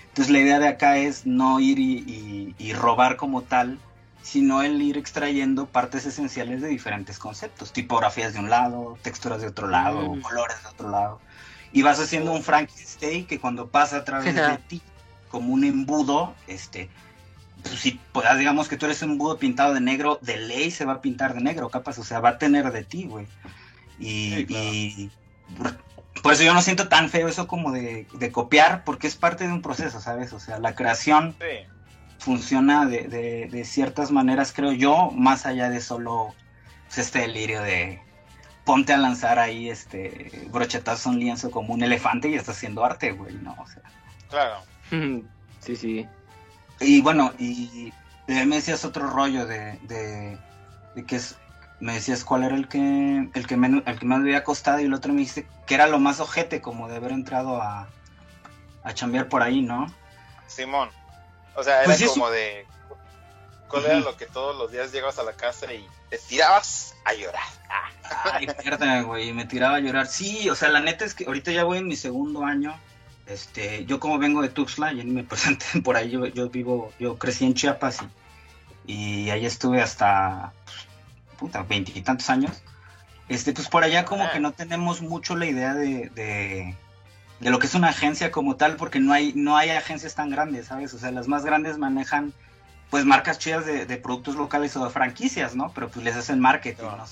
Entonces 0.10 0.32
la 0.32 0.40
idea 0.40 0.60
de 0.60 0.68
acá 0.68 0.98
es 0.98 1.26
no 1.26 1.60
ir 1.60 1.78
y, 1.80 2.00
y- 2.08 2.56
y 2.58 2.74
robar 2.74 3.18
como 3.18 3.44
tal, 3.44 3.80
sino 4.24 4.62
el 4.64 4.82
ir 4.82 4.98
extrayendo 4.98 5.68
partes 5.68 6.06
esenciales 6.06 6.62
de 6.62 6.68
diferentes 6.70 7.20
conceptos, 7.20 7.72
tipografías 7.72 8.34
de 8.34 8.40
un 8.40 8.50
lado, 8.50 8.98
texturas 9.02 9.42
de 9.42 9.48
otro 9.48 9.68
lado, 9.68 10.16
Mm. 10.16 10.22
colores 10.22 10.58
de 10.64 10.70
otro 10.70 10.90
lado. 10.90 11.22
Y 11.72 11.82
vas 11.84 12.00
haciendo 12.00 12.32
un 12.32 12.42
Frankenstein 12.44 13.28
que 13.28 13.40
cuando 13.40 13.70
pasa 13.70 13.98
a 13.98 14.04
través 14.06 14.34
de 14.36 14.58
ti, 14.68 14.82
como 15.30 15.54
un 15.54 15.64
embudo, 15.64 16.36
este, 16.48 16.90
si 17.64 18.00
pues, 18.12 18.26
digamos 18.38 18.68
que 18.68 18.78
tú 18.78 18.86
eres 18.86 19.02
un 19.02 19.12
embudo 19.12 19.38
pintado 19.38 19.74
de 19.74 19.82
negro, 19.82 20.20
de 20.22 20.38
ley 20.38 20.72
se 20.72 20.86
va 20.86 20.94
a 20.94 21.02
pintar 21.02 21.34
de 21.34 21.42
negro, 21.42 21.70
capaz, 21.70 21.98
o 22.00 22.04
sea, 22.04 22.20
va 22.20 22.30
a 22.30 22.38
tener 22.38 22.72
de 22.72 22.84
ti, 22.84 23.06
güey. 23.06 23.28
Y, 24.00 24.34
Sí, 24.36 24.46
claro. 24.46 24.64
y 24.74 25.12
por 26.22 26.34
eso 26.34 26.44
yo 26.44 26.54
no 26.54 26.62
siento 26.62 26.88
tan 26.88 27.10
feo 27.10 27.28
eso 27.28 27.48
como 27.48 27.72
de, 27.72 28.08
de 28.14 28.32
copiar, 28.32 28.84
porque 28.84 29.08
es 29.08 29.16
parte 29.16 29.48
de 29.48 29.54
un 29.54 29.62
proceso, 29.62 30.00
¿sabes? 30.00 30.34
O 30.34 30.40
sea, 30.40 30.60
la 30.60 30.76
creación 30.76 31.36
Sí. 31.40 31.68
funciona 32.20 32.86
de, 32.86 33.08
de- 33.08 33.48
de 33.50 33.66
ciertas 33.66 34.12
maneras, 34.12 34.52
creo 34.54 34.72
yo, 34.72 35.12
más 35.12 35.46
allá 35.46 35.70
de 35.70 35.82
solo 35.82 36.34
pues, 36.88 37.00
este 37.00 37.20
delirio 37.20 37.62
de 37.62 38.02
ponte 38.66 38.92
a 38.94 38.98
lanzar 38.98 39.40
ahí 39.40 39.70
este 39.70 40.48
brochetazo 40.52 41.10
a 41.10 41.14
un 41.14 41.20
lienzo 41.20 41.52
como 41.52 41.74
un 41.74 41.84
elefante 41.84 42.30
y 42.30 42.34
estás 42.36 42.58
haciendo 42.58 42.84
arte, 42.84 43.12
güey, 43.14 43.34
¿no? 43.36 43.56
O 43.60 43.68
sea, 43.68 43.82
Claro. 44.30 44.56
Sí, 45.60 45.76
sí. 45.76 46.08
Y 46.80 47.02
bueno, 47.02 47.34
y 47.40 47.94
eh, 48.28 48.46
me 48.46 48.58
decías 48.58 48.86
otro 48.86 49.08
rollo 49.10 49.46
de, 49.46 49.78
de, 49.84 50.38
de 50.96 51.06
que 51.06 51.16
es, 51.18 51.36
me 51.80 51.94
decías 51.94 52.24
cuál 52.24 52.44
era 52.44 52.56
el 52.56 52.68
que, 52.68 53.30
el 53.34 53.48
que 53.48 53.58
menos, 53.58 53.84
el 53.86 54.00
que 54.00 54.06
más 54.06 54.20
me 54.20 54.30
había 54.30 54.44
costado 54.44 54.80
y 54.80 54.86
el 54.86 54.94
otro 54.94 55.14
me 55.14 55.20
dijiste 55.20 55.48
que 55.66 55.76
era 55.76 55.88
lo 55.88 56.00
más 56.00 56.20
ojete 56.20 56.62
como 56.62 56.88
de 56.88 56.96
haber 56.98 57.12
entrado 57.12 57.62
a, 57.62 57.88
a 58.84 58.94
chambear 58.94 59.30
por 59.30 59.44
ahí, 59.44 59.62
¿no? 59.62 59.94
Simón. 60.48 60.90
O 61.56 61.64
sea, 61.64 61.78
era 61.78 61.86
Pues 61.86 62.02
es- 62.02 62.10
como 62.10 62.30
de. 62.30 62.66
¿Cuál 63.68 63.84
era 63.86 64.00
lo 64.00 64.16
que 64.16 64.26
todos 64.28 64.56
los 64.58 64.72
días 64.72 64.94
llegabas 64.94 65.20
a 65.20 65.24
la 65.24 65.34
casa 65.34 65.74
y 65.74 65.86
te 66.10 66.18
tirabas 66.20 66.96
a 67.04 67.14
llorar? 67.14 67.44
Ah, 67.70 68.32
Ay, 68.36 68.48
mierda, 68.64 69.02
güey, 69.02 69.34
me 69.34 69.44
tiraba 69.44 69.76
a 69.76 69.80
llorar. 69.82 70.08
Sí, 70.08 70.50
o 70.50 70.56
sea, 70.56 70.70
la 70.70 70.80
neta 70.80 71.04
es 71.04 71.14
que 71.14 71.26
ahorita 71.26 71.52
ya 71.52 71.66
voy 71.66 71.80
en 71.80 71.88
mi 71.88 71.98
segundo 71.98 72.46
año. 72.46 72.74
Este, 73.28 73.86
yo 73.86 74.00
como 74.00 74.18
vengo 74.18 74.42
de 74.42 74.50
Tuxtla, 74.50 74.94
ni 74.94 75.04
me 75.04 75.24
presenté 75.24 75.66
por 75.84 75.98
ahí, 75.98 76.10
yo, 76.10 76.26
yo 76.28 76.50
vivo, 76.50 76.92
yo 77.00 77.18
crecí 77.18 77.46
en 77.46 77.54
Chiapas 77.54 78.00
y, 78.86 79.24
y 79.24 79.30
ahí 79.30 79.46
estuve 79.46 79.82
hasta, 79.82 80.54
pues, 80.66 80.88
puta, 81.38 81.64
veintitantos 81.64 82.30
años. 82.30 82.64
Este, 83.30 83.52
pues 83.52 83.68
por 83.68 83.84
allá 83.84 84.06
como 84.06 84.24
Ah. 84.24 84.32
que 84.32 84.40
no 84.40 84.54
tenemos 84.54 85.02
mucho 85.02 85.36
la 85.36 85.46
idea 85.46 85.74
de, 85.74 86.10
de, 86.16 86.76
de 87.42 87.50
lo 87.50 87.60
que 87.60 87.68
es 87.68 87.76
una 87.76 87.90
agencia 87.90 88.32
como 88.32 88.56
tal, 88.56 88.78
porque 88.78 89.00
no 89.02 89.12
hay, 89.12 89.34
no 89.36 89.58
hay 89.58 89.72
agencias 89.72 90.16
tan 90.16 90.30
grandes, 90.30 90.68
¿sabes? 90.68 90.94
O 90.94 90.98
sea, 91.00 91.12
las 91.12 91.28
más 91.28 91.44
grandes 91.44 91.78
manejan 91.78 92.34
pues 92.90 93.04
marcas 93.04 93.38
chidas 93.38 93.66
de, 93.66 93.86
de 93.86 93.98
productos 93.98 94.36
locales 94.38 94.78
o 94.78 94.86
de 94.86 94.90
franquicias, 94.90 95.54
¿no? 95.58 95.74
Pero 95.74 95.90
pues 95.90 96.06
les 96.06 96.16
hacen 96.16 96.40
marketing, 96.40 96.84
no 96.84 97.06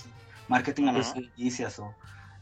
marketing 0.48 0.88
a 0.88 0.94
las 0.94 1.12
franquicias 1.12 1.78
o... 1.80 1.94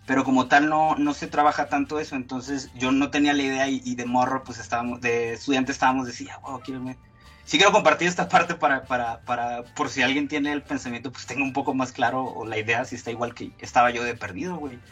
Pero 0.06 0.24
como 0.24 0.48
tal 0.48 0.70
no, 0.70 0.96
no 0.96 1.14
se 1.14 1.28
trabaja 1.28 1.70
tanto 1.70 2.00
eso, 2.00 2.16
entonces 2.16 2.72
yo 2.74 2.92
no 2.92 3.10
tenía 3.12 3.34
la 3.34 3.44
idea 3.44 3.70
y, 3.70 3.82
y 3.84 3.96
de 3.96 4.06
morro 4.06 4.44
pues 4.44 4.60
estábamos, 4.60 5.00
de 5.02 5.34
estudiante 5.34 5.72
estábamos 5.72 6.08
decía, 6.08 6.40
wow, 6.44 6.62
quiero 6.62 6.82
irme- 6.82 7.00
Sí 7.46 7.58
quiero 7.58 7.74
compartir 7.74 8.08
esta 8.08 8.28
parte 8.30 8.56
para, 8.56 8.88
para, 8.88 9.24
para, 9.26 9.64
por 9.74 9.90
si 9.90 10.02
alguien 10.02 10.28
tiene 10.30 10.54
el 10.54 10.64
pensamiento, 10.66 11.12
pues 11.12 11.26
tenga 11.26 11.44
un 11.44 11.54
poco 11.54 11.74
más 11.74 11.92
claro 11.92 12.24
o 12.26 12.46
la 12.46 12.58
idea 12.58 12.86
si 12.86 12.96
está 12.96 13.12
igual 13.12 13.34
que 13.34 13.56
estaba 13.60 13.92
yo 13.92 14.04
de 14.04 14.16
perdido, 14.16 14.58
güey. 14.58 14.84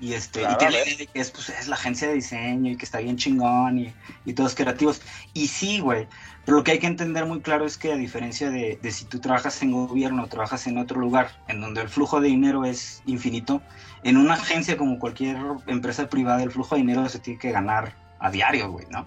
Y 0.00 0.14
este, 0.14 0.40
Claro, 0.40 0.56
y 0.60 0.64
ver. 0.72 0.86
idea 0.86 0.96
de 0.98 1.06
que 1.06 1.20
es, 1.20 1.30
pues, 1.30 1.48
es 1.50 1.68
la 1.68 1.76
agencia 1.76 2.08
de 2.08 2.14
diseño 2.14 2.70
y 2.72 2.76
que 2.76 2.84
está 2.84 2.98
bien 2.98 3.16
chingón 3.16 3.78
y, 3.78 3.94
y 4.24 4.32
todos 4.34 4.54
creativos. 4.54 5.00
Y 5.32 5.46
sí, 5.48 5.78
güey. 5.80 6.08
Pero 6.44 6.58
lo 6.58 6.64
que 6.64 6.72
hay 6.72 6.78
que 6.78 6.86
entender 6.88 7.24
muy 7.26 7.40
claro 7.40 7.64
es 7.64 7.78
que 7.78 7.92
a 7.92 7.96
diferencia 7.96 8.50
de, 8.50 8.78
de 8.82 8.90
si 8.90 9.06
tú 9.06 9.20
trabajas 9.20 9.62
en 9.62 9.72
gobierno 9.72 10.24
o 10.24 10.26
trabajas 10.26 10.66
en 10.66 10.76
otro 10.78 11.00
lugar 11.00 11.30
en 11.48 11.60
donde 11.60 11.80
el 11.80 11.88
flujo 11.88 12.20
de 12.20 12.28
dinero 12.28 12.64
es 12.66 13.02
infinito, 13.06 13.62
en 14.02 14.16
una 14.18 14.34
agencia 14.34 14.76
como 14.76 14.98
cualquier 14.98 15.38
empresa 15.66 16.08
privada 16.08 16.42
el 16.42 16.50
flujo 16.50 16.74
de 16.74 16.82
dinero 16.82 17.08
se 17.08 17.18
tiene 17.20 17.38
que 17.38 17.50
ganar 17.52 17.94
a 18.18 18.30
diario, 18.30 18.70
güey, 18.70 18.86
¿no? 18.90 19.06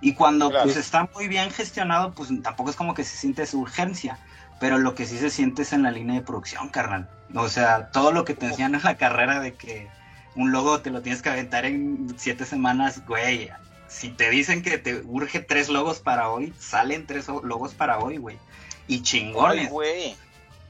Y 0.00 0.14
cuando 0.14 0.48
Claro. 0.50 0.64
pues 0.64 0.76
está 0.76 1.08
muy 1.14 1.26
bien 1.28 1.50
gestionado, 1.50 2.14
pues 2.14 2.30
tampoco 2.42 2.70
es 2.70 2.76
como 2.76 2.94
que 2.94 3.04
se 3.04 3.16
siente 3.16 3.42
esa 3.42 3.56
urgencia, 3.56 4.18
pero 4.60 4.78
lo 4.78 4.94
que 4.94 5.06
sí 5.06 5.18
se 5.18 5.30
siente 5.30 5.62
es 5.62 5.72
en 5.72 5.82
la 5.82 5.90
línea 5.90 6.14
de 6.16 6.22
producción, 6.22 6.68
carnal. 6.68 7.08
O 7.34 7.48
sea, 7.48 7.90
todo 7.90 8.12
lo 8.12 8.24
que 8.24 8.34
te 8.34 8.46
decían 8.46 8.74
en 8.74 8.82
la 8.82 8.96
carrera 8.96 9.40
de 9.40 9.54
que 9.54 9.88
un 10.34 10.52
logo 10.52 10.80
te 10.80 10.90
lo 10.90 11.02
tienes 11.02 11.22
que 11.22 11.28
aventar 11.30 11.64
en 11.64 12.14
siete 12.16 12.44
semanas, 12.44 13.04
güey. 13.06 13.50
Si 13.88 14.10
te 14.10 14.30
dicen 14.30 14.62
que 14.62 14.78
te 14.78 15.02
urge 15.04 15.40
tres 15.40 15.68
logos 15.68 15.98
para 15.98 16.30
hoy, 16.30 16.52
salen 16.58 17.06
tres 17.06 17.28
logos 17.28 17.74
para 17.74 17.98
hoy, 17.98 18.18
güey. 18.18 18.38
Y 18.86 18.94
Ay, 18.94 19.02
chingones. 19.02 19.70
güey. 19.70 20.16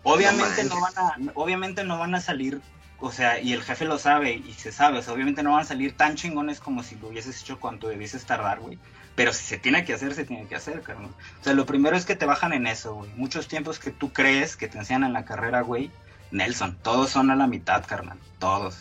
Obviamente 0.02 0.64
No 0.64 0.76
no, 0.76 0.80
van 0.80 0.98
a, 0.98 1.32
obviamente 1.34 1.84
no 1.84 1.98
van 1.98 2.14
a 2.14 2.20
salir, 2.20 2.60
o 3.00 3.12
sea, 3.12 3.38
y 3.40 3.52
el 3.52 3.62
jefe 3.62 3.84
lo 3.84 3.98
sabe 3.98 4.32
y 4.32 4.54
se 4.54 4.72
sabe, 4.72 4.98
o 4.98 5.02
sea, 5.02 5.12
obviamente 5.12 5.42
no 5.42 5.52
van 5.52 5.60
a 5.62 5.64
salir 5.66 5.94
tan 5.94 6.16
chingones 6.16 6.58
como 6.60 6.82
si 6.82 6.96
lo 6.96 7.08
hubieses 7.08 7.40
hecho 7.42 7.60
cuanto 7.60 7.88
debieses 7.88 8.24
tardar, 8.24 8.60
güey. 8.60 8.78
Pero 9.14 9.34
si 9.34 9.44
se 9.44 9.58
tiene 9.58 9.84
que 9.84 9.92
hacer, 9.92 10.14
se 10.14 10.24
tiene 10.24 10.46
que 10.46 10.56
hacer, 10.56 10.80
carnal. 10.80 11.10
O 11.40 11.44
sea, 11.44 11.52
lo 11.52 11.66
primero 11.66 11.96
es 11.96 12.06
que 12.06 12.16
te 12.16 12.24
bajan 12.24 12.54
en 12.54 12.66
eso, 12.66 12.94
güey. 12.94 13.10
Muchos 13.16 13.48
tiempos 13.48 13.78
que 13.78 13.90
tú 13.90 14.12
crees 14.12 14.56
que 14.56 14.68
te 14.68 14.78
enseñan 14.78 15.04
en 15.04 15.12
la 15.12 15.26
carrera, 15.26 15.60
güey. 15.60 15.90
Nelson, 16.30 16.78
todos 16.82 17.10
son 17.10 17.30
a 17.30 17.36
la 17.36 17.46
mitad, 17.46 17.84
carnal. 17.86 18.18
Todos. 18.38 18.78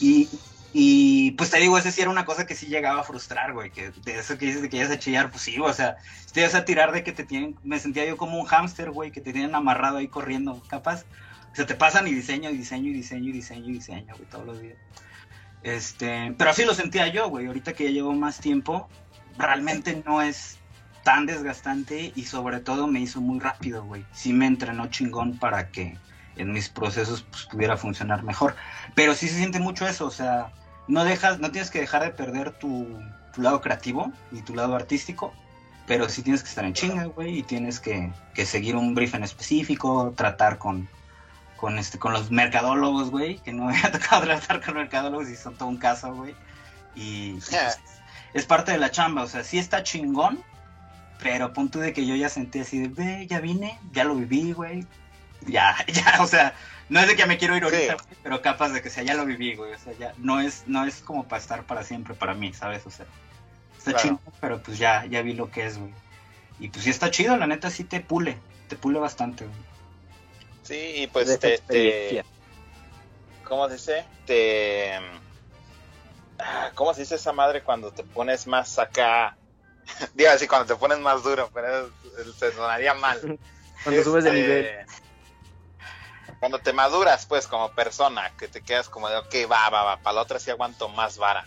Y, 0.00 0.28
y 0.72 1.32
pues 1.32 1.50
te 1.50 1.58
digo, 1.58 1.76
ese 1.78 1.92
sí 1.92 2.00
era 2.00 2.10
una 2.10 2.24
cosa 2.24 2.46
que 2.46 2.54
sí 2.54 2.66
llegaba 2.66 3.00
a 3.00 3.04
frustrar, 3.04 3.52
güey. 3.52 3.70
Que 3.70 3.90
de 3.90 4.18
eso 4.18 4.38
que 4.38 4.46
dices 4.46 4.62
de 4.62 4.68
que 4.68 4.78
ibas 4.78 4.90
a 4.90 4.98
chillar, 4.98 5.30
pues 5.30 5.42
sí, 5.42 5.58
o 5.58 5.72
sea, 5.72 5.96
te 6.32 6.40
ibas 6.40 6.54
a 6.54 6.64
tirar 6.64 6.92
de 6.92 7.04
que 7.04 7.12
te 7.12 7.24
tienen, 7.24 7.56
me 7.62 7.78
sentía 7.78 8.04
yo 8.04 8.16
como 8.16 8.38
un 8.38 8.46
hámster, 8.46 8.90
güey, 8.90 9.10
que 9.10 9.20
te 9.20 9.32
tienen 9.32 9.54
amarrado 9.54 9.98
ahí 9.98 10.08
corriendo, 10.08 10.62
capaz. 10.68 11.04
O 11.52 11.56
sea, 11.56 11.66
te 11.66 11.74
pasan 11.74 12.06
y 12.06 12.14
diseño, 12.14 12.50
y 12.50 12.56
diseño, 12.56 12.90
y 12.90 12.94
diseño, 12.94 13.28
y 13.28 13.32
diseño, 13.32 13.68
y 13.68 13.72
diseño, 13.72 14.14
güey, 14.16 14.28
todos 14.30 14.46
los 14.46 14.60
días. 14.60 14.76
Este, 15.62 16.34
pero 16.38 16.50
así 16.50 16.64
lo 16.64 16.74
sentía 16.74 17.08
yo, 17.08 17.28
güey. 17.28 17.46
Ahorita 17.46 17.72
que 17.72 17.84
ya 17.84 17.90
llevo 17.90 18.14
más 18.14 18.38
tiempo, 18.38 18.88
realmente 19.36 20.02
no 20.06 20.22
es 20.22 20.58
tan 21.02 21.26
desgastante 21.26 22.12
y 22.14 22.24
sobre 22.24 22.60
todo 22.60 22.86
me 22.86 23.00
hizo 23.00 23.20
muy 23.20 23.40
rápido, 23.40 23.84
güey. 23.84 24.04
Sí 24.12 24.32
me 24.32 24.46
entrenó 24.46 24.88
chingón 24.88 25.38
para 25.38 25.70
que 25.70 25.96
en 26.36 26.52
mis 26.52 26.68
procesos 26.68 27.22
pues, 27.22 27.46
pudiera 27.46 27.76
funcionar 27.76 28.22
mejor. 28.22 28.56
Pero 28.94 29.14
sí 29.14 29.28
se 29.28 29.36
siente 29.36 29.60
mucho 29.60 29.86
eso, 29.86 30.06
o 30.06 30.10
sea, 30.10 30.52
no 30.88 31.04
dejas, 31.04 31.38
no 31.38 31.50
tienes 31.50 31.70
que 31.70 31.80
dejar 31.80 32.02
de 32.02 32.10
perder 32.10 32.52
tu, 32.52 32.98
tu 33.32 33.42
lado 33.42 33.60
creativo 33.60 34.12
y 34.32 34.42
tu 34.42 34.54
lado 34.54 34.74
artístico, 34.74 35.32
pero 35.86 36.08
sí 36.08 36.22
tienes 36.22 36.42
que 36.42 36.48
estar 36.48 36.64
en 36.64 36.72
chinga, 36.72 37.04
güey, 37.04 37.38
y 37.38 37.42
tienes 37.42 37.80
que, 37.80 38.12
que 38.34 38.46
seguir 38.46 38.76
un 38.76 38.94
brief 38.94 39.14
en 39.14 39.24
específico, 39.24 40.12
tratar 40.16 40.58
con, 40.58 40.88
con 41.56 41.78
este, 41.78 41.98
con 41.98 42.12
los 42.12 42.30
mercadólogos, 42.30 43.10
güey, 43.10 43.38
que 43.38 43.52
no 43.52 43.64
me 43.66 43.78
ha 43.78 43.92
tocado 43.92 44.22
tratar 44.22 44.64
con 44.64 44.74
mercadólogos 44.74 45.28
y 45.28 45.36
son 45.36 45.56
todo 45.56 45.68
un 45.68 45.78
caso, 45.78 46.14
güey. 46.14 46.34
Y, 46.94 47.32
pues, 47.50 47.78
es 48.32 48.46
parte 48.46 48.72
de 48.72 48.78
la 48.78 48.90
chamba, 48.90 49.22
o 49.22 49.26
sea, 49.26 49.44
sí 49.44 49.58
está 49.58 49.82
chingón, 49.82 50.42
pero 51.22 51.52
punto 51.52 51.78
de 51.78 51.92
que 51.92 52.06
yo 52.06 52.14
ya 52.14 52.28
sentí 52.28 52.60
así 52.60 52.78
de, 52.78 52.88
ve, 52.88 53.26
ya 53.28 53.40
vine, 53.40 53.78
ya 53.92 54.04
lo 54.04 54.14
viví, 54.14 54.52
güey. 54.52 54.86
Ya, 55.46 55.76
ya, 55.88 56.18
o 56.20 56.26
sea, 56.26 56.54
no 56.90 57.00
es 57.00 57.06
de 57.08 57.16
que 57.16 57.24
me 57.24 57.38
quiero 57.38 57.56
ir 57.56 57.64
ahorita, 57.64 57.96
Sí. 57.98 58.16
pero 58.22 58.42
capaz 58.42 58.68
de 58.70 58.82
que 58.82 58.90
sea, 58.90 59.02
ya 59.02 59.14
lo 59.14 59.24
viví, 59.24 59.54
güey. 59.56 59.72
O 59.72 59.78
sea, 59.78 59.92
ya 59.98 60.12
no 60.18 60.40
es, 60.40 60.64
no 60.66 60.84
es 60.84 60.96
como 61.00 61.26
para 61.26 61.40
estar 61.40 61.62
para 61.64 61.82
siempre 61.84 62.14
para 62.14 62.34
mí, 62.34 62.52
¿sabes? 62.52 62.86
O 62.86 62.90
sea, 62.90 63.06
está 63.78 63.92
Claro. 63.92 64.02
chido, 64.02 64.20
pero 64.40 64.62
pues 64.62 64.78
ya, 64.78 65.06
ya 65.06 65.22
vi 65.22 65.32
lo 65.32 65.50
que 65.50 65.64
es, 65.66 65.78
güey. 65.78 65.92
Y 66.58 66.68
pues 66.68 66.84
sí 66.84 66.90
está 66.90 67.10
chido, 67.10 67.36
la 67.38 67.46
neta 67.46 67.70
sí 67.70 67.84
te 67.84 68.00
pule, 68.00 68.36
te 68.68 68.76
pule 68.76 68.98
bastante, 68.98 69.44
güey. 69.46 69.56
Sí, 70.62 70.92
y 71.02 71.06
pues 71.06 71.38
te, 71.38 71.58
te. 71.58 72.24
¿cómo 73.44 73.66
se 73.68 73.74
dice? 73.74 74.04
Te, 74.26 74.94
ah, 76.38 76.70
¿cómo 76.74 76.92
se 76.94 77.00
dice 77.00 77.14
esa 77.14 77.32
madre 77.32 77.62
cuando 77.62 77.90
te 77.92 78.02
pones 78.04 78.46
más 78.46 78.78
acá? 78.78 79.36
Digo 80.14 80.30
así, 80.30 80.46
cuando 80.46 80.66
te 80.74 80.78
pones 80.78 80.98
más 80.98 81.22
duro, 81.22 81.50
pero 81.54 81.90
se 82.38 82.52
sonaría 82.52 82.94
mal. 82.94 83.20
Cuando 83.82 84.04
subes 84.04 84.24
de 84.24 84.30
Este, 84.30 84.42
nivel. 84.42 84.86
Cuando 86.40 86.58
te 86.58 86.72
maduras, 86.72 87.26
pues, 87.26 87.46
como 87.46 87.70
persona, 87.72 88.32
que 88.38 88.48
te 88.48 88.62
quedas 88.62 88.88
como 88.88 89.08
de, 89.08 89.18
ok, 89.18 89.34
va, 89.50 89.68
va, 89.68 89.84
va, 89.84 89.96
para 89.98 90.14
la 90.14 90.22
otra 90.22 90.38
sí 90.38 90.50
aguanto 90.50 90.88
más 90.88 91.18
vara. 91.18 91.44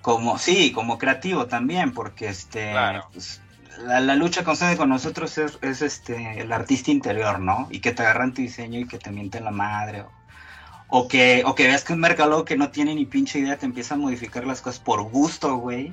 Como, 0.00 0.38
sí, 0.38 0.72
como 0.72 0.96
creativo 0.96 1.46
también, 1.46 1.92
porque 1.92 2.28
este, 2.28 2.70
Claro. 2.70 3.06
pues, 3.12 3.42
la, 3.80 4.00
la 4.00 4.14
lucha 4.14 4.44
constante 4.44 4.78
con 4.78 4.88
nosotros 4.88 5.36
es, 5.36 5.58
es, 5.60 5.82
este, 5.82 6.40
el 6.40 6.50
artista 6.52 6.90
interior, 6.90 7.38
¿no? 7.38 7.68
Y 7.70 7.80
que 7.80 7.92
te 7.92 8.02
agarran 8.02 8.32
tu 8.32 8.40
diseño 8.40 8.80
y 8.80 8.88
que 8.88 8.98
te 8.98 9.10
mienten 9.10 9.44
la 9.44 9.50
madre, 9.50 10.00
o, 10.00 10.10
o 10.88 11.06
que, 11.06 11.42
o 11.44 11.54
que 11.54 11.66
veas 11.66 11.84
que 11.84 11.92
un 11.92 12.00
mercado 12.00 12.46
que 12.46 12.56
no 12.56 12.70
tiene 12.70 12.94
ni 12.94 13.04
pinche 13.04 13.38
idea 13.40 13.58
te 13.58 13.66
empieza 13.66 13.94
a 13.94 13.98
modificar 13.98 14.46
las 14.46 14.62
cosas 14.62 14.80
por 14.80 15.02
gusto, 15.02 15.56
güey. 15.56 15.92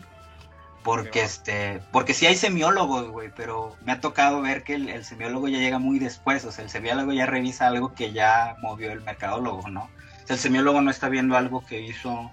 Porque 0.86 1.24
este, 1.24 1.82
porque 1.92 2.14
sí 2.14 2.28
hay 2.28 2.36
semiólogos, 2.36 3.10
güey, 3.10 3.32
pero 3.36 3.76
me 3.84 3.92
ha 3.92 4.00
tocado 4.00 4.44
ver 4.44 4.64
que 4.64 4.76
el, 4.76 4.88
el 4.88 5.04
semiólogo 5.04 5.48
ya 5.48 5.58
llega 5.58 5.80
muy 5.80 5.98
después, 5.98 6.46
o 6.46 6.52
sea, 6.52 6.64
el 6.64 6.70
semiólogo 6.70 7.12
ya 7.12 7.26
revisa 7.26 7.66
algo 7.66 7.96
que 7.96 8.14
ya 8.14 8.56
movió 8.62 8.92
el 8.92 9.02
mercadólogo, 9.02 9.68
¿no? 9.68 9.86
O 9.86 10.28
sea, 10.28 10.36
el 10.36 10.40
semiólogo 10.40 10.82
no 10.82 10.92
está 10.92 11.10
viendo 11.10 11.36
algo 11.36 11.66
que 11.66 11.82
hizo, 11.82 12.30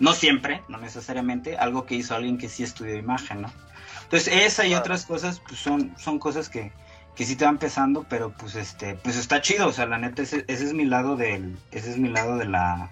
no 0.00 0.14
siempre, 0.14 0.62
no 0.66 0.78
necesariamente, 0.78 1.56
algo 1.56 1.86
que 1.86 1.94
hizo 1.94 2.16
alguien 2.16 2.38
que 2.38 2.48
sí 2.48 2.64
estudió 2.64 2.96
imagen, 2.96 3.42
¿no? 3.42 3.52
Entonces, 4.02 4.34
esa 4.34 4.66
y 4.66 4.74
otras 4.74 5.06
cosas, 5.06 5.38
pues 5.38 5.60
son, 5.60 5.94
son 5.96 6.18
cosas 6.18 6.48
que, 6.48 6.72
que 7.14 7.24
sí 7.24 7.36
te 7.36 7.44
van 7.44 7.58
pesando, 7.58 8.04
pero 8.08 8.32
pues 8.32 8.56
este, 8.56 8.96
pues 8.96 9.16
está 9.16 9.40
chido, 9.42 9.68
o 9.68 9.72
sea, 9.72 9.86
la 9.86 9.98
neta, 9.98 10.22
ese, 10.22 10.44
ese 10.48 10.64
es 10.64 10.72
mi 10.72 10.86
lado 10.86 11.14
del, 11.14 11.56
ese 11.70 11.92
es 11.92 11.98
mi 11.98 12.08
lado 12.08 12.36
de 12.36 12.46
la, 12.46 12.90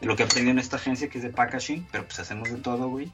de 0.00 0.06
lo 0.06 0.14
que 0.14 0.22
aprendí 0.22 0.52
en 0.52 0.60
esta 0.60 0.76
agencia 0.76 1.08
que 1.08 1.18
es 1.18 1.24
de 1.24 1.30
packaging, 1.30 1.88
pero 1.90 2.04
pues 2.04 2.20
hacemos 2.20 2.48
de 2.48 2.58
todo, 2.58 2.88
güey. 2.88 3.10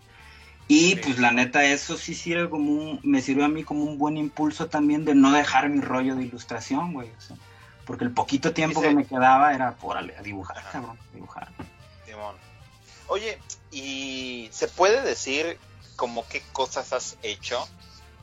Y 0.68 0.90
Sí. 0.90 1.00
pues 1.02 1.18
la 1.18 1.30
neta, 1.32 1.64
eso 1.64 1.96
sí 1.96 2.14
sirve 2.14 2.50
como 2.50 2.70
un, 2.72 3.00
me 3.02 3.22
sirve 3.22 3.44
a 3.44 3.48
mí 3.48 3.64
como 3.64 3.84
un 3.84 3.96
buen 3.96 4.16
impulso 4.18 4.68
también 4.68 5.04
de 5.06 5.14
no 5.14 5.32
dejar 5.32 5.70
mi 5.70 5.80
rollo 5.80 6.14
de 6.14 6.24
ilustración, 6.24 6.92
güey. 6.92 7.10
o 7.10 7.20
sea, 7.20 7.36
porque 7.86 8.04
el 8.04 8.12
poquito 8.12 8.52
tiempo 8.52 8.82
que 8.82 8.90
me 8.94 9.06
quedaba 9.06 9.54
era, 9.54 9.74
órale, 9.80 10.14
a 10.18 10.22
dibujar, 10.22 10.58
Ajá. 10.58 10.72
cabrón, 10.72 10.98
a 11.10 11.14
dibujar. 11.14 11.48
Simón. 12.04 12.36
Oye, 13.06 13.38
¿y 13.70 14.50
se 14.52 14.68
puede 14.68 15.00
decir 15.00 15.58
como 15.96 16.28
qué 16.28 16.42
cosas 16.52 16.92
has 16.92 17.16
hecho? 17.22 17.66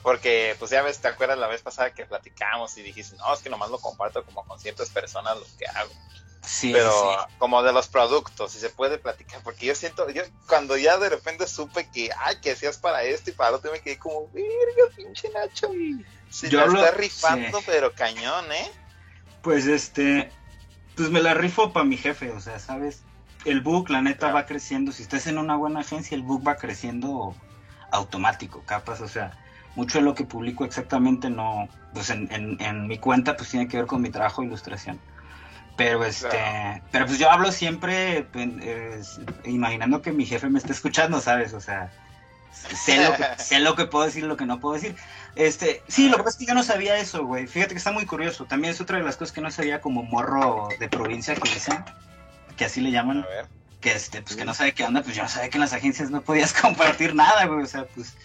Porque, 0.03 0.55
pues 0.59 0.69
ya 0.69 0.83
ves, 0.83 0.99
¿te 0.99 1.07
acuerdas 1.07 1.39
la 1.39 1.47
vez 1.47 1.63
pasada 1.63 1.89
que 1.95 2.05
platicamos 2.05 2.77
y 2.77 2.83
dijiste, 2.83 3.15
no, 3.17 3.33
es 3.33 3.39
que 3.39 3.49
nomás 3.49 3.71
lo 3.71 3.79
comparto 3.79 4.23
como 4.23 4.43
con 4.43 4.59
ciertas 4.59 4.91
personas 4.91 5.35
lo 5.35 5.45
que 5.57 5.65
hago? 5.65 5.89
Sí, 6.45 6.71
Pero 6.71 6.91
sí, 6.91 7.07
como 7.39 7.63
de 7.63 7.73
los 7.73 7.87
productos, 7.87 8.51
si 8.51 8.59
se 8.59 8.69
puede 8.69 8.97
platicar, 8.97 9.41
porque 9.43 9.65
yo 9.65 9.75
siento, 9.75 10.09
yo 10.09 10.23
cuando 10.47 10.77
ya 10.77 10.97
de 10.97 11.09
repente 11.09 11.47
supe 11.47 11.89
que, 11.91 12.09
ay, 12.19 12.35
que 12.41 12.51
hacías 12.51 12.77
para 12.77 13.03
esto 13.03 13.29
y 13.29 13.33
para 13.33 13.51
lo 13.51 13.57
otro, 13.57 13.71
me 13.71 13.79
quedé 13.81 13.97
como, 13.97 14.29
verga, 14.31 14.93
pinche 14.95 15.29
Nacho. 15.29 15.69
Se 16.29 16.49
Yo 16.49 16.59
la 16.59 16.67
lo- 16.67 16.83
está 16.83 16.91
rifando, 16.97 17.59
sí. 17.59 17.65
pero 17.65 17.93
cañón, 17.93 18.51
¿eh? 18.51 18.71
Pues 19.41 19.67
este, 19.67 20.31
pues 20.95 21.09
me 21.09 21.21
la 21.21 21.33
rifo 21.33 21.71
para 21.73 21.85
mi 21.85 21.97
jefe, 21.97 22.31
o 22.31 22.39
sea, 22.39 22.59
¿sabes? 22.59 23.01
El 23.45 23.61
book, 23.61 23.89
la 23.89 24.01
neta, 24.01 24.19
Claro. 24.19 24.35
va 24.35 24.45
creciendo. 24.45 24.91
Si 24.91 25.03
estás 25.03 25.27
en 25.27 25.37
una 25.37 25.55
buena 25.55 25.81
agencia, 25.81 26.15
el 26.15 26.23
book 26.23 26.47
va 26.47 26.55
creciendo 26.55 27.35
automático, 27.91 28.63
capas, 28.65 29.01
o 29.01 29.07
sea, 29.07 29.37
mucho 29.75 29.99
de 29.99 30.03
lo 30.05 30.15
que 30.15 30.25
publico 30.25 30.65
exactamente 30.65 31.29
no, 31.29 31.69
pues 31.93 32.09
en, 32.09 32.31
en, 32.31 32.59
en 32.59 32.87
mi 32.87 32.97
cuenta, 32.97 33.35
pues 33.37 33.49
tiene 33.49 33.67
que 33.67 33.77
ver 33.77 33.85
con 33.85 34.01
mi 34.01 34.09
trabajo 34.09 34.41
de 34.41 34.47
ilustración. 34.47 34.99
Pero 35.77 36.05
este, 36.05 36.29
Claro. 36.29 36.83
pero 36.91 37.05
pues 37.05 37.19
yo 37.19 37.29
hablo 37.29 37.51
siempre 37.51 38.23
pues, 38.31 38.47
eh, 38.61 39.01
imaginando 39.45 40.01
que 40.01 40.11
mi 40.13 40.25
jefe 40.25 40.49
me 40.49 40.57
está 40.59 40.71
escuchando, 40.71 41.19
¿sabes? 41.19 41.53
O 41.53 41.59
sea, 41.59 41.91
sé 42.51 43.03
lo 43.03 43.13
que, 43.15 43.23
sé 43.43 43.59
lo 43.59 43.75
que 43.75 43.85
puedo 43.85 44.05
decir 44.05 44.23
y 44.23 44.27
lo 44.27 44.37
que 44.37 44.45
no 44.45 44.59
puedo 44.59 44.75
decir. 44.75 44.95
Este, 45.35 45.83
sí, 45.89 46.07
lo 46.07 46.15
que 46.17 46.23
pasa 46.23 46.35
es 46.35 46.39
que 46.39 46.45
yo 46.45 46.53
no 46.53 46.63
sabía 46.63 46.97
eso, 46.97 47.25
güey. 47.25 47.47
Fíjate 47.47 47.73
que 47.73 47.77
está 47.79 47.91
muy 47.91 48.05
curioso. 48.05 48.45
También 48.45 48.73
es 48.73 48.79
otra 48.79 48.97
de 48.99 49.03
las 49.03 49.17
cosas 49.17 49.33
que 49.33 49.41
no 49.41 49.51
sabía 49.51 49.81
como 49.81 50.03
morro 50.03 50.69
de 50.79 50.87
provincia 50.87 51.35
que 51.35 51.49
dicen, 51.53 51.83
que 52.55 52.65
así 52.65 52.79
le 52.79 52.89
A 52.89 52.91
llaman, 52.93 53.23
ver. 53.23 53.47
que 53.81 53.91
este, 53.93 54.21
pues 54.21 54.37
que 54.37 54.45
no 54.45 54.53
sabe 54.53 54.73
qué 54.73 54.85
onda, 54.85 55.01
pues 55.03 55.13
yo 55.15 55.23
no 55.23 55.29
sabía 55.29 55.49
que 55.49 55.57
en 55.57 55.61
las 55.61 55.73
agencias 55.73 56.09
no 56.09 56.21
podías 56.21 56.53
compartir 56.61 57.15
nada, 57.15 57.45
güey. 57.47 57.63
O 57.63 57.67
sea, 57.67 57.85
pues, 57.93 58.15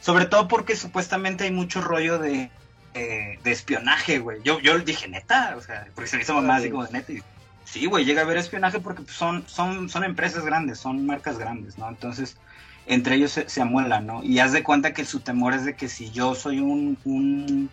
sobre 0.00 0.24
todo 0.24 0.48
porque 0.48 0.74
supuestamente 0.74 1.44
hay 1.44 1.50
mucho 1.52 1.82
rollo 1.82 2.18
de, 2.18 2.50
eh, 2.94 3.38
de 3.42 3.52
espionaje, 3.52 4.18
güey. 4.18 4.40
Yo, 4.42 4.60
yo 4.60 4.78
dije, 4.78 5.08
neta, 5.08 5.54
o 5.56 5.60
sea, 5.60 5.86
porque 5.94 6.08
se 6.08 6.16
me 6.16 6.22
hizo 6.22 6.34
mamá 6.34 6.56
así 6.56 6.70
como 6.70 6.86
de 6.86 6.92
neta. 6.92 7.12
Y, 7.12 7.22
sí, 7.64 7.86
güey, 7.86 8.04
llega 8.04 8.22
a 8.22 8.24
haber 8.24 8.38
espionaje 8.38 8.80
porque 8.80 9.02
pues, 9.02 9.16
son, 9.16 9.46
son, 9.48 9.88
son 9.88 10.04
empresas 10.04 10.44
grandes, 10.44 10.78
son 10.78 11.04
marcas 11.04 11.38
grandes, 11.38 11.76
¿no? 11.78 11.88
Entonces, 11.88 12.36
entre 12.86 13.16
ellos 13.16 13.32
se, 13.32 13.48
se 13.48 13.60
amuelan, 13.62 14.06
¿no? 14.06 14.22
Y 14.22 14.38
haz 14.38 14.52
de 14.52 14.62
cuenta 14.62 14.92
que 14.92 15.04
su 15.04 15.20
temor 15.20 15.54
es 15.54 15.64
de 15.64 15.74
que 15.74 15.88
si 15.88 16.10
yo 16.10 16.34
soy 16.34 16.60
un, 16.60 16.98
un, 17.04 17.70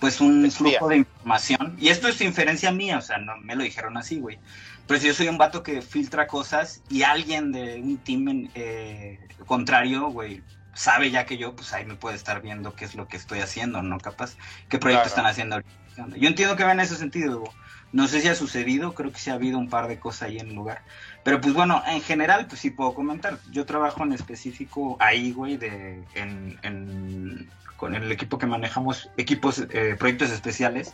pues 0.00 0.20
un 0.20 0.44
Espía. 0.44 0.70
flujo 0.78 0.88
de 0.88 0.96
información. 0.98 1.76
Y 1.78 1.88
esto 1.88 2.08
es 2.08 2.20
inferencia 2.20 2.72
mía, 2.72 2.98
o 2.98 3.02
sea, 3.02 3.18
no 3.18 3.36
me 3.38 3.54
lo 3.56 3.62
dijeron 3.62 3.96
así, 3.96 4.18
güey. 4.18 4.38
Pero 4.86 5.00
si 5.00 5.06
yo 5.06 5.14
soy 5.14 5.28
un 5.28 5.38
vato 5.38 5.62
que 5.62 5.80
filtra 5.82 6.26
cosas 6.26 6.82
y 6.90 7.02
alguien 7.02 7.52
de 7.52 7.80
un 7.80 7.98
team 7.98 8.28
en- 8.28 8.50
eh, 8.54 9.18
contrario, 9.46 10.08
güey, 10.08 10.42
sabe 10.74 11.10
ya 11.10 11.24
que 11.26 11.36
yo, 11.38 11.54
pues 11.54 11.72
ahí 11.72 11.84
me 11.84 11.96
puede 11.96 12.16
estar 12.16 12.42
viendo 12.42 12.74
qué 12.74 12.84
es 12.84 12.94
lo 12.94 13.06
que 13.08 13.16
estoy 13.16 13.40
haciendo, 13.40 13.82
¿no? 13.82 13.98
Capaz, 13.98 14.36
qué 14.68 14.78
proyecto 14.78 15.04
Claro. 15.04 15.08
están 15.08 15.26
haciendo 15.26 15.56
ahorita. 15.56 16.16
Yo 16.18 16.28
entiendo 16.28 16.56
que 16.56 16.64
va 16.64 16.72
en 16.72 16.80
ese 16.80 16.96
sentido. 16.96 17.44
No 17.92 18.08
sé 18.08 18.20
si 18.20 18.28
ha 18.28 18.34
sucedido, 18.34 18.92
creo 18.94 19.12
que 19.12 19.18
sí 19.20 19.30
ha 19.30 19.34
habido 19.34 19.56
un 19.58 19.68
par 19.70 19.86
de 19.86 20.00
cosas 20.00 20.22
ahí 20.22 20.38
en 20.38 20.48
el 20.48 20.54
lugar. 20.54 20.82
Pero 21.22 21.40
pues 21.40 21.54
bueno, 21.54 21.80
en 21.86 22.00
general, 22.02 22.46
pues 22.48 22.60
sí 22.60 22.70
puedo 22.70 22.92
comentar. 22.92 23.38
Yo 23.52 23.64
trabajo 23.66 24.02
en 24.02 24.12
específico 24.12 24.96
ahí, 24.98 25.32
güey, 25.32 25.56
de, 25.56 26.02
en, 26.14 26.58
en- 26.62 27.48
con 27.76 27.94
el 27.94 28.10
equipo 28.10 28.38
que 28.38 28.46
manejamos, 28.46 29.10
equipos, 29.16 29.60
eh, 29.70 29.94
proyectos 29.98 30.30
especiales. 30.30 30.92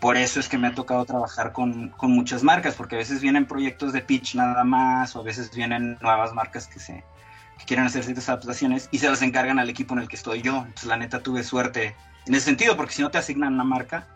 Por 0.00 0.16
eso 0.16 0.40
es 0.40 0.48
que 0.48 0.58
me 0.58 0.66
ha 0.68 0.74
tocado 0.74 1.04
trabajar 1.04 1.52
con, 1.52 1.90
con 1.90 2.10
muchas 2.12 2.42
marcas, 2.42 2.74
porque 2.74 2.96
a 2.96 2.98
veces 2.98 3.20
vienen 3.20 3.46
proyectos 3.46 3.92
de 3.92 4.00
pitch 4.02 4.34
nada 4.34 4.64
más, 4.64 5.14
o 5.14 5.20
a 5.20 5.22
veces 5.22 5.54
vienen 5.54 5.96
nuevas 6.00 6.32
marcas 6.34 6.66
que 6.66 6.80
se 6.80 7.04
que 7.62 7.66
quieren 7.66 7.86
hacer 7.86 8.02
ciertas 8.02 8.28
adaptaciones 8.28 8.88
y 8.90 8.98
se 8.98 9.08
las 9.08 9.22
encargan 9.22 9.60
al 9.60 9.70
equipo 9.70 9.94
en 9.94 10.00
el 10.00 10.08
que 10.08 10.16
estoy 10.16 10.42
yo. 10.42 10.56
Entonces, 10.56 10.86
la 10.86 10.96
neta, 10.96 11.22
tuve 11.22 11.44
suerte 11.44 11.94
en 12.26 12.34
ese 12.34 12.46
sentido, 12.46 12.76
porque 12.76 12.92
si 12.92 13.02
no 13.02 13.10
te 13.10 13.18
asignan 13.18 13.54
una 13.54 13.64
marca, 13.64 14.06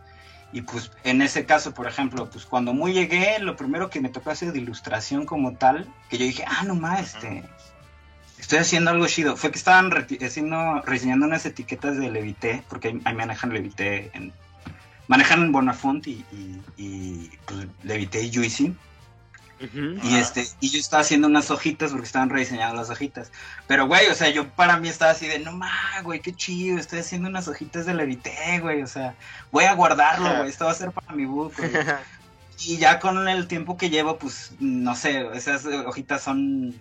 y 0.53 0.63
pues 0.63 0.91
en 1.05 1.23
ese 1.23 1.45
caso, 1.45 1.75
por 1.75 1.87
ejemplo, 1.87 2.29
pues 2.29 2.45
cuando 2.45 2.73
muy 2.73 2.93
llegué, 2.93 3.39
lo 3.39 3.57
primero 3.57 3.89
que 3.89 4.01
me 4.01 4.09
tocó 4.09 4.31
hacer 4.31 4.53
de 4.53 4.59
ilustración 4.59 5.27
como 5.27 5.57
tal, 5.57 5.87
que 6.09 6.19
yo 6.19 6.25
dije, 6.25 6.45
ah, 6.47 6.65
no 6.65 6.75
más, 6.75 7.15
este, 7.15 7.45
estoy 8.39 8.59
haciendo 8.59 8.91
algo 8.91 9.07
chido. 9.07 9.37
Fue 9.37 9.51
que 9.51 9.59
estaban 9.59 9.93
haciendo, 10.25 10.83
reseñando 10.83 11.27
unas 11.27 11.47
etiquetas 11.47 11.99
de 11.99 12.11
Levité, 12.11 12.65
porque 12.69 12.89
ahí, 12.89 13.01
ahí 13.05 13.15
manejan 13.15 13.53
Levité, 13.53 14.11
en, 14.15 14.33
manejan 15.09 15.53
Bonafont 15.53 16.07
y, 16.07 16.25
y, 16.33 16.61
y, 16.77 17.31
pues, 17.47 17.67
Levité 17.83 18.23
y 18.23 18.35
Juicy. 18.35 18.75
Y 19.59 20.17
este, 20.17 20.47
y 20.61 20.69
yo 20.69 20.79
estaba 20.79 21.01
haciendo 21.01 21.29
unas 21.29 21.51
hojitas 21.51 21.91
porque 21.91 22.07
estaban 22.07 22.29
rediseñando 22.29 22.77
las 22.77 22.91
hojitas. 22.91 23.33
Pero 23.67 23.87
güey, 23.87 24.09
o 24.09 24.15
sea, 24.15 24.29
yo 24.29 24.49
para 24.51 24.79
mí 24.79 24.89
estaba 24.89 25.13
así 25.13 25.27
de 25.27 25.39
no 25.39 25.53
más, 25.53 26.03
güey, 26.03 26.21
qué 26.21 26.35
chido, 26.35 26.79
estoy 26.79 26.99
haciendo 26.99 27.29
unas 27.29 27.49
hojitas 27.49 27.87
de 27.87 27.95
Levité, 27.95 28.61
güey. 28.61 28.83
O 28.83 28.87
sea, 28.87 29.15
voy 29.51 29.65
a 29.65 29.75
guardarlo, 29.75 30.37
güey. 30.37 30.51
Esto 30.51 30.67
va 30.67 30.73
a 30.73 30.75
ser 30.75 30.93
para 30.93 31.13
mi 31.13 31.25
book, 31.25 31.55
güey. 31.57 31.71
Y 32.65 32.79
ya 32.79 33.01
con 33.01 33.29
el 33.29 33.49
tiempo 33.49 33.77
que 33.77 33.91
llevo, 33.91 34.19
pues, 34.19 34.53
no 34.61 34.95
sé, 34.95 35.27
esas 35.35 35.67
hojitas 35.67 36.23
son. 36.23 36.75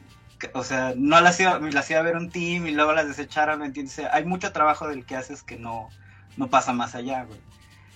O 0.54 0.64
sea, 0.64 0.94
no 0.96 1.20
las 1.22 1.40
iba, 1.40 1.60
las 1.60 1.90
iba 1.90 2.00
a 2.00 2.04
ver 2.04 2.16
un 2.16 2.30
team 2.30 2.68
y 2.68 2.72
luego 2.72 2.94
las 2.94 3.08
desecharon, 3.08 3.60
¿me 3.60 3.66
entiendes? 3.66 3.94
O 3.94 4.02
sea, 4.02 4.14
hay 4.14 4.26
mucho 4.26 4.52
trabajo 4.52 4.88
del 4.88 5.06
que 5.06 5.16
haces 5.16 5.44
que 5.44 5.58
no, 5.58 5.90
no 6.38 6.48
pasa 6.48 6.72
más 6.72 6.96
allá, 6.96 7.24
güey. 7.24 7.40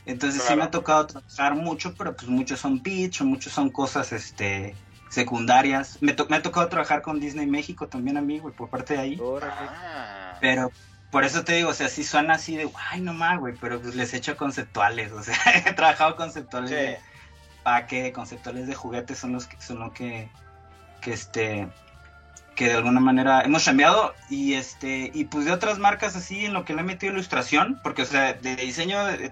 Entonces 0.09 0.41
sí 0.43 0.55
me 0.55 0.63
ha 0.63 0.71
tocado 0.71 1.05
trabajar 1.07 1.55
mucho, 1.55 1.93
pero 1.95 2.15
pues 2.15 2.27
muchos 2.27 2.59
son 2.59 2.79
pitch, 2.79 3.21
o 3.21 3.25
muchos 3.25 3.53
son 3.53 3.69
cosas 3.69 4.11
este 4.11 4.75
secundarias. 5.09 5.97
Me, 6.01 6.13
to- 6.13 6.27
me 6.29 6.37
ha 6.37 6.41
tocado 6.41 6.67
trabajar 6.67 7.01
con 7.01 7.19
Disney 7.19 7.47
México 7.47 7.87
también 7.87 8.17
a 8.17 8.21
mí, 8.21 8.39
güey, 8.39 8.53
por 8.53 8.69
parte 8.69 8.93
de 8.93 8.99
ahí. 8.99 9.21
Ah. 9.43 10.37
Pero 10.39 10.71
por 11.11 11.23
eso 11.23 11.43
te 11.43 11.53
digo, 11.55 11.69
o 11.69 11.73
sea, 11.73 11.89
sí 11.89 12.03
suena 12.03 12.35
así 12.35 12.55
de, 12.55 12.69
ay, 12.91 13.01
no 13.01 13.13
más, 13.13 13.39
güey, 13.39 13.55
pero 13.59 13.79
pues 13.81 13.95
les 13.95 14.13
he 14.13 14.17
hecho 14.17 14.37
conceptuales, 14.37 15.11
o 15.19 15.23
sea, 15.23 15.35
he 15.65 15.73
trabajado 15.73 16.15
conceptuales 16.15 16.69
Sí. 16.69 16.75
de 16.75 16.97
paque, 17.63 18.11
conceptuales 18.13 18.67
de 18.67 18.75
juguetes 18.75 19.17
son 19.17 19.33
los 19.33 19.45
que 19.47 19.61
son 19.61 19.79
lo 19.79 19.93
que, 19.93 20.29
que 21.01 21.13
este 21.13 21.67
que 22.55 22.65
de 22.67 22.73
alguna 22.73 22.99
manera 22.99 23.41
hemos 23.41 23.63
cambiado 23.63 24.13
y 24.29 24.53
este 24.55 25.11
y 25.13 25.23
pues 25.25 25.45
de 25.45 25.51
otras 25.53 25.77
marcas 25.79 26.15
así 26.17 26.45
en 26.45 26.53
lo 26.53 26.65
que 26.65 26.73
le 26.73 26.81
he 26.81 26.83
metido 26.83 27.13
ilustración, 27.13 27.79
porque 27.83 28.01
o 28.01 28.05
sea, 28.05 28.33
de 28.33 28.55
diseño 28.57 29.05
de- 29.05 29.31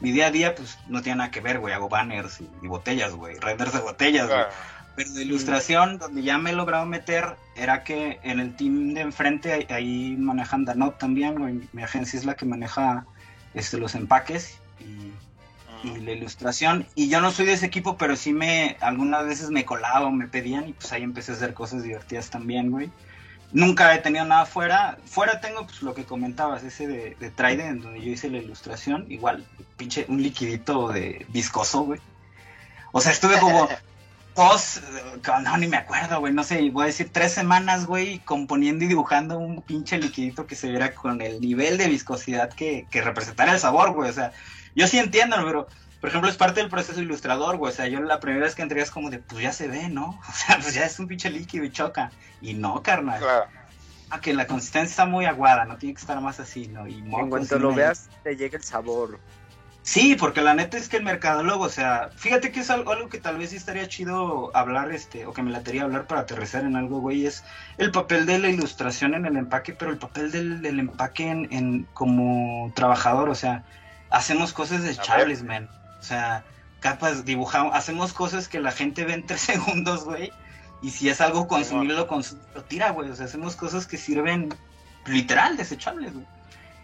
mi 0.00 0.12
día 0.12 0.26
a 0.26 0.30
día 0.30 0.54
pues 0.54 0.78
no 0.88 1.02
tiene 1.02 1.18
nada 1.18 1.30
que 1.30 1.40
ver, 1.40 1.60
güey, 1.60 1.74
hago 1.74 1.88
banners 1.88 2.40
y, 2.40 2.48
y 2.62 2.66
botellas, 2.66 3.14
güey, 3.14 3.38
renders 3.38 3.72
de 3.72 3.80
botellas, 3.80 4.26
güey. 4.26 4.38
Claro. 4.38 4.54
Pero 4.96 5.10
de 5.10 5.22
ilustración, 5.22 5.98
donde 5.98 6.22
ya 6.22 6.38
me 6.38 6.50
he 6.50 6.52
logrado 6.52 6.86
meter, 6.86 7.36
era 7.56 7.82
que 7.82 8.20
en 8.22 8.38
el 8.38 8.54
team 8.54 8.94
de 8.94 9.00
enfrente, 9.00 9.66
ahí, 9.68 10.14
manejan 10.16 10.64
Danot 10.64 10.98
también, 10.98 11.34
güey. 11.34 11.60
Mi 11.72 11.82
agencia 11.82 12.16
es 12.18 12.24
la 12.24 12.36
que 12.36 12.44
maneja 12.46 13.04
este, 13.54 13.78
los 13.78 13.96
empaques 13.96 14.58
y, 14.78 15.88
y 15.88 15.98
la 15.98 16.12
ilustración. 16.12 16.86
Y 16.94 17.08
yo 17.08 17.20
no 17.20 17.32
soy 17.32 17.46
de 17.46 17.54
ese 17.54 17.66
equipo, 17.66 17.96
pero 17.96 18.14
sí 18.14 18.32
me, 18.32 18.76
algunas 18.80 19.26
veces 19.26 19.50
me 19.50 19.64
colaba 19.64 20.06
o 20.06 20.12
me 20.12 20.28
pedían 20.28 20.68
y 20.68 20.74
pues 20.74 20.92
ahí 20.92 21.02
empecé 21.02 21.32
a 21.32 21.34
hacer 21.34 21.54
cosas 21.54 21.82
divertidas 21.82 22.30
también, 22.30 22.70
güey. 22.70 22.90
Nunca 23.54 23.94
he 23.94 23.98
tenido 24.00 24.24
nada 24.24 24.44
fuera. 24.44 24.98
Fuera 25.06 25.40
tengo 25.40 25.64
pues 25.64 25.80
lo 25.80 25.94
que 25.94 26.04
comentabas, 26.04 26.64
ese 26.64 26.86
de, 26.86 27.16
de 27.20 27.30
Trident, 27.30 27.82
donde 27.82 28.02
yo 28.02 28.10
hice 28.10 28.28
la 28.28 28.38
ilustración. 28.38 29.06
Igual, 29.08 29.46
pinche, 29.76 30.04
un 30.08 30.20
liquidito 30.20 30.88
de 30.88 31.24
viscoso, 31.28 31.82
güey. 31.82 32.00
O 32.90 33.00
sea, 33.00 33.12
estuve 33.12 33.38
como 33.38 33.68
dos, 34.34 34.80
no, 35.44 35.56
ni 35.56 35.68
me 35.68 35.76
acuerdo, 35.76 36.18
güey, 36.18 36.32
no 36.32 36.42
sé, 36.42 36.68
voy 36.70 36.84
a 36.84 36.86
decir 36.86 37.10
tres 37.12 37.32
semanas, 37.32 37.86
güey, 37.86 38.18
componiendo 38.20 38.84
y 38.84 38.88
dibujando 38.88 39.38
un 39.38 39.62
pinche 39.62 39.98
liquidito 39.98 40.46
que 40.46 40.56
se 40.56 40.68
viera 40.68 40.92
con 40.92 41.22
el 41.22 41.40
nivel 41.40 41.78
de 41.78 41.88
viscosidad 41.88 42.52
que, 42.52 42.86
que 42.90 43.02
representara 43.02 43.52
el 43.52 43.60
sabor, 43.60 43.92
güey, 43.92 44.10
o 44.10 44.12
sea, 44.12 44.32
yo 44.74 44.88
sí 44.88 44.98
entiendo, 44.98 45.36
pero, 45.44 45.68
por 46.04 46.10
ejemplo, 46.10 46.28
es 46.28 46.36
parte 46.36 46.60
del 46.60 46.68
proceso 46.68 47.00
ilustrador, 47.00 47.56
güey, 47.56 47.72
o 47.72 47.74
sea, 47.74 47.88
yo 47.88 47.98
la 47.98 48.20
primera 48.20 48.44
vez 48.44 48.54
que 48.54 48.60
entré 48.60 48.82
es 48.82 48.90
como 48.90 49.08
de, 49.08 49.20
pues 49.20 49.42
ya 49.42 49.52
se 49.52 49.68
ve, 49.68 49.88
¿no? 49.88 50.20
O 50.28 50.32
sea, 50.34 50.58
pues 50.58 50.74
ya 50.74 50.84
es 50.84 50.98
un 50.98 51.08
pinche 51.08 51.30
líquido 51.30 51.64
y 51.64 51.70
choca, 51.72 52.10
y 52.42 52.52
no, 52.52 52.82
carnal, 52.82 53.20
Claro. 53.20 53.46
ah, 54.10 54.20
que 54.20 54.34
la 54.34 54.46
consistencia 54.46 54.90
está 54.90 55.06
muy 55.06 55.24
aguada, 55.24 55.64
no 55.64 55.78
tiene 55.78 55.94
que 55.94 56.02
estar 56.02 56.20
más 56.20 56.40
así, 56.40 56.68
¿no? 56.68 56.86
Y 56.86 56.98
En 56.98 57.08
mocos, 57.08 57.28
cuanto 57.30 57.58
lo 57.58 57.72
veas, 57.72 58.10
te 58.22 58.36
llega 58.36 58.58
el 58.58 58.62
sabor. 58.64 59.18
Sí, 59.80 60.14
porque 60.14 60.42
la 60.42 60.52
neta 60.52 60.76
es 60.76 60.90
que 60.90 60.98
el 60.98 61.04
mercadólogo, 61.04 61.64
o 61.64 61.68
sea, 61.70 62.10
fíjate 62.16 62.52
que 62.52 62.60
es 62.60 62.68
algo, 62.68 62.92
algo 62.92 63.08
que 63.08 63.18
tal 63.18 63.38
vez 63.38 63.48
sí 63.48 63.56
estaría 63.56 63.88
chido 63.88 64.54
hablar, 64.54 64.92
este, 64.92 65.24
o 65.24 65.32
que 65.32 65.42
me 65.42 65.52
latería 65.52 65.84
hablar 65.84 66.06
para 66.06 66.20
aterrizar 66.20 66.64
en 66.64 66.76
algo, 66.76 67.00
güey, 67.00 67.24
es 67.24 67.44
el 67.78 67.90
papel 67.92 68.26
de 68.26 68.38
la 68.40 68.50
ilustración 68.50 69.14
en 69.14 69.24
el 69.24 69.38
empaque, 69.38 69.72
pero 69.72 69.90
el 69.90 69.96
papel 69.96 70.30
del, 70.30 70.60
del 70.60 70.80
empaque 70.80 71.30
en, 71.30 71.48
en 71.50 71.84
como 71.94 72.70
trabajador, 72.74 73.30
o 73.30 73.34
sea, 73.34 73.64
hacemos 74.10 74.52
cosas 74.52 74.82
desechables, 74.82 75.42
man. 75.42 75.66
O 76.04 76.06
sea, 76.06 76.44
capas, 76.80 77.24
dibujamos, 77.24 77.74
hacemos 77.74 78.12
cosas 78.12 78.46
que 78.46 78.60
la 78.60 78.72
gente 78.72 79.06
ve 79.06 79.14
en 79.14 79.24
tres 79.26 79.40
segundos, 79.52 80.04
güey, 80.04 80.30
y 80.82 80.90
si 80.90 81.08
es 81.08 81.22
algo 81.22 81.48
consumible, 81.48 81.94
lo, 81.94 82.06
lo 82.54 82.62
tira, 82.64 82.90
güey, 82.90 83.08
o 83.08 83.16
sea, 83.16 83.24
hacemos 83.24 83.56
cosas 83.56 83.86
que 83.86 83.96
sirven 83.96 84.50
literal 85.06 85.56
desechables, 85.56 86.12
güey. 86.12 86.26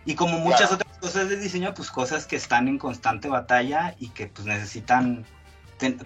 Y 0.06 0.14
como 0.14 0.38
muchas 0.38 0.68
Claro. 0.70 0.76
otras 0.76 0.98
cosas 0.98 1.28
de 1.28 1.36
diseño, 1.36 1.74
pues 1.74 1.90
cosas 1.90 2.24
que 2.26 2.36
están 2.36 2.66
en 2.66 2.78
constante 2.78 3.28
batalla 3.28 3.94
y 3.98 4.08
que 4.08 4.26
pues 4.28 4.46
necesitan 4.46 5.26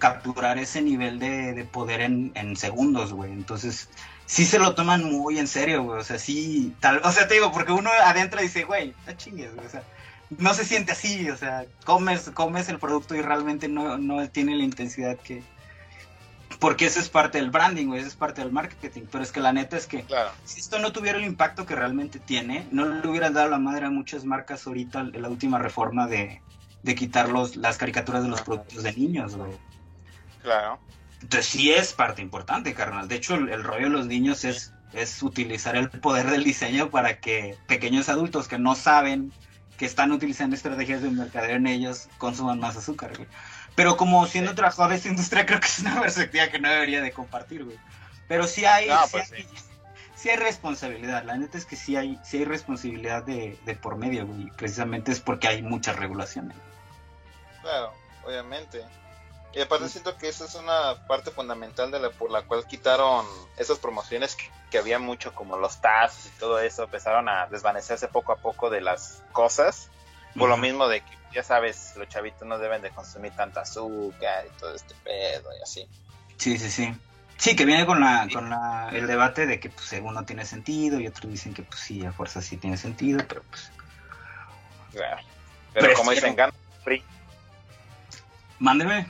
capturar 0.01 0.59
ese 0.59 0.83
nivel 0.83 1.21
de, 1.21 1.53
de 1.53 1.65
poder 1.65 2.01
en, 2.01 2.33
en 2.35 2.57
segundos, 2.57 3.13
güey. 3.13 3.31
Entonces, 3.31 3.89
sí 4.27 4.45
se 4.45 4.59
lo 4.59 4.75
toman 4.75 5.05
muy 5.05 5.39
en 5.39 5.47
serio, 5.47 5.85
güey. 5.85 6.01
O 6.01 6.05
sea, 6.05 6.19
sí, 6.19 6.75
tal, 6.81 7.01
o 7.05 7.13
sea, 7.13 7.29
te 7.29 7.35
digo, 7.35 7.53
porque 7.53 7.71
uno 7.71 7.91
adentro 8.05 8.41
dice, 8.41 8.65
güey, 8.65 8.93
no 9.07 9.13
chingues, 9.13 9.55
güey. 9.55 9.67
O 9.67 9.71
sea, 9.71 9.85
no 10.39 10.55
se 10.55 10.65
siente 10.65 10.93
así, 10.93 11.29
o 11.31 11.37
sea, 11.37 11.67
comes, 11.85 12.31
comes 12.31 12.69
el 12.69 12.79
producto 12.79 13.15
y 13.15 13.23
realmente 13.23 13.69
no, 13.69 13.99
no 13.99 14.29
tiene 14.29 14.57
la 14.57 14.65
intensidad 14.65 15.17
que... 15.19 15.43
Porque 16.61 16.87
eso 16.87 17.01
es 17.01 17.09
parte 17.09 17.39
del 17.39 17.51
branding, 17.51 17.87
güey, 17.89 18.01
eso 18.01 18.09
es 18.09 18.15
parte 18.15 18.41
del 18.41 18.53
marketing. 18.53 19.03
Pero 19.11 19.25
es 19.25 19.33
que 19.33 19.41
la 19.41 19.53
neta 19.53 19.77
es 19.77 19.87
que 19.87 20.03
Claro. 20.05 20.31
si 20.45 20.61
esto 20.61 20.79
no 20.79 20.93
tuviera 20.93 21.19
el 21.19 21.25
impacto 21.25 21.67
que 21.67 21.75
realmente 21.75 22.19
tiene, 22.21 22.67
no 22.71 22.87
le 22.87 23.07
hubieran 23.09 23.35
dado 23.35 23.49
la 23.51 23.59
madre 23.59 23.87
a 23.87 23.91
muchas 23.91 24.25
marcas 24.25 24.67
ahorita 24.67 25.01
en 25.01 25.21
la 25.21 25.29
última 25.29 25.59
reforma 25.59 26.07
de, 26.07 26.41
de 26.83 26.95
quitar 26.95 27.29
los, 27.29 27.57
las 27.57 27.77
caricaturas 27.77 28.23
de 28.23 28.29
los 28.29 28.43
productos 28.43 28.83
de 28.83 28.93
niños, 28.93 29.37
güey. 29.37 29.53
Claro. 30.43 30.79
Entonces 31.21 31.47
sí 31.47 31.73
es 31.73 31.93
parte 31.93 32.23
importante, 32.23 32.73
carnal. 32.73 33.09
De 33.09 33.17
hecho, 33.17 33.35
el, 33.35 33.49
el 33.49 33.65
rollo 33.65 33.87
de 33.87 33.91
los 33.91 34.07
niños 34.07 34.45
es, 34.45 34.73
es 34.93 35.23
utilizar 35.23 35.75
el 35.77 35.91
poder 35.91 36.31
del 36.31 36.45
diseño 36.45 36.89
para 36.91 37.19
que 37.19 37.57
pequeños 37.67 38.09
adultos 38.09 38.47
que 38.47 38.59
no 38.59 38.75
saben 38.75 39.33
que 39.79 39.87
están 39.87 40.13
utilizando 40.13 40.55
estrategias 40.57 41.03
de 41.03 41.11
mercadeo 41.11 41.57
en 41.57 41.67
ellos 41.67 42.09
consuman 42.19 42.61
más 42.61 42.77
azúcar, 42.77 43.17
güey. 43.17 43.29
Pero 43.75 43.97
como 43.97 44.27
siendo 44.27 44.51
Sí. 44.51 44.57
trabajador 44.57 44.91
de 44.91 44.97
esta 44.97 45.09
industria, 45.09 45.47
creo 45.47 45.61
que 45.61 45.67
es 45.67 45.79
una 45.81 46.01
perspectiva 46.01 46.49
que 46.49 46.59
no 46.61 46.69
debería 46.69 47.01
de 47.03 47.13
compartir, 47.13 47.65
güey. 47.65 47.79
Pero 48.29 48.47
sí 48.47 48.65
hay, 48.65 48.89
No, 48.89 49.03
sí 49.05 49.09
pues 49.13 49.33
hay, 49.33 49.47
sí 50.15 50.31
hay 50.31 50.37
responsabilidad. 50.37 51.25
La 51.25 51.37
neta 51.37 51.59
es 51.59 51.65
que 51.67 51.77
sí 51.77 51.97
hay, 51.97 52.19
sí 52.25 52.39
hay 52.39 52.45
responsabilidad 52.45 53.25
de, 53.25 53.59
de 53.65 53.75
por 53.75 53.97
medio, 53.97 54.27
güey. 54.27 54.51
Precisamente 54.57 55.11
es 55.13 55.21
porque 55.21 55.49
hay 55.49 55.63
muchas 55.63 55.97
regulaciones. 55.97 56.57
Claro, 57.63 57.93
obviamente. 58.25 58.85
Y 59.55 59.61
aparte 59.61 59.89
siento 59.89 60.17
que 60.17 60.29
esa 60.29 60.47
es 60.47 60.55
una 60.57 61.07
parte 61.07 61.31
fundamental 61.31 61.91
de 61.91 62.01
la 62.01 62.11
por 62.11 62.31
la 62.31 62.43
cual 62.43 62.67
quitaron 62.67 63.25
esas 63.57 63.79
promociones 63.79 64.35
que, 64.35 64.51
que 64.71 64.79
había 64.79 64.99
mucho 64.99 65.33
como 65.33 65.57
los 65.57 65.81
tazos 65.81 66.27
y 66.27 66.31
todo 66.41 66.59
eso 66.59 66.85
empezaron 66.85 67.29
a 67.29 67.47
desvanecerse 67.47 68.09
poco 68.09 68.33
a 68.33 68.37
poco 68.37 68.69
de 68.69 68.81
las 68.81 69.23
cosas 69.33 69.91
por 70.37 70.49
lo 70.49 70.57
mismo 70.57 70.89
de 70.89 71.03
que 71.03 71.17
ya 71.33 71.45
sabes 71.45 71.95
los 71.97 72.09
chavitos 72.09 72.49
no 72.49 72.59
deben 72.59 72.83
de 72.83 72.91
consumir 72.91 73.31
tanta 73.37 73.61
azúcar 73.61 74.45
y 74.47 74.59
todo 74.59 74.75
este 74.75 74.95
pedo 75.05 75.49
y 75.57 75.63
así 75.63 75.89
Sí, 76.37 76.59
sí, 76.59 76.69
sí. 76.69 76.93
Sí, 77.37 77.55
que 77.55 77.65
viene 77.65 77.87
con 77.87 78.01
la, 78.01 78.27
con 78.33 78.51
la, 78.51 78.89
el 78.93 79.07
debate 79.07 79.47
de 79.47 79.61
que 79.61 79.71
pues 79.71 79.87
según 79.87 80.15
no 80.15 80.25
tiene 80.25 80.45
sentido 80.47 80.99
y 80.99 81.07
otros 81.07 81.31
dicen 81.31 81.55
que 81.55 81.63
pues 81.63 81.79
sí, 81.81 82.05
a 82.05 82.13
fuerza 82.13 82.43
sí 82.43 82.57
tiene 82.57 82.77
sentido, 82.77 83.25
pero 83.29 83.45
pues 83.51 83.71
Claro. 84.93 85.23
Pero 85.73 85.95
como 85.95 86.11
Prefiero- 86.11 86.15
dicen, 86.15 86.37
gana 86.37 86.53
PRI. 86.85 87.05
Mándeme. 88.59 89.09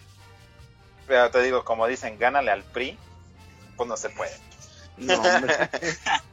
Pero 1.06 1.30
te 1.30 1.42
digo, 1.42 1.64
como 1.64 1.86
dicen, 1.86 2.18
gánale 2.18 2.50
al 2.50 2.62
PRI, 2.62 2.98
pues 3.76 3.88
no 3.88 3.96
se 3.96 4.08
puede. 4.10 4.32
No, 4.96 5.14
hombre. 5.20 5.54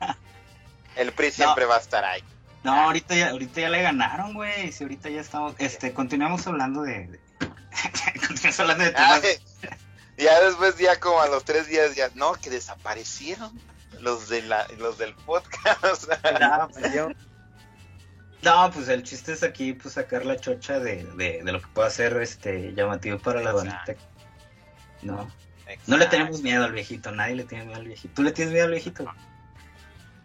El 0.96 1.12
PRI 1.14 1.32
siempre 1.32 1.66
va 1.66 1.76
a 1.78 1.80
estar 1.80 2.04
ahí. 2.04 2.24
No, 2.64 2.74
ahorita 2.74 3.16
ya, 3.16 3.30
ahorita 3.30 3.62
ya 3.62 3.70
le 3.70 3.82
ganaron, 3.82 4.34
güey. 4.34 4.72
Si 4.72 4.84
ahorita 4.84 5.10
ya 5.10 5.22
estamos, 5.22 5.56
este, 5.58 5.94
continuamos 5.94 6.46
hablando 6.48 6.84
de, 6.84 7.08
de- 7.08 7.20
continuamos 8.28 8.60
hablando 8.60 8.84
de 8.84 8.92
temas. 8.92 9.22
Ay, 9.24 9.38
ya 10.18 10.40
después, 10.42 10.78
ya 10.78 11.00
como 11.00 11.22
a 11.22 11.28
los 11.28 11.44
tres 11.44 11.68
días, 11.68 11.96
ya, 11.96 12.10
no, 12.14 12.34
que 12.34 12.50
desaparecieron 12.52 13.52
los, 14.00 14.30
de 14.30 14.44
la, 14.44 14.68
los 14.78 14.98
del 14.98 15.16
podcast. 15.16 16.06
No, 16.40 16.70
pues, 16.72 16.94
yo- 16.94 17.10
No, 18.44 18.70
pues 18.72 18.90
el 18.90 19.02
chiste 19.04 19.34
es 19.34 19.42
aquí, 19.44 19.74
pues 19.74 19.96
sacar 19.96 20.26
la 20.26 20.38
chocha 20.38 20.80
de, 20.80 21.04
de, 21.16 21.42
de 21.44 21.52
lo 21.52 21.62
que 21.62 21.68
pueda 21.74 21.90
ser 21.90 22.16
este 22.22 22.74
llamativo 22.74 23.18
para 23.18 23.42
la 23.42 23.54
bandita. 23.54 23.96
No, 25.02 25.30
no 25.88 25.98
le 25.98 26.06
tenemos 26.08 26.42
miedo 26.42 26.66
al 26.66 26.74
viejito, 26.74 27.12
nadie 27.12 27.36
le 27.36 27.44
tiene 27.46 27.66
miedo 27.66 27.80
al 27.80 27.88
viejito. 27.88 28.14
¿Tú 28.16 28.24
le 28.24 28.32
tienes 28.32 28.54
miedo 28.54 28.66
al 28.66 28.72
viejito? 28.72 29.12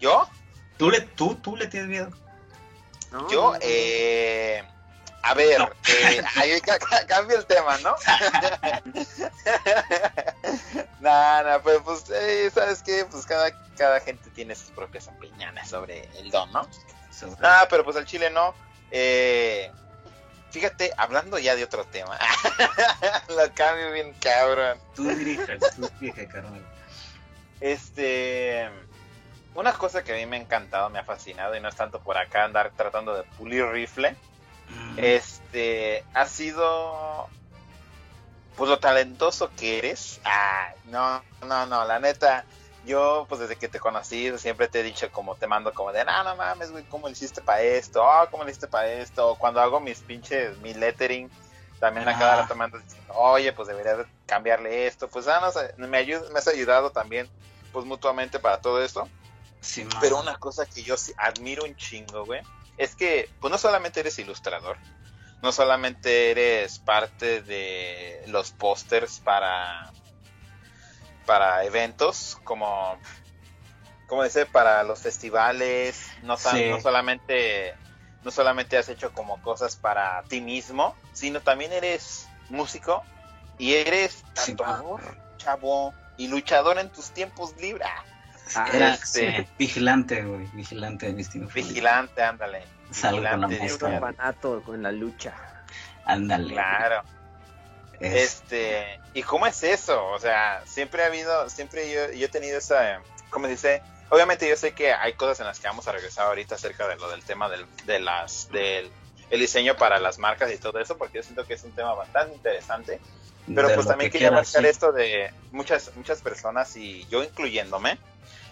¿Yo? 0.01 0.29
¿Tú 0.77 0.91
le, 0.91 1.01
tú, 1.01 1.35
tú 1.37 1.57
le 1.57 1.67
tienes 1.67 1.89
miedo? 1.89 2.11
no, 3.11 3.31
Yo, 3.31 3.55
eh, 3.61 4.63
a 5.23 5.35
ver, 5.35 5.59
No. 5.61 5.71
eh, 5.89 6.23
ahí 6.37 6.61
ca- 6.61 6.79
ca- 6.79 7.07
cambia 7.07 7.39
el 7.39 7.47
tema, 7.47 7.79
¿no? 7.79 7.95
Nada, 11.01 11.43
nah, 11.43 11.59
pues, 11.63 11.79
pues 11.85 12.05
eh, 12.11 12.51
¿sabes 12.53 12.83
qué? 12.83 13.05
Pues 13.11 13.25
cada, 13.27 13.51
cada 13.77 14.01
gente 14.01 14.31
tiene 14.31 14.55
sus 14.55 14.71
propias 14.71 15.09
opiniones 15.09 15.69
sobre 15.69 16.09
el 16.19 16.31
don, 16.31 16.51
¿no? 16.53 16.67
Sobre- 17.11 17.37
Ah, 17.47 17.67
pero 17.71 17.85
pues 17.85 17.97
al 17.97 18.07
chile 18.07 18.31
no. 18.31 18.55
Eh, 18.91 19.71
fíjate, 20.57 20.91
hablando 20.97 21.39
ya 21.39 21.55
de 21.55 21.65
otro 21.65 21.85
tema. 21.85 22.19
Lo 23.29 23.55
cambio 23.55 23.93
bien 23.93 24.15
cabrón. 24.15 24.79
Tú 24.95 25.07
dirige, 25.09 25.59
tú 25.77 25.91
dirige, 26.01 26.27
carnal. 26.27 26.65
Este. 27.61 28.67
Una 29.55 29.75
cosa 29.75 30.03
que 30.03 30.15
a 30.15 30.17
mí 30.17 30.25
me 30.25 30.37
ha 30.37 30.41
encantado, 30.41 30.89
me 30.89 30.99
ha 30.99 31.05
fascinado, 31.05 31.55
y 31.55 31.61
no 31.61 31.69
es 31.69 31.77
tanto 31.77 32.01
por 32.01 32.17
acá 32.17 32.45
andar 32.45 32.73
tratando 32.75 33.15
de 33.15 33.23
pulir 33.23 33.67
rifle. 33.67 34.17
Mm, 34.71 34.99
Este. 34.99 36.05
Ha 36.15 36.25
sido. 36.25 37.29
Pues 38.57 38.71
lo 38.71 38.79
talentoso 38.79 39.51
que 39.59 39.77
eres. 39.77 40.21
Ah, 40.25 40.73
no, 40.87 41.23
no, 41.47 41.67
no, 41.67 41.85
la 41.85 41.99
neta. 42.01 42.47
Yo, 42.87 43.27
pues 43.29 43.41
desde 43.41 43.57
que 43.57 43.69
te 43.69 43.81
conocí, 43.81 44.37
siempre 44.39 44.69
te 44.69 44.81
he 44.81 44.83
dicho, 44.83 45.11
como 45.11 45.35
te 45.35 45.47
mando, 45.47 45.73
como 45.75 45.93
de, 45.93 46.05
no, 46.05 46.25
no 46.25 46.37
mames, 46.37 46.71
güey, 46.71 46.85
¿cómo 46.87 47.09
le 47.09 47.13
hiciste 47.13 47.43
para 47.43 47.61
esto? 47.63 48.03
Oh, 48.05 48.29
¿cómo 48.31 48.45
le 48.45 48.51
hiciste 48.51 48.69
para 48.69 48.91
esto? 48.93 49.37
Cuando 49.39 49.61
hago 49.61 49.81
mis 49.81 50.01
pinches, 50.03 50.57
mi 50.59 50.73
lettering, 50.73 51.31
también 51.81 52.09
a 52.09 52.17
cada 52.19 52.37
rato 52.37 52.55
me 52.55 52.65
andas 52.65 52.83
diciendo, 52.85 53.13
oye, 53.15 53.53
pues 53.53 53.69
deberías 53.69 53.99
de 53.99 54.07
cambiarle 54.27 54.87
esto. 54.87 55.09
Pues, 55.09 55.27
ah, 55.29 55.41
no 55.41 55.51
sé, 55.51 55.73
me, 55.77 55.99
ayud- 55.99 56.31
me 56.31 56.39
has 56.39 56.49
ayudado 56.49 56.91
también, 56.91 57.29
pues 57.73 57.85
mutuamente 57.85 58.39
para 58.39 58.59
todo 58.61 58.83
esto. 58.83 59.09
sí. 59.61 59.87
Pero 60.01 60.21
una 60.21 60.37
cosa 60.37 60.65
que 60.67 60.83
yo 60.83 60.95
admiro 61.19 61.65
un 61.65 61.75
chingo, 61.75 62.25
güey, 62.25 62.41
es 62.77 62.95
que 62.95 63.29
pues 63.41 63.51
no 63.51 63.59
solamente 63.59 64.01
eres 64.01 64.19
ilustrador, 64.19 64.79
no 65.43 65.53
solamente 65.53 66.31
eres 66.31 66.79
parte 66.79 67.43
de 67.43 68.23
los 68.29 68.53
pósters 68.53 69.21
para 69.21 69.91
para 71.27 71.65
eventos 71.65 72.39
como 72.45 72.99
como 74.07 74.23
dice 74.23 74.47
para 74.47 74.85
los 74.85 75.01
festivales, 75.01 76.09
no, 76.23 76.37
Sí. 76.37 76.71
no 76.71 76.81
solamente 76.81 77.75
no 78.23 78.31
solamente 78.31 78.77
has 78.79 78.89
hecho 78.89 79.13
como 79.13 79.41
cosas 79.43 79.77
para 79.77 80.23
ti 80.25 80.41
mismo, 80.41 80.97
sino 81.13 81.41
también 81.41 81.73
eres 81.73 82.29
músico 82.49 83.03
y 83.59 83.75
eres 83.75 84.25
Sí, 84.35 84.55
tatuador, 84.55 85.01
chavo, 85.39 85.95
y 86.17 86.29
luchador 86.29 86.79
en 86.79 86.89
tus 86.91 87.11
tiempos 87.11 87.57
libres. 87.57 87.87
Ah, 88.55 88.69
Era 88.73 88.95
este- 88.95 89.43
sí, 89.45 89.49
vigilante, 89.59 90.23
güey, 90.23 90.47
vigilante 90.53 91.07
de 91.07 91.13
destino. 91.15 91.49
Vigilante, 91.55 92.23
ándale. 92.23 92.63
Salgo 92.91 93.17
con 93.17 93.41
la 93.41 93.47
vigilante, 93.49 93.75
un 94.49 94.61
con 94.63 94.83
la 94.83 94.93
lucha. 94.93 95.35
Ándale. 96.05 96.53
Claro. 96.55 97.03
Es- 98.01 98.35
Este, 98.35 99.01
¿y 99.15 99.23
cómo 99.23 99.47
es 99.47 99.63
eso? 99.63 100.05
O 100.09 100.19
sea, 100.19 100.63
siempre 100.67 101.03
ha 101.03 101.07
habido, 101.07 101.49
siempre 101.51 101.91
yo, 101.91 102.11
yo 102.13 102.27
he 102.27 102.29
tenido 102.29 102.59
esa, 102.59 103.01
¿cómo 103.31 103.47
dice? 103.49 103.83
Obviamente 104.11 104.49
yo 104.49 104.57
sé 104.57 104.73
que 104.73 104.93
hay 104.93 105.15
cosas 105.15 105.41
en 105.41 105.47
las 105.47 105.59
que 105.59 105.67
vamos 105.67 105.87
a 105.89 105.93
regresar 105.93 106.27
ahorita 106.27 106.55
acerca 106.55 106.87
de 106.87 106.97
lo 106.97 107.11
del 107.11 107.25
tema 107.25 107.49
del, 107.49 107.67
de 107.85 107.99
las, 107.99 108.49
del 108.51 108.91
el 109.31 109.41
diseño 109.41 109.77
para 109.77 109.99
las 109.99 110.19
marcas 110.19 110.53
y 110.53 110.59
todo 110.59 110.79
eso, 110.79 110.97
porque 110.97 111.19
yo 111.19 111.23
siento 111.25 111.45
que 111.45 111.55
es 111.55 111.65
un 111.65 111.73
tema 111.73 111.95
bastante 111.95 112.35
interesante. 112.37 113.01
Pero 113.53 113.69
de 113.69 113.75
pues 113.75 113.87
también 113.87 114.11
que 114.11 114.19
quería 114.19 114.31
marcar 114.31 114.63
sí. 114.63 114.69
esto 114.69 114.93
de 114.93 115.33
muchas, 115.51 115.91
muchas 115.97 116.21
personas 116.23 116.77
y 116.77 117.05
yo 117.07 117.25
incluyéndome, 117.25 117.99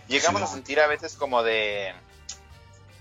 llegamos 0.08 0.40
Sí. 0.40 0.46
a 0.48 0.50
sentir 0.50 0.80
a 0.80 0.86
veces 0.88 1.14
como 1.14 1.42
de, 1.44 1.92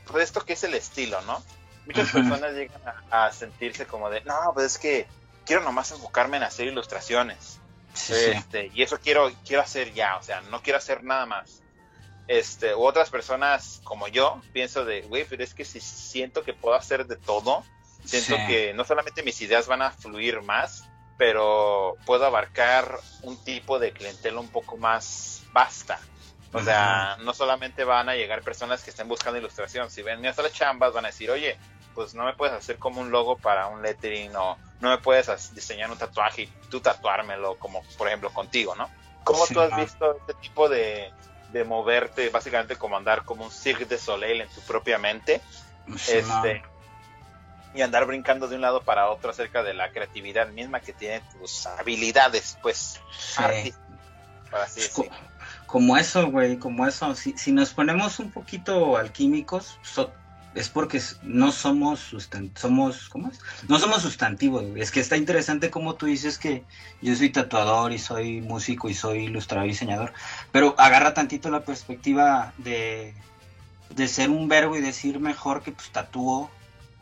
pues 0.07 0.23
esto 0.25 0.43
que 0.45 0.53
es 0.53 0.63
el 0.63 0.73
estilo, 0.75 1.21
¿no? 1.21 1.43
Muchas 1.85 2.09
personas 2.11 2.53
llegan 2.53 2.81
a, 3.11 3.25
a 3.25 3.31
sentirse 3.31 3.85
como 3.87 4.09
de, 4.09 4.21
no, 4.21 4.35
pues 4.53 4.67
es 4.67 4.77
que 4.77 5.07
quiero 5.45 5.63
nomás 5.63 5.91
enfocarme 5.91 6.37
en 6.37 6.43
hacer 6.43 6.67
ilustraciones. 6.67 7.59
Sí, 7.93 8.13
sí. 8.13 8.31
Este, 8.31 8.71
y 8.73 8.81
eso 8.81 8.99
quiero, 8.99 9.31
quiero 9.45 9.61
hacer 9.61 9.93
ya, 9.93 10.17
o 10.17 10.23
sea, 10.23 10.41
no 10.41 10.61
quiero 10.61 10.77
hacer 10.79 11.03
nada 11.03 11.25
más. 11.25 11.61
Este, 12.27 12.73
u 12.73 12.83
otras 12.83 13.09
personas 13.09 13.81
como 13.83 14.07
yo, 14.07 14.41
pienso 14.53 14.85
de, 14.85 15.01
güey, 15.01 15.25
pero 15.25 15.43
es 15.43 15.53
que 15.53 15.65
si 15.65 15.79
siento 15.79 16.43
que 16.43 16.53
puedo 16.53 16.75
hacer 16.75 17.05
de 17.05 17.17
todo, 17.17 17.63
siento 18.05 18.35
Sí. 18.37 18.47
que 18.47 18.73
no 18.73 18.85
solamente 18.85 19.23
mis 19.23 19.39
ideas 19.41 19.67
van 19.67 19.81
a 19.81 19.91
fluir 19.91 20.41
más, 20.41 20.89
pero 21.17 21.95
puedo 22.05 22.25
abarcar 22.25 22.97
un 23.21 23.37
tipo 23.43 23.77
de 23.77 23.91
clientela 23.91 24.39
un 24.39 24.49
poco 24.49 24.77
más 24.77 25.43
vasta. 25.51 25.99
O 26.53 26.61
sea, 26.61 27.17
no 27.21 27.33
solamente 27.33 27.83
van 27.83 28.09
a 28.09 28.15
llegar 28.15 28.43
personas 28.43 28.83
que 28.83 28.91
estén 28.91 29.07
buscando 29.07 29.39
ilustración, 29.39 29.89
si 29.89 30.03
ven 30.03 30.21
nuestras 30.21 30.53
chambas 30.53 30.93
van 30.93 31.05
a 31.05 31.07
decir, 31.07 31.31
oye, 31.31 31.57
pues 31.93 32.13
no 32.13 32.25
me 32.25 32.33
puedes 32.33 32.53
hacer 32.55 32.77
como 32.77 33.01
un 33.01 33.11
logo 33.11 33.37
para 33.37 33.67
un 33.67 33.81
lettering 33.81 34.35
o 34.35 34.57
no 34.79 34.89
me 34.89 34.97
puedes 34.97 35.53
diseñar 35.55 35.89
un 35.91 35.97
tatuaje 35.97 36.43
y 36.43 36.47
tú 36.69 36.79
tatuármelo 36.81 37.57
como 37.57 37.81
por 37.97 38.07
ejemplo 38.07 38.29
contigo, 38.31 38.75
¿no? 38.75 38.89
¿Cómo 39.23 39.45
Sí, 39.45 39.53
tú 39.53 39.61
has 39.61 39.75
visto 39.75 40.17
este 40.17 40.33
tipo 40.33 40.67
de, 40.67 41.13
de 41.49 41.63
moverte, 41.63 42.29
básicamente 42.29 42.75
como 42.75 42.97
andar 42.97 43.23
como 43.23 43.45
un 43.45 43.51
Cirque 43.51 43.85
de 43.85 43.97
Soleil 43.97 44.41
en 44.41 44.49
tu 44.49 44.61
propia 44.61 44.97
mente? 44.97 45.41
Sí, 45.97 46.15
ma. 46.27 46.41
este 46.45 46.63
y 47.75 47.81
andar 47.81 48.05
brincando 48.05 48.47
de 48.47 48.55
un 48.55 48.61
lado 48.61 48.83
para 48.83 49.09
otro 49.09 49.31
acerca 49.31 49.63
de 49.63 49.73
la 49.73 49.91
creatividad 49.91 50.47
misma 50.49 50.79
que 50.79 50.93
tienen 50.93 51.23
tus 51.31 51.65
habilidades, 51.65 52.55
pues, 52.61 52.99
Sí. 53.17 53.41
artísticas, 53.43 53.81
así 54.51 54.81
decirlo. 54.81 55.11
Como 55.65 55.97
eso, 55.97 56.29
güey, 56.29 56.59
como 56.59 56.85
eso. 56.85 57.15
Si, 57.15 57.35
si 57.35 57.51
nos 57.51 57.73
ponemos 57.73 58.19
un 58.19 58.31
poquito 58.31 58.95
alquímicos, 58.95 59.79
so- 59.81 60.13
es 60.55 60.69
porque 60.69 61.01
no 61.23 61.51
somos 61.51 62.15
somos, 62.55 63.09
¿cómo 63.09 63.29
es? 63.29 63.39
No 63.67 63.79
somos 63.79 64.01
sustantivos. 64.01 64.63
Es 64.75 64.91
que 64.91 64.99
está 64.99 65.17
interesante 65.17 65.69
como 65.69 65.95
tú 65.95 66.05
dices 66.05 66.37
que 66.37 66.63
yo 67.01 67.15
soy 67.15 67.29
tatuador 67.29 67.91
y 67.91 67.97
soy 67.97 68.41
músico 68.41 68.89
y 68.89 68.93
soy 68.93 69.25
ilustrador 69.25 69.67
y 69.67 69.71
diseñador, 69.71 70.13
pero 70.51 70.75
agarra 70.77 71.13
tantito 71.13 71.49
la 71.49 71.61
perspectiva 71.61 72.53
de, 72.57 73.13
de 73.89 74.07
ser 74.07 74.29
un 74.29 74.47
verbo 74.47 74.77
y 74.77 74.81
decir 74.81 75.19
mejor 75.19 75.63
que 75.63 75.71
pues 75.71 75.89
tatúo, 75.89 76.49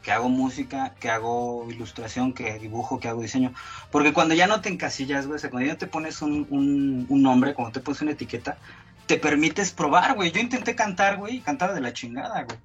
que 0.02 0.12
hago 0.12 0.30
música, 0.30 0.96
que 1.00 1.10
hago 1.10 1.68
ilustración, 1.70 2.34
que 2.34 2.58
dibujo, 2.58 3.00
que 3.00 3.08
hago 3.08 3.22
diseño. 3.22 3.54
Porque 3.92 4.14
cuando 4.14 4.34
ya 4.34 4.48
no 4.48 4.62
te 4.62 4.70
encasillas, 4.70 5.28
güey, 5.28 5.40
cuando 5.42 5.62
ya 5.62 5.78
te 5.78 5.88
pones 5.88 6.22
un, 6.22 6.48
un, 6.50 7.06
un 7.08 7.22
nombre, 7.22 7.54
cuando 7.54 7.74
te 7.74 7.82
pones 7.82 8.02
una 8.02 8.12
etiqueta, 8.12 8.58
te 9.06 9.18
permites 9.18 9.72
probar, 9.72 10.16
güey. 10.16 10.32
Yo 10.32 10.40
intenté 10.42 10.76
cantar, 10.76 11.18
güey, 11.18 11.38
y 11.38 11.42
cantaba 11.42 11.74
de 11.74 11.82
la 11.82 11.94
chingada, 11.94 12.44
güey. 12.44 12.58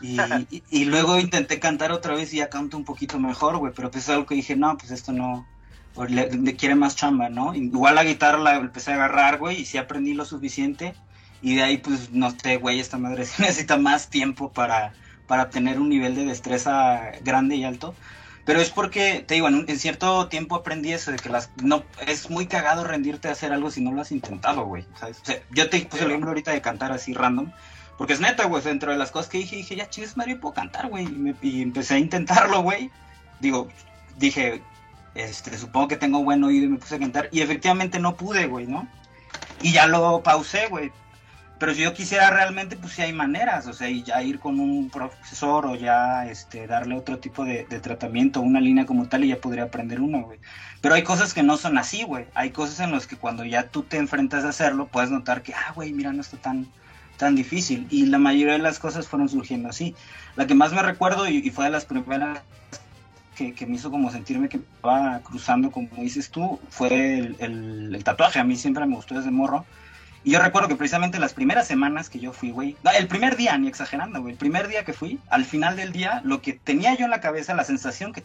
Y, 0.00 0.16
y- 0.50 0.62
y 0.70 0.84
luego 0.86 1.18
intenté 1.18 1.58
cantar 1.60 1.92
otra 1.92 2.14
vez 2.14 2.32
y 2.34 2.38
ya 2.38 2.48
canto 2.50 2.76
un 2.76 2.84
poquito 2.84 3.18
mejor, 3.18 3.56
güey. 3.58 3.72
Pero 3.74 3.90
pues 3.90 4.04
es 4.04 4.10
algo 4.10 4.26
que 4.26 4.34
dije, 4.34 4.56
no, 4.56 4.76
pues 4.76 4.90
esto 4.90 5.12
no. 5.12 5.46
Le, 6.08 6.28
le 6.32 6.56
quiere 6.56 6.74
más 6.74 6.96
chamba, 6.96 7.28
¿no? 7.28 7.54
Igual 7.54 7.94
la 7.94 8.02
guitarra 8.04 8.38
la 8.38 8.56
empecé 8.56 8.90
a 8.92 8.94
agarrar, 8.96 9.38
güey, 9.38 9.60
y 9.60 9.64
sí 9.66 9.78
aprendí 9.78 10.12
lo 10.14 10.24
suficiente. 10.24 10.94
Y 11.40 11.54
de 11.56 11.62
ahí, 11.62 11.78
pues, 11.78 12.10
no 12.10 12.30
sé, 12.32 12.56
güey, 12.56 12.80
esta 12.80 12.98
madre 12.98 13.24
necesita 13.38 13.76
más 13.76 14.10
tiempo 14.10 14.52
para, 14.52 14.92
para 15.28 15.50
tener 15.50 15.78
un 15.78 15.88
nivel 15.88 16.14
de 16.16 16.24
destreza 16.24 17.12
grande 17.22 17.56
y 17.56 17.64
alto. 17.64 17.94
Pero 18.44 18.60
es 18.60 18.70
porque, 18.70 19.24
te 19.26 19.34
digo, 19.34 19.46
en, 19.48 19.54
un- 19.54 19.64
en 19.70 19.78
cierto 19.78 20.28
tiempo 20.28 20.56
aprendí 20.56 20.92
eso 20.92 21.12
de 21.12 21.18
que 21.18 21.28
las 21.30 21.50
no 21.62 21.84
es 22.06 22.28
muy 22.28 22.46
cagado 22.46 22.84
rendirte 22.84 23.28
a 23.28 23.32
hacer 23.32 23.52
algo 23.52 23.70
si 23.70 23.80
no 23.80 23.92
lo 23.92 24.00
has 24.02 24.10
intentado, 24.12 24.64
güey. 24.66 24.86
O 24.92 24.96
sea, 24.98 25.08
yo 25.50 25.70
te 25.70 25.80
puse 25.86 26.04
el 26.04 26.10
ejemplo 26.10 26.30
ahorita 26.30 26.50
de 26.50 26.60
cantar 26.60 26.90
así 26.92 27.14
random. 27.14 27.52
Porque 27.96 28.12
es 28.14 28.20
neta, 28.20 28.44
güey, 28.46 28.62
dentro 28.62 28.90
de 28.90 28.98
las 28.98 29.10
cosas 29.10 29.30
que 29.30 29.38
dije, 29.38 29.56
dije, 29.56 29.76
ya 29.76 29.88
chingues, 29.88 30.16
Mario, 30.16 30.40
puedo 30.40 30.54
cantar, 30.54 30.88
güey. 30.88 31.06
Y, 31.42 31.62
empecé 31.62 31.94
a 31.94 31.98
intentarlo, 31.98 32.62
güey. 32.62 32.90
Digo, 33.40 33.68
dije, 34.16 34.62
este, 35.14 35.56
supongo 35.56 35.88
que 35.88 35.96
tengo 35.96 36.24
buen 36.24 36.42
oído 36.42 36.66
y 36.66 36.68
me 36.68 36.78
puse 36.78 36.96
a 36.96 36.98
cantar. 36.98 37.28
Y 37.30 37.40
efectivamente 37.40 37.98
no 38.00 38.16
pude, 38.16 38.46
güey, 38.46 38.66
¿no? 38.66 38.88
Y 39.62 39.72
ya 39.72 39.86
lo 39.86 40.22
pausé, 40.22 40.66
güey. 40.68 40.90
Pero 41.58 41.72
si 41.72 41.82
yo 41.82 41.94
quisiera 41.94 42.30
realmente, 42.30 42.76
pues 42.76 42.94
sí 42.94 43.02
hay 43.02 43.12
maneras, 43.12 43.68
o 43.68 43.72
sea, 43.72 43.88
ya 43.88 44.20
ir 44.22 44.40
con 44.40 44.58
un 44.58 44.90
profesor 44.90 45.66
o 45.66 45.76
ya 45.76 46.26
este, 46.26 46.66
darle 46.66 46.96
otro 46.96 47.20
tipo 47.20 47.44
de, 47.44 47.64
de 47.66 47.78
tratamiento, 47.78 48.40
una 48.40 48.60
línea 48.60 48.86
como 48.86 49.08
tal, 49.08 49.24
y 49.24 49.28
ya 49.28 49.40
podría 49.40 49.62
aprender 49.62 50.00
una, 50.00 50.20
güey. 50.20 50.40
Pero 50.80 50.96
hay 50.96 51.04
cosas 51.04 51.32
que 51.32 51.44
no 51.44 51.56
son 51.56 51.78
así, 51.78 52.02
güey. 52.02 52.26
Hay 52.34 52.50
cosas 52.50 52.80
en 52.80 52.90
las 52.90 53.06
que 53.06 53.16
cuando 53.16 53.44
ya 53.44 53.68
tú 53.68 53.84
te 53.84 53.98
enfrentas 53.98 54.44
a 54.44 54.48
hacerlo, 54.48 54.88
puedes 54.88 55.10
notar 55.10 55.42
que, 55.42 55.54
ah, 55.54 55.72
güey, 55.74 55.92
mira, 55.92 56.12
no 56.12 56.20
está 56.20 56.36
tan, 56.38 56.66
tan 57.16 57.34
difícil. 57.34 57.86
Y 57.90 58.06
la 58.06 58.18
mayoría 58.18 58.54
de 58.54 58.58
las 58.58 58.78
cosas 58.78 59.08
fueron 59.08 59.28
surgiendo 59.28 59.68
así. 59.68 59.94
La 60.36 60.46
que 60.46 60.54
más 60.54 60.72
me 60.72 60.82
recuerdo 60.82 61.28
y, 61.28 61.38
y 61.38 61.50
fue 61.50 61.64
de 61.64 61.70
las 61.70 61.84
primeras 61.84 62.40
que, 63.36 63.52
que, 63.52 63.66
me 63.66 63.76
hizo 63.76 63.90
como 63.90 64.10
sentirme 64.10 64.48
que 64.48 64.58
estaba 64.58 65.20
cruzando, 65.20 65.70
como 65.70 65.88
dices 65.96 66.30
tú, 66.30 66.60
fue 66.68 67.18
el, 67.18 67.36
el, 67.38 67.94
el, 67.94 68.04
tatuaje. 68.04 68.38
A 68.38 68.44
mí 68.44 68.56
siempre 68.56 68.86
me 68.86 68.94
gustó 68.96 69.14
desde 69.14 69.30
morro. 69.30 69.64
Y 70.24 70.30
yo 70.30 70.40
recuerdo 70.40 70.68
que 70.68 70.76
precisamente 70.76 71.18
las 71.18 71.34
primeras 71.34 71.66
semanas 71.66 72.08
que 72.08 72.18
yo 72.18 72.32
fui, 72.32 72.50
güey, 72.50 72.76
no, 72.82 72.90
el 72.92 73.06
primer 73.08 73.36
día, 73.36 73.58
ni 73.58 73.68
exagerando, 73.68 74.22
güey, 74.22 74.32
el 74.32 74.38
primer 74.38 74.68
día 74.68 74.82
que 74.84 74.94
fui, 74.94 75.20
al 75.28 75.44
final 75.44 75.76
del 75.76 75.92
día, 75.92 76.22
lo 76.24 76.40
que 76.40 76.54
tenía 76.54 76.96
yo 76.96 77.04
en 77.04 77.10
la 77.10 77.20
cabeza, 77.20 77.52
la 77.54 77.64
sensación 77.64 78.14
que 78.14 78.24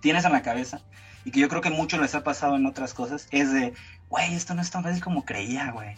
tienes 0.00 0.24
en 0.24 0.32
la 0.32 0.40
cabeza, 0.40 0.80
y 1.26 1.30
que 1.32 1.40
yo 1.40 1.48
creo 1.50 1.60
que 1.60 1.68
mucho 1.68 2.00
les 2.00 2.14
ha 2.14 2.24
pasado 2.24 2.56
en 2.56 2.64
otras 2.64 2.94
cosas, 2.94 3.28
es 3.32 3.52
de, 3.52 3.74
güey, 4.08 4.34
esto 4.34 4.54
no 4.54 4.62
es 4.62 4.70
tan 4.70 4.82
fácil 4.82 5.02
como 5.02 5.26
creía, 5.26 5.72
güey. 5.72 5.94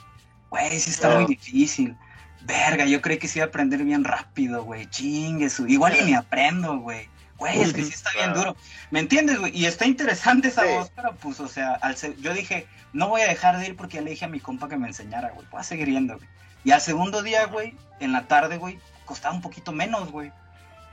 Güey, 0.50 0.80
sí 0.80 0.90
está 0.90 1.14
muy 1.14 1.26
difícil. 1.26 1.96
Verga, 2.43 2.86
yo 2.86 3.01
creí 3.03 3.18
que 3.18 3.28
se 3.28 3.39
iba 3.39 3.47
a 3.47 3.49
aprender 3.49 3.82
bien 3.84 4.05
rápido, 4.05 4.64
güey. 4.64 4.86
Chingue 4.86 5.51
su. 5.51 5.66
Igual 5.66 5.97
y 6.01 6.05
ni 6.05 6.14
aprendo, 6.14 6.78
güey. 6.78 7.09
Güey, 7.36 7.61
es 7.61 7.72
que 7.72 7.84
sí 7.84 7.93
está 7.95 8.11
bien 8.12 8.34
duro. 8.34 8.57
¿Me 8.91 8.99
entiendes, 8.99 9.39
güey? 9.39 9.57
Y 9.57 9.66
está 9.66 9.86
interesante 9.86 10.49
esa 10.49 10.62
sí. 10.62 10.68
voz, 10.70 10.91
pero 10.95 11.14
pues, 11.14 11.39
o 11.39 11.47
sea, 11.47 11.74
al 11.74 11.97
ser, 11.97 12.16
yo 12.16 12.34
dije, 12.34 12.66
no 12.93 13.09
voy 13.09 13.20
a 13.20 13.28
dejar 13.28 13.59
de 13.59 13.68
ir 13.68 13.76
porque 13.76 13.97
ya 13.97 14.03
le 14.03 14.11
dije 14.11 14.24
a 14.24 14.28
mi 14.28 14.41
compa 14.41 14.68
que 14.68 14.76
me 14.76 14.89
enseñara, 14.89 15.30
güey. 15.30 15.47
Voy 15.51 15.61
a 15.61 15.64
seguir 15.64 15.89
yendo, 15.89 16.16
güey. 16.16 16.28
Y 16.64 16.72
al 16.72 16.80
segundo 16.80 17.22
día, 17.22 17.47
güey, 17.47 17.76
en 18.01 18.12
la 18.12 18.26
tarde, 18.26 18.59
güey, 18.59 18.80
costaba 19.05 19.34
un 19.34 19.41
poquito 19.41 19.72
menos, 19.72 20.11
güey. 20.11 20.32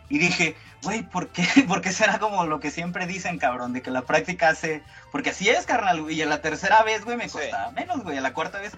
Y 0.07 0.19
dije, 0.19 0.55
güey, 0.83 1.01
¿por 1.01 1.29
qué? 1.29 1.43
¿por 1.67 1.81
qué 1.81 1.91
será 1.91 2.19
como 2.19 2.45
lo 2.45 2.59
que 2.59 2.69
siempre 2.69 3.07
dicen, 3.07 3.39
cabrón? 3.39 3.73
De 3.73 3.81
que 3.81 3.89
la 3.91 4.03
práctica 4.03 4.49
hace. 4.49 4.83
Porque 5.11 5.31
así 5.31 5.49
es, 5.49 5.65
carnal, 5.65 6.01
güey. 6.01 6.15
Y 6.15 6.21
a 6.21 6.27
la 6.27 6.41
tercera 6.41 6.83
vez, 6.83 7.03
güey, 7.03 7.17
me 7.17 7.27
costaba 7.27 7.69
sí. 7.69 7.75
menos, 7.75 8.03
güey. 8.03 8.17
A 8.17 8.21
la 8.21 8.33
cuarta 8.33 8.59
vez. 8.59 8.73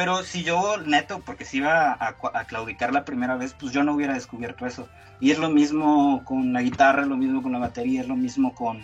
Pero 0.00 0.24
si 0.24 0.42
yo, 0.42 0.78
neto, 0.78 1.20
porque 1.20 1.44
si 1.44 1.58
iba 1.58 1.92
a, 1.92 2.16
a, 2.32 2.44
claudicar 2.46 2.90
la 2.90 3.04
primera 3.04 3.36
vez, 3.36 3.52
pues 3.52 3.70
yo 3.70 3.84
no 3.84 3.92
hubiera 3.92 4.14
descubierto 4.14 4.64
eso. 4.64 4.88
Y 5.20 5.30
es 5.30 5.38
lo 5.38 5.50
mismo 5.50 6.24
con 6.24 6.54
la 6.54 6.62
guitarra, 6.62 7.02
es 7.02 7.08
lo 7.08 7.18
mismo 7.18 7.42
con 7.42 7.52
la 7.52 7.58
batería, 7.58 8.00
es 8.00 8.08
lo 8.08 8.16
mismo 8.16 8.54
con, 8.54 8.80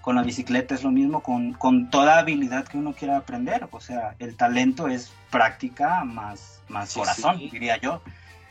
con 0.00 0.14
la 0.14 0.22
bicicleta, 0.22 0.76
es 0.76 0.84
lo 0.84 0.92
mismo 0.92 1.24
con, 1.24 1.54
con 1.54 1.90
toda 1.90 2.20
habilidad 2.20 2.68
que 2.68 2.78
uno 2.78 2.92
quiera 2.92 3.16
aprender. 3.16 3.66
O 3.72 3.80
sea, 3.80 4.14
el 4.20 4.36
talento 4.36 4.86
es 4.86 5.12
práctica 5.28 6.04
más, 6.04 6.62
más 6.68 6.90
sí, 6.90 7.00
corazón, 7.00 7.38
sí. 7.38 7.50
diría 7.50 7.76
yo. 7.78 8.00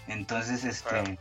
Entonces, 0.09 0.65
este... 0.65 0.89
Claro. 0.89 1.17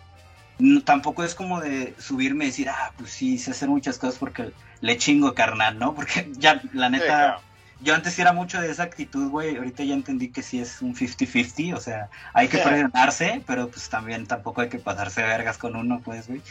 No, 0.59 0.83
tampoco 0.83 1.23
es 1.23 1.37
como 1.37 1.61
de 1.61 1.95
subirme 2.01 2.47
y 2.47 2.49
decir, 2.49 2.71
ah, 2.71 2.91
pues 2.99 3.13
sí, 3.13 3.39
sé 3.39 3.53
hacer 3.53 3.69
muchas 3.69 3.99
cosas 3.99 4.19
porque 4.19 4.51
le 4.81 4.97
chingo 4.97 5.33
carnal, 5.33 5.79
¿no? 5.79 5.95
Porque 5.95 6.29
ya, 6.33 6.61
la 6.73 6.91
neta, 6.91 7.05
sí, 7.05 7.09
claro. 7.09 7.48
Yo 7.81 7.95
antes 7.95 8.19
era 8.19 8.33
mucho 8.33 8.61
de 8.61 8.71
esa 8.71 8.83
actitud, 8.83 9.31
güey, 9.31 9.57
ahorita 9.57 9.85
ya 9.85 9.95
entendí 9.95 10.29
que 10.29 10.43
sí 10.43 10.61
es 10.61 10.83
un 10.83 10.95
50-50, 10.95 11.77
o 11.77 11.81
sea, 11.81 12.09
hay 12.33 12.49
que 12.49 12.59
presionarse, 12.65 13.43
pero 13.47 13.69
pues 13.69 13.89
también 13.89 14.27
tampoco 14.27 14.63
hay 14.63 14.69
que 14.69 14.79
pasarse 14.79 15.23
vergas 15.23 15.59
con 15.59 15.77
uno, 15.77 16.01
pues, 16.05 16.27
güey. 16.29 16.43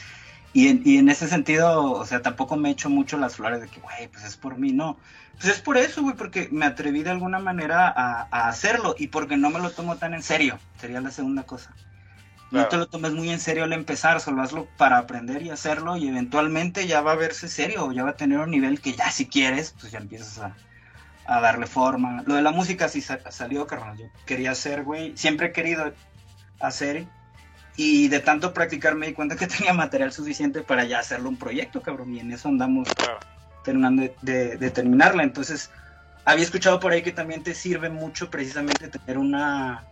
Y 0.54 0.70
en, 0.70 0.82
y 0.86 0.98
en 0.98 1.10
ese 1.10 1.28
sentido, 1.28 1.92
o 1.92 2.06
sea, 2.06 2.22
tampoco 2.22 2.56
me 2.56 2.70
echo 2.70 2.90
mucho 2.90 3.18
las 3.18 3.36
flores 3.36 3.62
de 3.62 3.68
que, 3.68 3.82
güey, 3.82 4.08
pues 4.08 4.24
es 4.24 4.38
por 4.38 4.58
mí, 4.58 4.72
no. 4.72 4.98
Pues 5.34 5.54
es 5.54 5.62
por 5.62 5.78
eso, 5.78 6.02
güey, 6.02 6.16
porque 6.16 6.48
me 6.52 6.66
atreví 6.66 7.04
de 7.04 7.12
alguna 7.12 7.40
manera 7.40 7.88
a, 7.90 8.28
a 8.32 8.48
hacerlo 8.48 8.96
y 8.98 9.08
porque 9.08 9.38
no 9.38 9.50
me 9.50 9.60
lo 9.60 9.70
tomo 9.72 9.98
tan 9.98 10.14
en 10.14 10.24
serio, 10.24 10.58
sería 10.80 11.02
la 11.02 11.12
segunda 11.12 11.44
cosa. 11.44 11.74
Claro. 12.50 12.64
No 12.64 12.70
te 12.70 12.78
lo 12.78 12.88
tomes 12.88 13.12
muy 13.12 13.30
en 13.30 13.42
serio 13.42 13.66
al 13.66 13.74
empezar, 13.74 14.22
solo 14.22 14.42
hazlo 14.42 14.70
para 14.78 14.98
aprender 14.98 15.42
y 15.42 15.50
hacerlo 15.50 15.98
y 15.98 16.08
eventualmente 16.08 16.88
ya 16.88 17.02
va 17.02 17.12
a 17.12 17.16
verse 17.16 17.50
serio, 17.50 17.92
ya 17.92 18.04
va 18.04 18.12
a 18.12 18.16
tener 18.16 18.40
un 18.40 18.50
nivel 18.50 18.80
que 18.80 18.94
ya 18.94 19.12
si 19.12 19.28
quieres, 19.28 19.76
pues 19.78 19.92
ya 19.92 20.00
empiezas 20.00 20.40
a, 20.40 20.56
a 21.28 21.42
darle 21.42 21.68
forma. 21.68 22.24
Lo 22.26 22.36
de 22.36 22.42
la 22.42 22.52
música 22.52 22.88
sí 22.88 23.02
salió, 23.02 23.68
carnal, 23.68 23.98
yo 23.98 24.06
quería 24.26 24.52
hacer, 24.52 24.84
güey, 24.84 25.16
siempre 25.18 25.48
he 25.48 25.52
querido 25.52 25.94
hacer 26.60 27.06
y 27.76 28.08
de 28.08 28.20
tanto 28.20 28.54
practicar 28.54 28.96
me 28.96 29.08
di 29.08 29.14
cuenta 29.14 29.36
que 29.36 29.48
tenía 29.58 29.74
material 29.74 30.12
suficiente 30.12 30.62
para 30.62 30.86
ya 30.86 31.00
hacerlo 31.00 31.30
un 31.30 31.38
proyecto, 31.38 31.82
cabrón, 31.82 32.16
y 32.16 32.20
en 32.20 32.32
eso 32.32 32.50
andamos 32.50 32.88
claro. 32.96 33.20
terminando 33.64 34.04
de, 34.04 34.16
de, 34.22 34.58
de 34.58 34.72
terminarla. 34.72 35.24
Entonces, 35.24 35.70
había 36.26 36.44
escuchado 36.44 36.80
por 36.80 36.94
ahí 36.94 37.04
que 37.04 37.12
también 37.12 37.44
te 37.44 37.54
sirve 37.54 37.90
mucho 37.90 38.30
precisamente 38.30 38.88
tener 38.88 39.18
una 39.18 39.86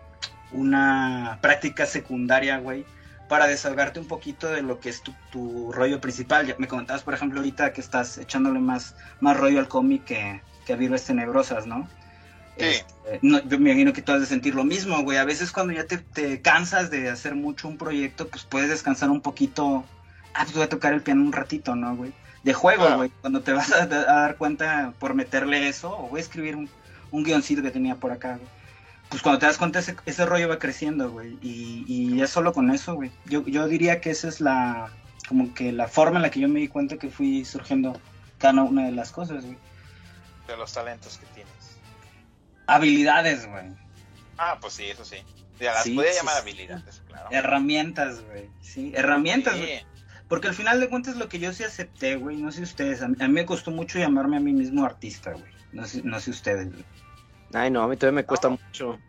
una 0.52 1.38
práctica 1.42 1.86
secundaria, 1.86 2.58
güey, 2.58 2.86
para 3.28 3.48
desahogarte 3.48 4.00
un 4.00 4.08
poquito 4.08 4.48
de 4.48 4.62
lo 4.62 4.80
que 4.80 4.90
es 4.90 5.02
tu, 5.02 5.14
tu, 5.32 5.72
rollo 5.72 6.00
principal. 6.00 6.56
Me 6.58 6.68
comentabas, 6.68 7.04
por 7.04 7.14
ejemplo, 7.14 7.40
ahorita 7.40 7.74
que 7.74 7.82
estás 7.82 8.18
echándole 8.18 8.60
más, 8.60 8.96
más 9.20 9.38
rollo 9.38 9.60
al 9.60 9.68
cómic 9.68 10.06
que, 10.06 10.42
que 10.66 10.74
a 10.74 10.76
Virus 10.76 11.04
Tenebrosas, 11.04 11.68
¿no? 11.68 11.88
Sí. 12.58 12.66
Este, 12.66 13.20
no, 13.22 13.42
yo 13.44 13.60
me 13.60 13.72
imagino 13.72 13.94
que 13.94 14.02
tú 14.02 14.12
has 14.12 14.22
de 14.22 14.26
sentir 14.26 14.56
lo 14.56 14.64
mismo, 14.64 15.02
güey. 15.04 15.18
A 15.18 15.26
veces 15.26 15.52
cuando 15.52 15.74
ya 15.74 15.86
te, 15.86 15.98
te, 15.98 16.42
cansas 16.42 16.90
de 16.90 17.10
hacer 17.10 17.36
mucho 17.36 17.68
un 17.68 17.78
proyecto, 17.78 18.28
pues 18.28 18.44
puedes 18.44 18.70
descansar 18.70 19.10
un 19.10 19.22
poquito. 19.22 19.84
Ah, 20.34 20.44
pues 20.44 20.54
voy 20.54 20.64
a 20.64 20.70
tocar 20.70 20.94
el 20.94 21.02
piano 21.02 21.22
un 21.22 21.34
ratito, 21.34 21.76
¿no, 21.76 21.96
güey? 21.96 22.14
De 22.44 22.54
juego, 22.54 22.98
güey. 22.98 23.12
Cuando 23.22 23.42
te 23.42 23.54
vas 23.54 23.72
a, 23.72 23.84
a, 23.84 23.88
dar 23.88 24.38
cuenta 24.38 24.94
por 25.00 25.14
meterle 25.14 25.68
eso, 25.68 25.98
o 25.98 26.10
voy 26.10 26.20
a 26.20 26.24
escribir 26.24 26.56
un, 26.56 26.70
un 27.12 27.24
guioncito 27.24 27.62
que 27.62 27.72
tenía 27.72 27.96
por 27.96 28.12
acá, 28.12 28.38
güey 28.38 28.56
pues 29.10 29.22
cuando 29.22 29.40
te 29.40 29.46
das 29.46 29.58
cuenta 29.58 29.80
ese, 29.80 29.96
ese 30.06 30.26
rollo 30.26 30.50
va 30.50 30.60
creciendo, 30.60 31.12
güey. 31.12 31.38
Y, 31.42 31.86
y 31.88 32.22
es 32.22 32.30
solo 32.30 32.54
con 32.54 32.72
eso, 32.72 32.96
güey. 32.96 33.12
Yo, 33.26 33.46
yo 33.46 33.68
diría 33.68 34.02
que 34.02 34.10
esa 34.10 34.28
es 34.28 34.42
la, 34.42 34.90
como 35.28 35.54
que 35.54 35.72
la 35.72 35.88
forma 35.88 36.18
en 36.18 36.24
la 36.24 36.30
que 36.30 36.40
yo 36.40 36.50
me 36.50 36.60
di 36.60 36.68
cuenta 36.68 36.98
que 36.98 37.10
fui 37.10 37.46
surgiendo 37.46 38.00
cada 38.38 38.64
una 38.64 38.86
de 38.86 38.92
las 38.92 39.12
cosas, 39.12 39.46
güey. 39.46 39.58
De 40.48 40.58
los 40.58 40.74
talentos 40.74 41.18
que 41.18 41.26
tienes. 41.28 41.78
Habilidades, 42.68 43.48
güey. 43.48 43.66
Ah, 44.38 44.58
pues 44.60 44.74
sí, 44.74 44.86
eso 44.86 45.06
sí. 45.06 45.18
Ya 45.60 45.74
las 45.74 45.84
sí, 45.84 45.96
podía 45.96 46.12
sí, 46.12 46.18
llamar 46.18 46.38
habilidades, 46.38 47.02
claro. 47.08 47.30
Herramientas, 47.32 48.22
güey. 48.22 48.50
Sí, 48.62 48.92
herramientas, 48.96 49.58
güey. 49.58 49.86
Porque 50.28 50.48
al 50.48 50.56
final 50.56 50.80
de 50.80 50.90
cuentas 50.90 51.16
lo 51.16 51.30
que 51.30 51.40
yo 51.40 51.54
sí 51.54 51.64
acepté, 51.64 52.16
güey, 52.16 52.38
no 52.38 52.52
sé 52.52 52.64
ustedes, 52.64 53.02
a 53.02 53.08
mí, 53.08 53.16
a 53.20 53.28
mí 53.28 53.34
me 53.34 53.46
costó 53.46 53.72
mucho 53.72 54.00
llamarme 54.00 54.38
a 54.38 54.40
mí 54.40 54.52
mismo 54.52 54.84
artista, 54.84 55.32
güey. 55.32 55.54
No 55.72 55.86
sé, 55.86 56.02
no 56.04 56.20
sé 56.20 56.32
ustedes, 56.32 56.72
güey. 56.72 56.86
Ay, 57.54 57.70
no, 57.70 57.84
a 57.84 57.88
mí 57.88 57.96
todavía 57.96 58.22
me 58.22 58.26
cuesta 58.26 58.50
no. 58.50 58.60
mucho. 58.64 59.00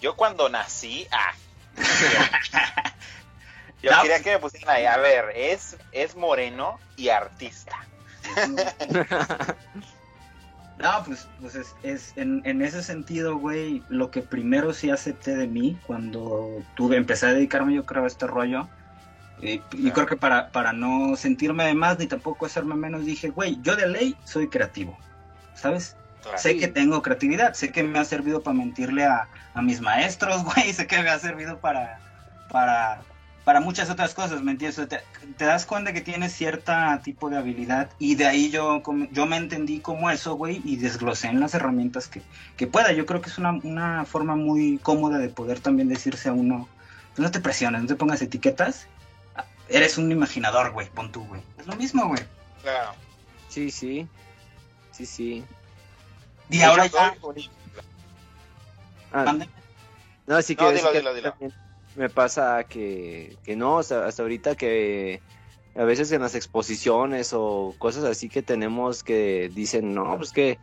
Yo 0.00 0.16
cuando 0.16 0.48
nací, 0.48 1.06
ah. 1.12 1.34
Yo 3.82 3.92
no. 3.92 4.02
quería 4.02 4.22
que 4.22 4.30
me 4.32 4.38
pusieran 4.38 4.74
ahí, 4.74 4.86
a 4.86 4.96
ver, 4.96 5.32
es, 5.36 5.76
es 5.92 6.16
moreno 6.16 6.80
y 6.96 7.10
artista. 7.10 7.86
no, 10.78 11.04
pues, 11.04 11.26
pues 11.40 11.56
es, 11.56 11.74
es 11.82 12.12
en, 12.16 12.40
en, 12.44 12.62
ese 12.62 12.82
sentido, 12.82 13.36
güey, 13.36 13.82
lo 13.88 14.10
que 14.10 14.22
primero 14.22 14.72
sí 14.72 14.90
acepté 14.90 15.34
de 15.34 15.48
mí 15.48 15.76
cuando 15.86 16.62
tuve, 16.76 16.96
empecé 16.96 17.26
a 17.26 17.32
dedicarme 17.32 17.74
yo 17.74 17.84
creo 17.84 18.04
a 18.04 18.06
este 18.06 18.26
rollo. 18.26 18.68
Y, 19.40 19.58
claro. 19.58 19.86
y 19.86 19.90
creo 19.90 20.06
que 20.06 20.16
para, 20.16 20.50
para 20.50 20.72
no 20.72 21.16
sentirme 21.16 21.64
de 21.64 21.74
más 21.74 21.98
ni 21.98 22.06
tampoco 22.06 22.46
hacerme 22.46 22.74
menos, 22.74 23.04
dije, 23.04 23.30
güey, 23.30 23.58
yo 23.62 23.76
de 23.76 23.88
ley 23.88 24.16
soy 24.24 24.48
creativo, 24.48 24.96
¿sabes? 25.54 25.96
Claro. 26.22 26.38
Sé 26.38 26.58
que 26.58 26.68
tengo 26.68 27.02
creatividad, 27.02 27.54
sé 27.54 27.72
que 27.72 27.82
me 27.82 27.98
ha 27.98 28.04
servido 28.04 28.42
para 28.42 28.56
mentirle 28.56 29.04
a, 29.04 29.28
a, 29.54 29.62
mis 29.62 29.80
maestros, 29.80 30.44
güey, 30.54 30.72
sé 30.72 30.86
que 30.86 31.02
me 31.02 31.08
ha 31.08 31.18
servido 31.18 31.58
para, 31.58 32.00
para, 32.50 33.00
para 33.48 33.60
muchas 33.60 33.88
otras 33.88 34.12
cosas, 34.12 34.42
¿me 34.42 34.50
entiendes? 34.50 34.86
Te, 34.90 35.00
te, 35.38 35.44
das 35.46 35.64
cuenta 35.64 35.94
que 35.94 36.02
tienes 36.02 36.34
cierta 36.34 37.00
tipo 37.02 37.30
de 37.30 37.38
habilidad 37.38 37.88
y 37.98 38.14
de 38.14 38.26
ahí 38.26 38.50
yo, 38.50 38.82
yo 39.10 39.24
me 39.24 39.38
entendí 39.38 39.80
como 39.80 40.10
eso, 40.10 40.34
güey, 40.34 40.60
y 40.66 40.76
desglosé 40.76 41.28
en 41.28 41.40
las 41.40 41.54
herramientas 41.54 42.08
que, 42.08 42.20
que 42.58 42.66
pueda. 42.66 42.92
Yo 42.92 43.06
creo 43.06 43.22
que 43.22 43.30
es 43.30 43.38
una, 43.38 43.52
una 43.52 44.04
forma 44.04 44.36
muy 44.36 44.76
cómoda 44.76 45.16
de 45.16 45.30
poder 45.30 45.60
también 45.60 45.88
decirse 45.88 46.28
a 46.28 46.34
uno, 46.34 46.68
pues 47.14 47.20
no 47.20 47.30
te 47.30 47.40
presiones, 47.40 47.80
no 47.80 47.88
te 47.88 47.94
pongas 47.94 48.20
etiquetas, 48.20 48.86
eres 49.70 49.96
un 49.96 50.12
imaginador, 50.12 50.72
güey, 50.72 50.90
pon 50.90 51.10
tú, 51.10 51.24
güey. 51.24 51.40
Es 51.56 51.66
lo 51.66 51.74
mismo, 51.76 52.06
güey. 52.06 52.20
Claro. 52.60 52.90
Sí, 53.48 53.70
sí, 53.70 54.06
sí, 54.92 55.06
sí. 55.06 55.44
Y 56.50 56.60
ahora 56.60 56.84
ya. 56.84 57.16
Ah, 59.10 59.34
no, 60.26 60.36
así 60.36 60.54
que, 60.54 60.64
no, 60.64 60.72
dilo, 60.72 60.92
dilo, 60.92 61.14
dilo. 61.14 61.34
Me 61.98 62.08
pasa 62.08 62.62
que, 62.64 63.36
que 63.44 63.56
no, 63.56 63.78
hasta, 63.78 64.06
hasta 64.06 64.22
ahorita 64.22 64.54
que 64.54 65.20
a 65.74 65.82
veces 65.82 66.12
en 66.12 66.22
las 66.22 66.36
exposiciones 66.36 67.32
o 67.34 67.74
cosas 67.78 68.04
así 68.04 68.28
que 68.28 68.40
tenemos 68.40 69.02
que 69.02 69.50
dicen, 69.52 69.94
no, 69.94 70.16
pues 70.16 70.32
que 70.32 70.58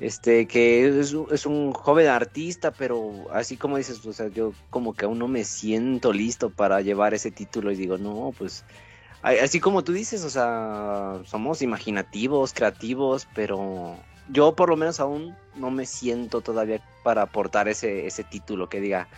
este 0.00 0.46
que 0.48 0.88
es, 0.88 1.14
es, 1.30 1.46
un 1.46 1.72
joven 1.72 2.08
artista, 2.08 2.72
pero 2.72 3.26
así 3.32 3.56
como 3.56 3.76
dices, 3.76 4.04
o 4.04 4.12
sea, 4.12 4.26
yo 4.28 4.54
como 4.70 4.94
que 4.94 5.04
aún 5.04 5.20
no 5.20 5.28
me 5.28 5.44
siento 5.44 6.12
listo 6.12 6.50
para 6.50 6.80
llevar 6.80 7.14
ese 7.14 7.30
título 7.30 7.70
y 7.70 7.76
digo, 7.76 7.96
no, 7.96 8.34
pues 8.36 8.64
así 9.22 9.60
como 9.60 9.84
tú 9.84 9.92
dices, 9.92 10.24
o 10.24 10.30
sea, 10.30 11.20
somos 11.26 11.62
imaginativos, 11.62 12.52
creativos, 12.54 13.28
pero 13.36 13.96
yo 14.30 14.56
por 14.56 14.68
lo 14.68 14.76
menos 14.76 14.98
aún 14.98 15.36
no 15.54 15.70
me 15.70 15.86
siento 15.86 16.40
todavía 16.40 16.82
para 17.04 17.22
aportar 17.22 17.68
ese, 17.68 18.06
ese 18.08 18.24
título 18.24 18.68
que 18.68 18.80
diga, 18.80 19.08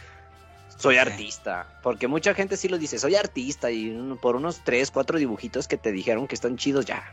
soy 0.76 0.98
artista. 0.98 1.66
Porque 1.82 2.08
mucha 2.08 2.34
gente 2.34 2.56
sí 2.56 2.68
lo 2.68 2.78
dice, 2.78 2.98
soy 2.98 3.14
artista. 3.14 3.70
Y 3.70 3.90
uno- 3.90 4.16
por 4.16 4.36
unos 4.36 4.62
tres, 4.64 4.90
cuatro 4.90 5.18
dibujitos 5.18 5.68
que 5.68 5.76
te 5.76 5.92
dijeron 5.92 6.26
que 6.26 6.34
están 6.34 6.56
chidos, 6.56 6.84
ya. 6.86 7.04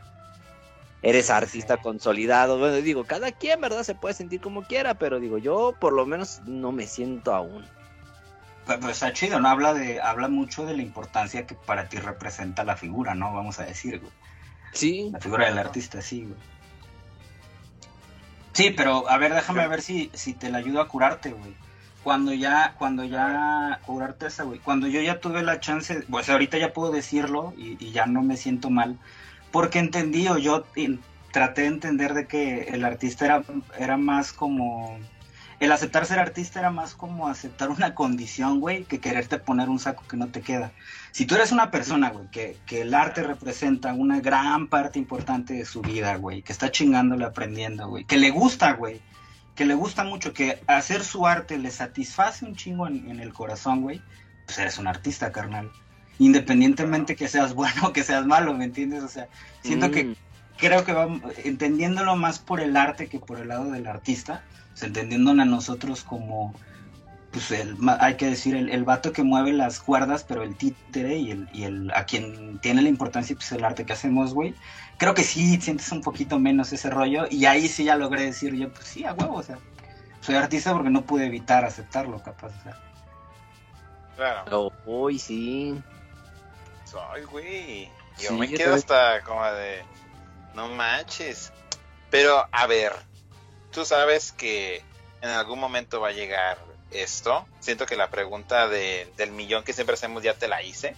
Eres 1.04 1.30
artista 1.32 1.78
consolidado. 1.78 2.60
Bueno, 2.60 2.76
digo, 2.76 3.06
cada 3.06 3.32
quien, 3.32 3.60
¿verdad? 3.60 3.84
Se 3.84 3.96
puede 3.96 4.14
sentir 4.14 4.40
como 4.42 4.64
quiera, 4.64 4.94
pero 4.96 5.20
digo, 5.20 5.38
yo 5.40 5.76
por 5.80 5.94
lo 5.94 6.06
menos 6.06 6.42
no 6.46 6.72
me 6.72 6.86
siento 6.86 7.34
aún. 7.34 7.66
Pues, 8.66 8.78
pues 8.80 8.92
está 8.94 9.12
chido, 9.12 9.40
¿no? 9.40 9.50
Habla, 9.50 9.74
de, 9.74 10.00
habla 10.00 10.28
mucho 10.28 10.66
de 10.66 10.76
la 10.78 10.84
importancia 10.84 11.48
que 11.48 11.56
para 11.56 11.90
ti 11.90 11.98
representa 11.98 12.64
la 12.64 12.78
figura, 12.78 13.16
¿no? 13.16 13.34
Vamos 13.34 13.58
a 13.60 13.64
decir, 13.66 14.00
güey. 14.00 14.12
Sí, 14.74 15.10
La 15.12 15.20
figura 15.20 15.46
del 15.48 15.58
artista, 15.58 16.02
sí, 16.02 16.22
güey. 16.22 16.36
Sí, 18.54 18.70
pero 18.72 19.10
a 19.10 19.18
ver, 19.18 19.34
déjame 19.34 19.68
ver 19.68 19.82
si, 19.82 20.12
si 20.14 20.34
te 20.34 20.50
la 20.50 20.60
ayudo 20.60 20.82
a 20.82 20.88
curarte, 20.88 21.32
güey. 21.32 21.56
Cuando 22.04 22.34
ya, 22.34 22.76
cuando 22.78 23.04
ya 23.04 23.80
curarte 23.86 24.28
esa, 24.28 24.44
güey. 24.44 24.60
Cuando 24.60 24.88
yo 24.88 25.02
ya 25.02 25.20
tuve 25.20 25.44
la 25.44 25.60
chance, 25.60 26.04
pues 26.10 26.30
ahorita 26.30 26.58
ya 26.58 26.74
puedo 26.74 26.92
decirlo 26.92 27.54
y, 27.58 27.78
y 27.84 27.92
ya 27.92 28.06
no 28.06 28.22
me 28.24 28.38
siento 28.38 28.70
mal. 28.70 28.98
Porque 29.52 29.80
entendí 29.80 30.28
o 30.28 30.38
yo 30.38 30.66
traté 31.32 31.62
de 31.62 31.68
entender 31.68 32.14
de 32.14 32.28
que 32.28 32.64
el 32.70 32.84
artista 32.86 33.26
era, 33.26 33.44
era 33.78 33.98
más 33.98 34.34
como... 34.34 34.98
El 35.60 35.72
aceptar 35.72 36.08
ser 36.08 36.18
artista 36.18 36.60
era 36.60 36.72
más 36.72 36.96
como 36.96 37.28
aceptar 37.28 37.70
una 37.70 37.94
condición, 37.94 38.60
güey, 38.60 38.84
que 38.84 39.00
quererte 39.00 39.38
poner 39.38 39.70
un 39.70 39.78
saco 39.78 40.04
que 40.08 40.18
no 40.18 40.28
te 40.30 40.42
queda. 40.42 40.72
Si 41.12 41.28
tú 41.28 41.36
eres 41.36 41.52
una 41.52 41.70
persona, 41.70 42.10
güey, 42.10 42.32
que, 42.32 42.58
que 42.66 42.82
el 42.82 42.96
arte 42.96 43.22
representa 43.22 43.94
una 43.94 44.20
gran 44.22 44.70
parte 44.70 44.98
importante 44.98 45.54
de 45.54 45.66
su 45.66 45.82
vida, 45.84 46.16
güey, 46.16 46.42
que 46.42 46.52
está 46.52 46.72
chingándole, 46.72 47.26
aprendiendo, 47.26 47.88
güey, 47.90 48.06
que 48.06 48.18
le 48.18 48.32
gusta, 48.32 48.72
güey, 48.74 49.02
que 49.56 49.66
le 49.66 49.74
gusta 49.74 50.04
mucho, 50.04 50.34
que 50.34 50.62
hacer 50.68 51.04
su 51.04 51.28
arte 51.28 51.58
le 51.58 51.72
satisface 51.72 52.46
un 52.46 52.56
chingo 52.56 52.88
en, 52.88 53.10
en 53.10 53.20
el 53.20 53.34
corazón, 53.34 53.82
güey, 53.82 54.02
pues 54.46 54.58
eres 54.60 54.78
un 54.78 54.88
artista, 54.88 55.32
carnal. 55.32 55.72
Independientemente 56.20 57.16
que 57.16 57.28
seas 57.28 57.54
bueno 57.54 57.82
o 57.88 57.94
que 57.94 58.04
seas 58.04 58.26
malo, 58.26 58.54
¿me 58.54 58.66
entiendes? 58.66 59.04
O 59.04 59.08
sea, 59.08 59.28
siento 59.62 59.92
que 59.92 60.02
Mm, 60.04 60.16
creo 60.58 60.86
que 60.86 60.94
vamos 60.94 61.22
entendiéndolo 61.44 62.16
más 62.16 62.40
por 62.40 62.60
el 62.60 62.78
arte 62.78 63.08
que 63.08 63.20
por 63.20 63.40
el 63.40 63.48
lado 63.50 63.72
del 63.72 63.88
artista, 63.88 64.44
pues 64.70 64.84
entendiéndolo 64.84 65.42
a 65.42 65.46
nosotros 65.46 66.04
como, 66.04 66.54
pues 67.32 67.52
el, 67.52 67.78
ma- 67.78 67.98
hay 68.02 68.16
que 68.18 68.26
decir, 68.28 68.56
el, 68.56 68.70
el 68.70 68.84
vato 68.84 69.12
que 69.14 69.24
mueve 69.24 69.54
las 69.54 69.80
cuerdas, 69.80 70.24
pero 70.24 70.44
el 70.44 70.56
títere 70.58 71.16
y 71.18 71.32
el, 71.32 71.48
y 71.54 71.64
el 71.64 71.92
a 71.96 72.06
quien 72.06 72.60
tiene 72.60 72.82
la 72.82 72.90
importancia, 72.90 73.36
pues 73.36 73.52
el 73.54 73.64
arte 73.64 73.86
que 73.86 73.94
hacemos, 73.94 74.34
güey. 74.34 74.54
Creo 74.98 75.14
que 75.14 75.24
sí 75.24 75.60
sientes 75.62 75.92
un 75.92 76.02
poquito 76.02 76.38
menos 76.40 76.72
ese 76.74 76.90
rollo 76.90 77.26
y 77.30 77.46
ahí 77.46 77.68
sí 77.68 77.86
ya 77.86 77.96
logré 77.96 78.24
decir 78.24 78.54
yo, 78.56 78.70
pues 78.72 78.88
sí, 78.88 79.06
a 79.06 79.14
huevo, 79.14 79.36
o 79.36 79.44
sea, 79.44 79.58
soy 80.22 80.36
artista 80.36 80.74
porque 80.74 80.90
no 80.90 81.04
pude 81.04 81.26
evitar 81.26 81.66
aceptarlo, 81.66 82.22
capaz, 82.22 82.52
o 82.60 82.64
sea. 82.64 82.78
Claro. 84.16 84.44
oh, 84.52 84.72
uy, 84.86 85.18
sí. 85.18 85.82
Ay, 87.14 87.24
güey. 87.24 87.86
Yo 88.20 88.30
Sí, 88.30 88.34
me 88.34 88.48
yo 88.50 88.58
quedo 88.58 88.76
hasta 88.76 89.22
como 89.22 89.44
de. 89.46 89.82
No 90.54 90.68
manches. 90.68 91.52
Pero, 92.10 92.46
a 92.52 92.68
ver. 92.68 92.92
Tú 93.72 93.86
sabes 93.86 94.34
que 94.34 94.84
en 95.22 95.30
algún 95.30 95.60
momento 95.60 96.02
va 96.02 96.10
a 96.10 96.12
llegar 96.12 96.58
esto. 96.92 97.46
Siento 97.60 97.86
que 97.86 97.96
la 97.96 98.10
pregunta 98.10 98.68
de- 98.68 99.12
del 99.18 99.32
millón 99.32 99.64
que 99.64 99.74
siempre 99.74 99.94
hacemos 99.96 100.24
ya 100.24 100.34
te 100.34 100.48
la 100.48 100.62
hice. 100.62 100.96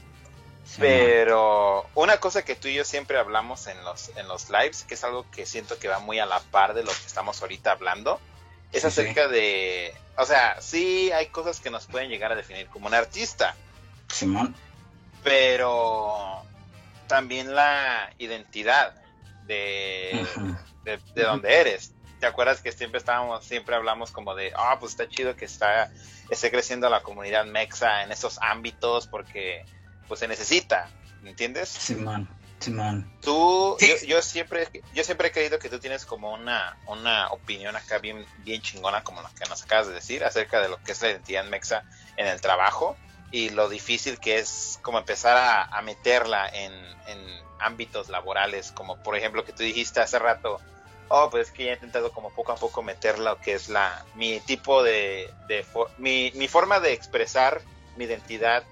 Sí, 0.66 0.78
Pero 0.80 1.86
una 1.94 2.18
cosa 2.18 2.44
que 2.46 2.56
tú 2.56 2.68
y 2.70 2.76
yo 2.76 2.86
siempre 2.86 3.18
hablamos 3.20 3.68
en 3.68 3.84
los, 3.84 4.10
en 4.16 4.28
los 4.28 4.50
lives, 4.50 4.84
que 4.84 4.94
es 4.94 5.04
algo 5.04 5.30
que 5.30 5.46
siento 5.46 5.78
que 5.78 5.90
va 5.90 6.00
muy 6.00 6.20
a 6.20 6.26
la 6.26 6.40
par 6.40 6.74
de 6.74 6.84
lo 6.84 6.92
que 6.92 7.06
estamos 7.06 7.42
ahorita 7.42 7.72
hablando, 7.72 8.20
es 8.72 8.82
Sí, 8.82 8.88
acerca 8.88 9.28
de, 9.28 9.94
o 10.18 10.26
sea, 10.26 10.62
sí 10.62 11.12
hay 11.12 11.28
cosas 11.28 11.60
que 11.60 11.70
nos 11.70 11.86
pueden 11.86 12.10
llegar 12.10 12.32
a 12.32 12.36
definir 12.36 12.68
como 12.68 12.88
un 12.88 12.94
artista, 12.94 13.56
Simón, 14.08 14.56
pero 15.24 16.44
también 17.08 17.54
la 17.54 18.12
identidad 18.18 18.94
de, 19.46 20.26
de, 20.86 21.00
de 21.14 21.24
donde 21.24 21.54
eres. 21.60 21.93
¿Te 22.24 22.28
acuerdas 22.28 22.62
que 22.62 22.72
siempre 22.72 23.00
estábamos, 23.00 23.44
siempre 23.44 23.76
hablamos 23.76 24.12
como 24.12 24.34
de, 24.34 24.54
ah, 24.56 24.78
pues 24.80 24.94
está 24.94 25.10
chido 25.10 25.36
que 25.36 25.44
está, 25.44 25.92
esté 26.30 26.50
creciendo 26.52 26.90
la 26.90 27.04
comunidad 27.04 27.44
mexa 27.44 28.02
en 28.02 28.14
esos 28.14 28.40
ámbitos 28.42 29.08
porque 29.08 29.66
pues 30.08 30.22
se 30.22 30.30
necesita, 30.30 30.90
¿me 31.22 31.32
entiendes? 31.32 31.68
Simón, 31.68 32.30
Simón. 32.60 33.12
Tú, 33.22 33.76
Sí. 33.78 33.90
yo, 33.90 34.08
yo 34.08 34.22
siempre, 34.22 34.70
yo 34.94 35.04
siempre 35.04 35.28
he 35.28 35.32
creído 35.34 35.60
que 35.60 35.68
tú 35.68 35.80
tienes 35.80 36.06
como 36.06 36.32
una, 36.32 36.78
una 36.86 37.28
opinión 37.28 37.76
acá 37.76 37.98
bien, 37.98 38.26
bien 38.38 38.62
chingona, 38.62 39.04
como 39.04 39.22
lo 39.22 39.28
que 39.38 39.44
nos 39.50 39.62
acabas 39.62 39.88
de 39.88 39.94
decir, 39.94 40.24
acerca 40.24 40.62
de 40.62 40.70
lo 40.70 40.82
que 40.82 40.94
es 40.94 41.02
la 41.02 41.10
identidad 41.10 41.44
mexa 41.44 41.84
en 42.16 42.28
el 42.28 42.40
trabajo 42.40 42.96
y 43.32 43.50
lo 43.50 43.68
difícil 43.68 44.18
que 44.18 44.38
es 44.38 44.80
como 44.82 44.98
empezar 44.98 45.36
a, 45.36 45.64
a 45.66 45.82
meterla 45.82 46.48
en, 46.48 46.72
en 47.06 47.44
ámbitos 47.60 48.08
laborales, 48.08 48.72
como 48.72 48.96
por 49.04 49.18
ejemplo 49.18 49.44
que 49.44 49.52
tú 49.52 49.64
dijiste 49.64 50.00
hace 50.00 50.20
rato, 50.20 50.62
oh, 51.10 51.30
pues 51.30 51.48
es 51.48 51.54
que 51.54 51.66
ya 51.66 51.72
he 51.72 51.74
intentado 51.76 52.12
como 52.12 52.32
poco 52.32 52.52
a 52.52 52.56
poco 52.56 52.82
meter 52.84 53.20
lo 53.20 53.40
que 53.40 53.54
es 53.54 53.70
la, 53.70 54.04
mi 54.16 54.40
tipo 54.42 54.84
de, 54.84 55.30
de 55.48 55.66
mi, 55.98 56.32
mi 56.36 56.48
forma 56.48 56.80
de 56.80 56.94
expresar 56.94 57.62
mi 57.98 58.06
identidad 58.06 58.64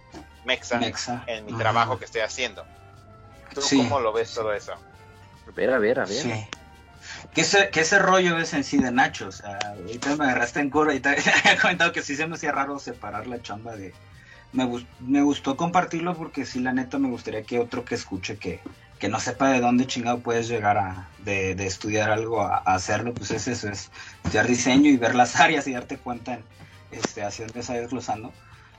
mexa, 0.46 0.80
Mexa. 0.80 1.24
en 1.28 1.46
mi 1.46 1.54
trabajo 1.54 2.00
que 2.00 2.06
estoy 2.06 2.22
haciendo. 2.22 2.66
¿Tú 3.54 3.62
Sí. 3.62 3.78
cómo 3.78 4.00
lo 4.00 4.14
ves 4.14 4.34
todo 4.34 4.54
eso? 4.54 4.74
A 4.74 5.52
ver, 5.56 5.72
a 5.74 5.78
ver, 5.80 6.00
a 6.00 6.06
ver. 6.06 6.22
Sí. 6.24 6.48
Que 7.34 7.42
ese, 7.42 7.70
que 7.70 7.82
ese 7.82 8.00
rollo 8.00 8.38
es 8.38 8.54
en 8.54 8.64
sí 8.64 8.78
de 8.78 8.92
Nacho, 8.92 9.28
o 9.28 9.32
sea, 9.32 9.58
ahorita 9.64 10.16
me 10.16 10.26
agarraste 10.26 10.60
en 10.60 10.70
curva 10.70 10.94
y 10.94 11.00
te 11.00 11.16
he 11.46 11.58
comentado 11.62 11.92
que 11.92 12.02
sí 12.02 12.16
se 12.16 12.26
me 12.28 12.36
hacía 12.36 12.52
raro 12.52 12.80
separar 12.80 13.28
la 13.28 13.42
chamba 13.42 13.76
de... 13.76 13.94
Me, 14.54 14.70
me 15.00 15.22
gustó 15.22 15.56
compartirlo 15.56 16.16
porque 16.16 16.46
sí, 16.46 16.60
la 16.60 16.74
neta, 16.74 16.98
me 16.98 17.10
gustaría 17.10 17.44
que 17.44 17.60
otro 17.60 17.86
que 17.86 17.96
escuche 17.96 18.38
que, 18.38 18.62
que 19.02 19.10
no 19.10 19.20
sepa 19.20 19.50
de 19.50 19.60
dónde 19.60 19.88
chingado 19.88 20.20
puedes 20.20 20.48
llegar 20.48 20.78
a, 20.78 21.10
de, 21.26 21.56
de 21.56 21.66
estudiar 21.66 22.12
algo 22.12 22.44
a, 22.44 22.58
hacerlo, 22.58 23.16
pues 23.16 23.32
es 23.32 23.48
eso, 23.48 23.68
es 23.68 23.90
estudiar 24.24 24.48
diseño 24.48 24.92
y 24.92 24.96
ver 24.96 25.16
las 25.16 25.36
áreas 25.40 25.68
y 25.68 25.74
darte 25.74 25.98
cuenta 25.98 26.36
en, 26.36 26.44
este, 26.92 27.24
hacia 27.24 27.46
dónde 27.46 27.74
desglosando. 27.74 28.32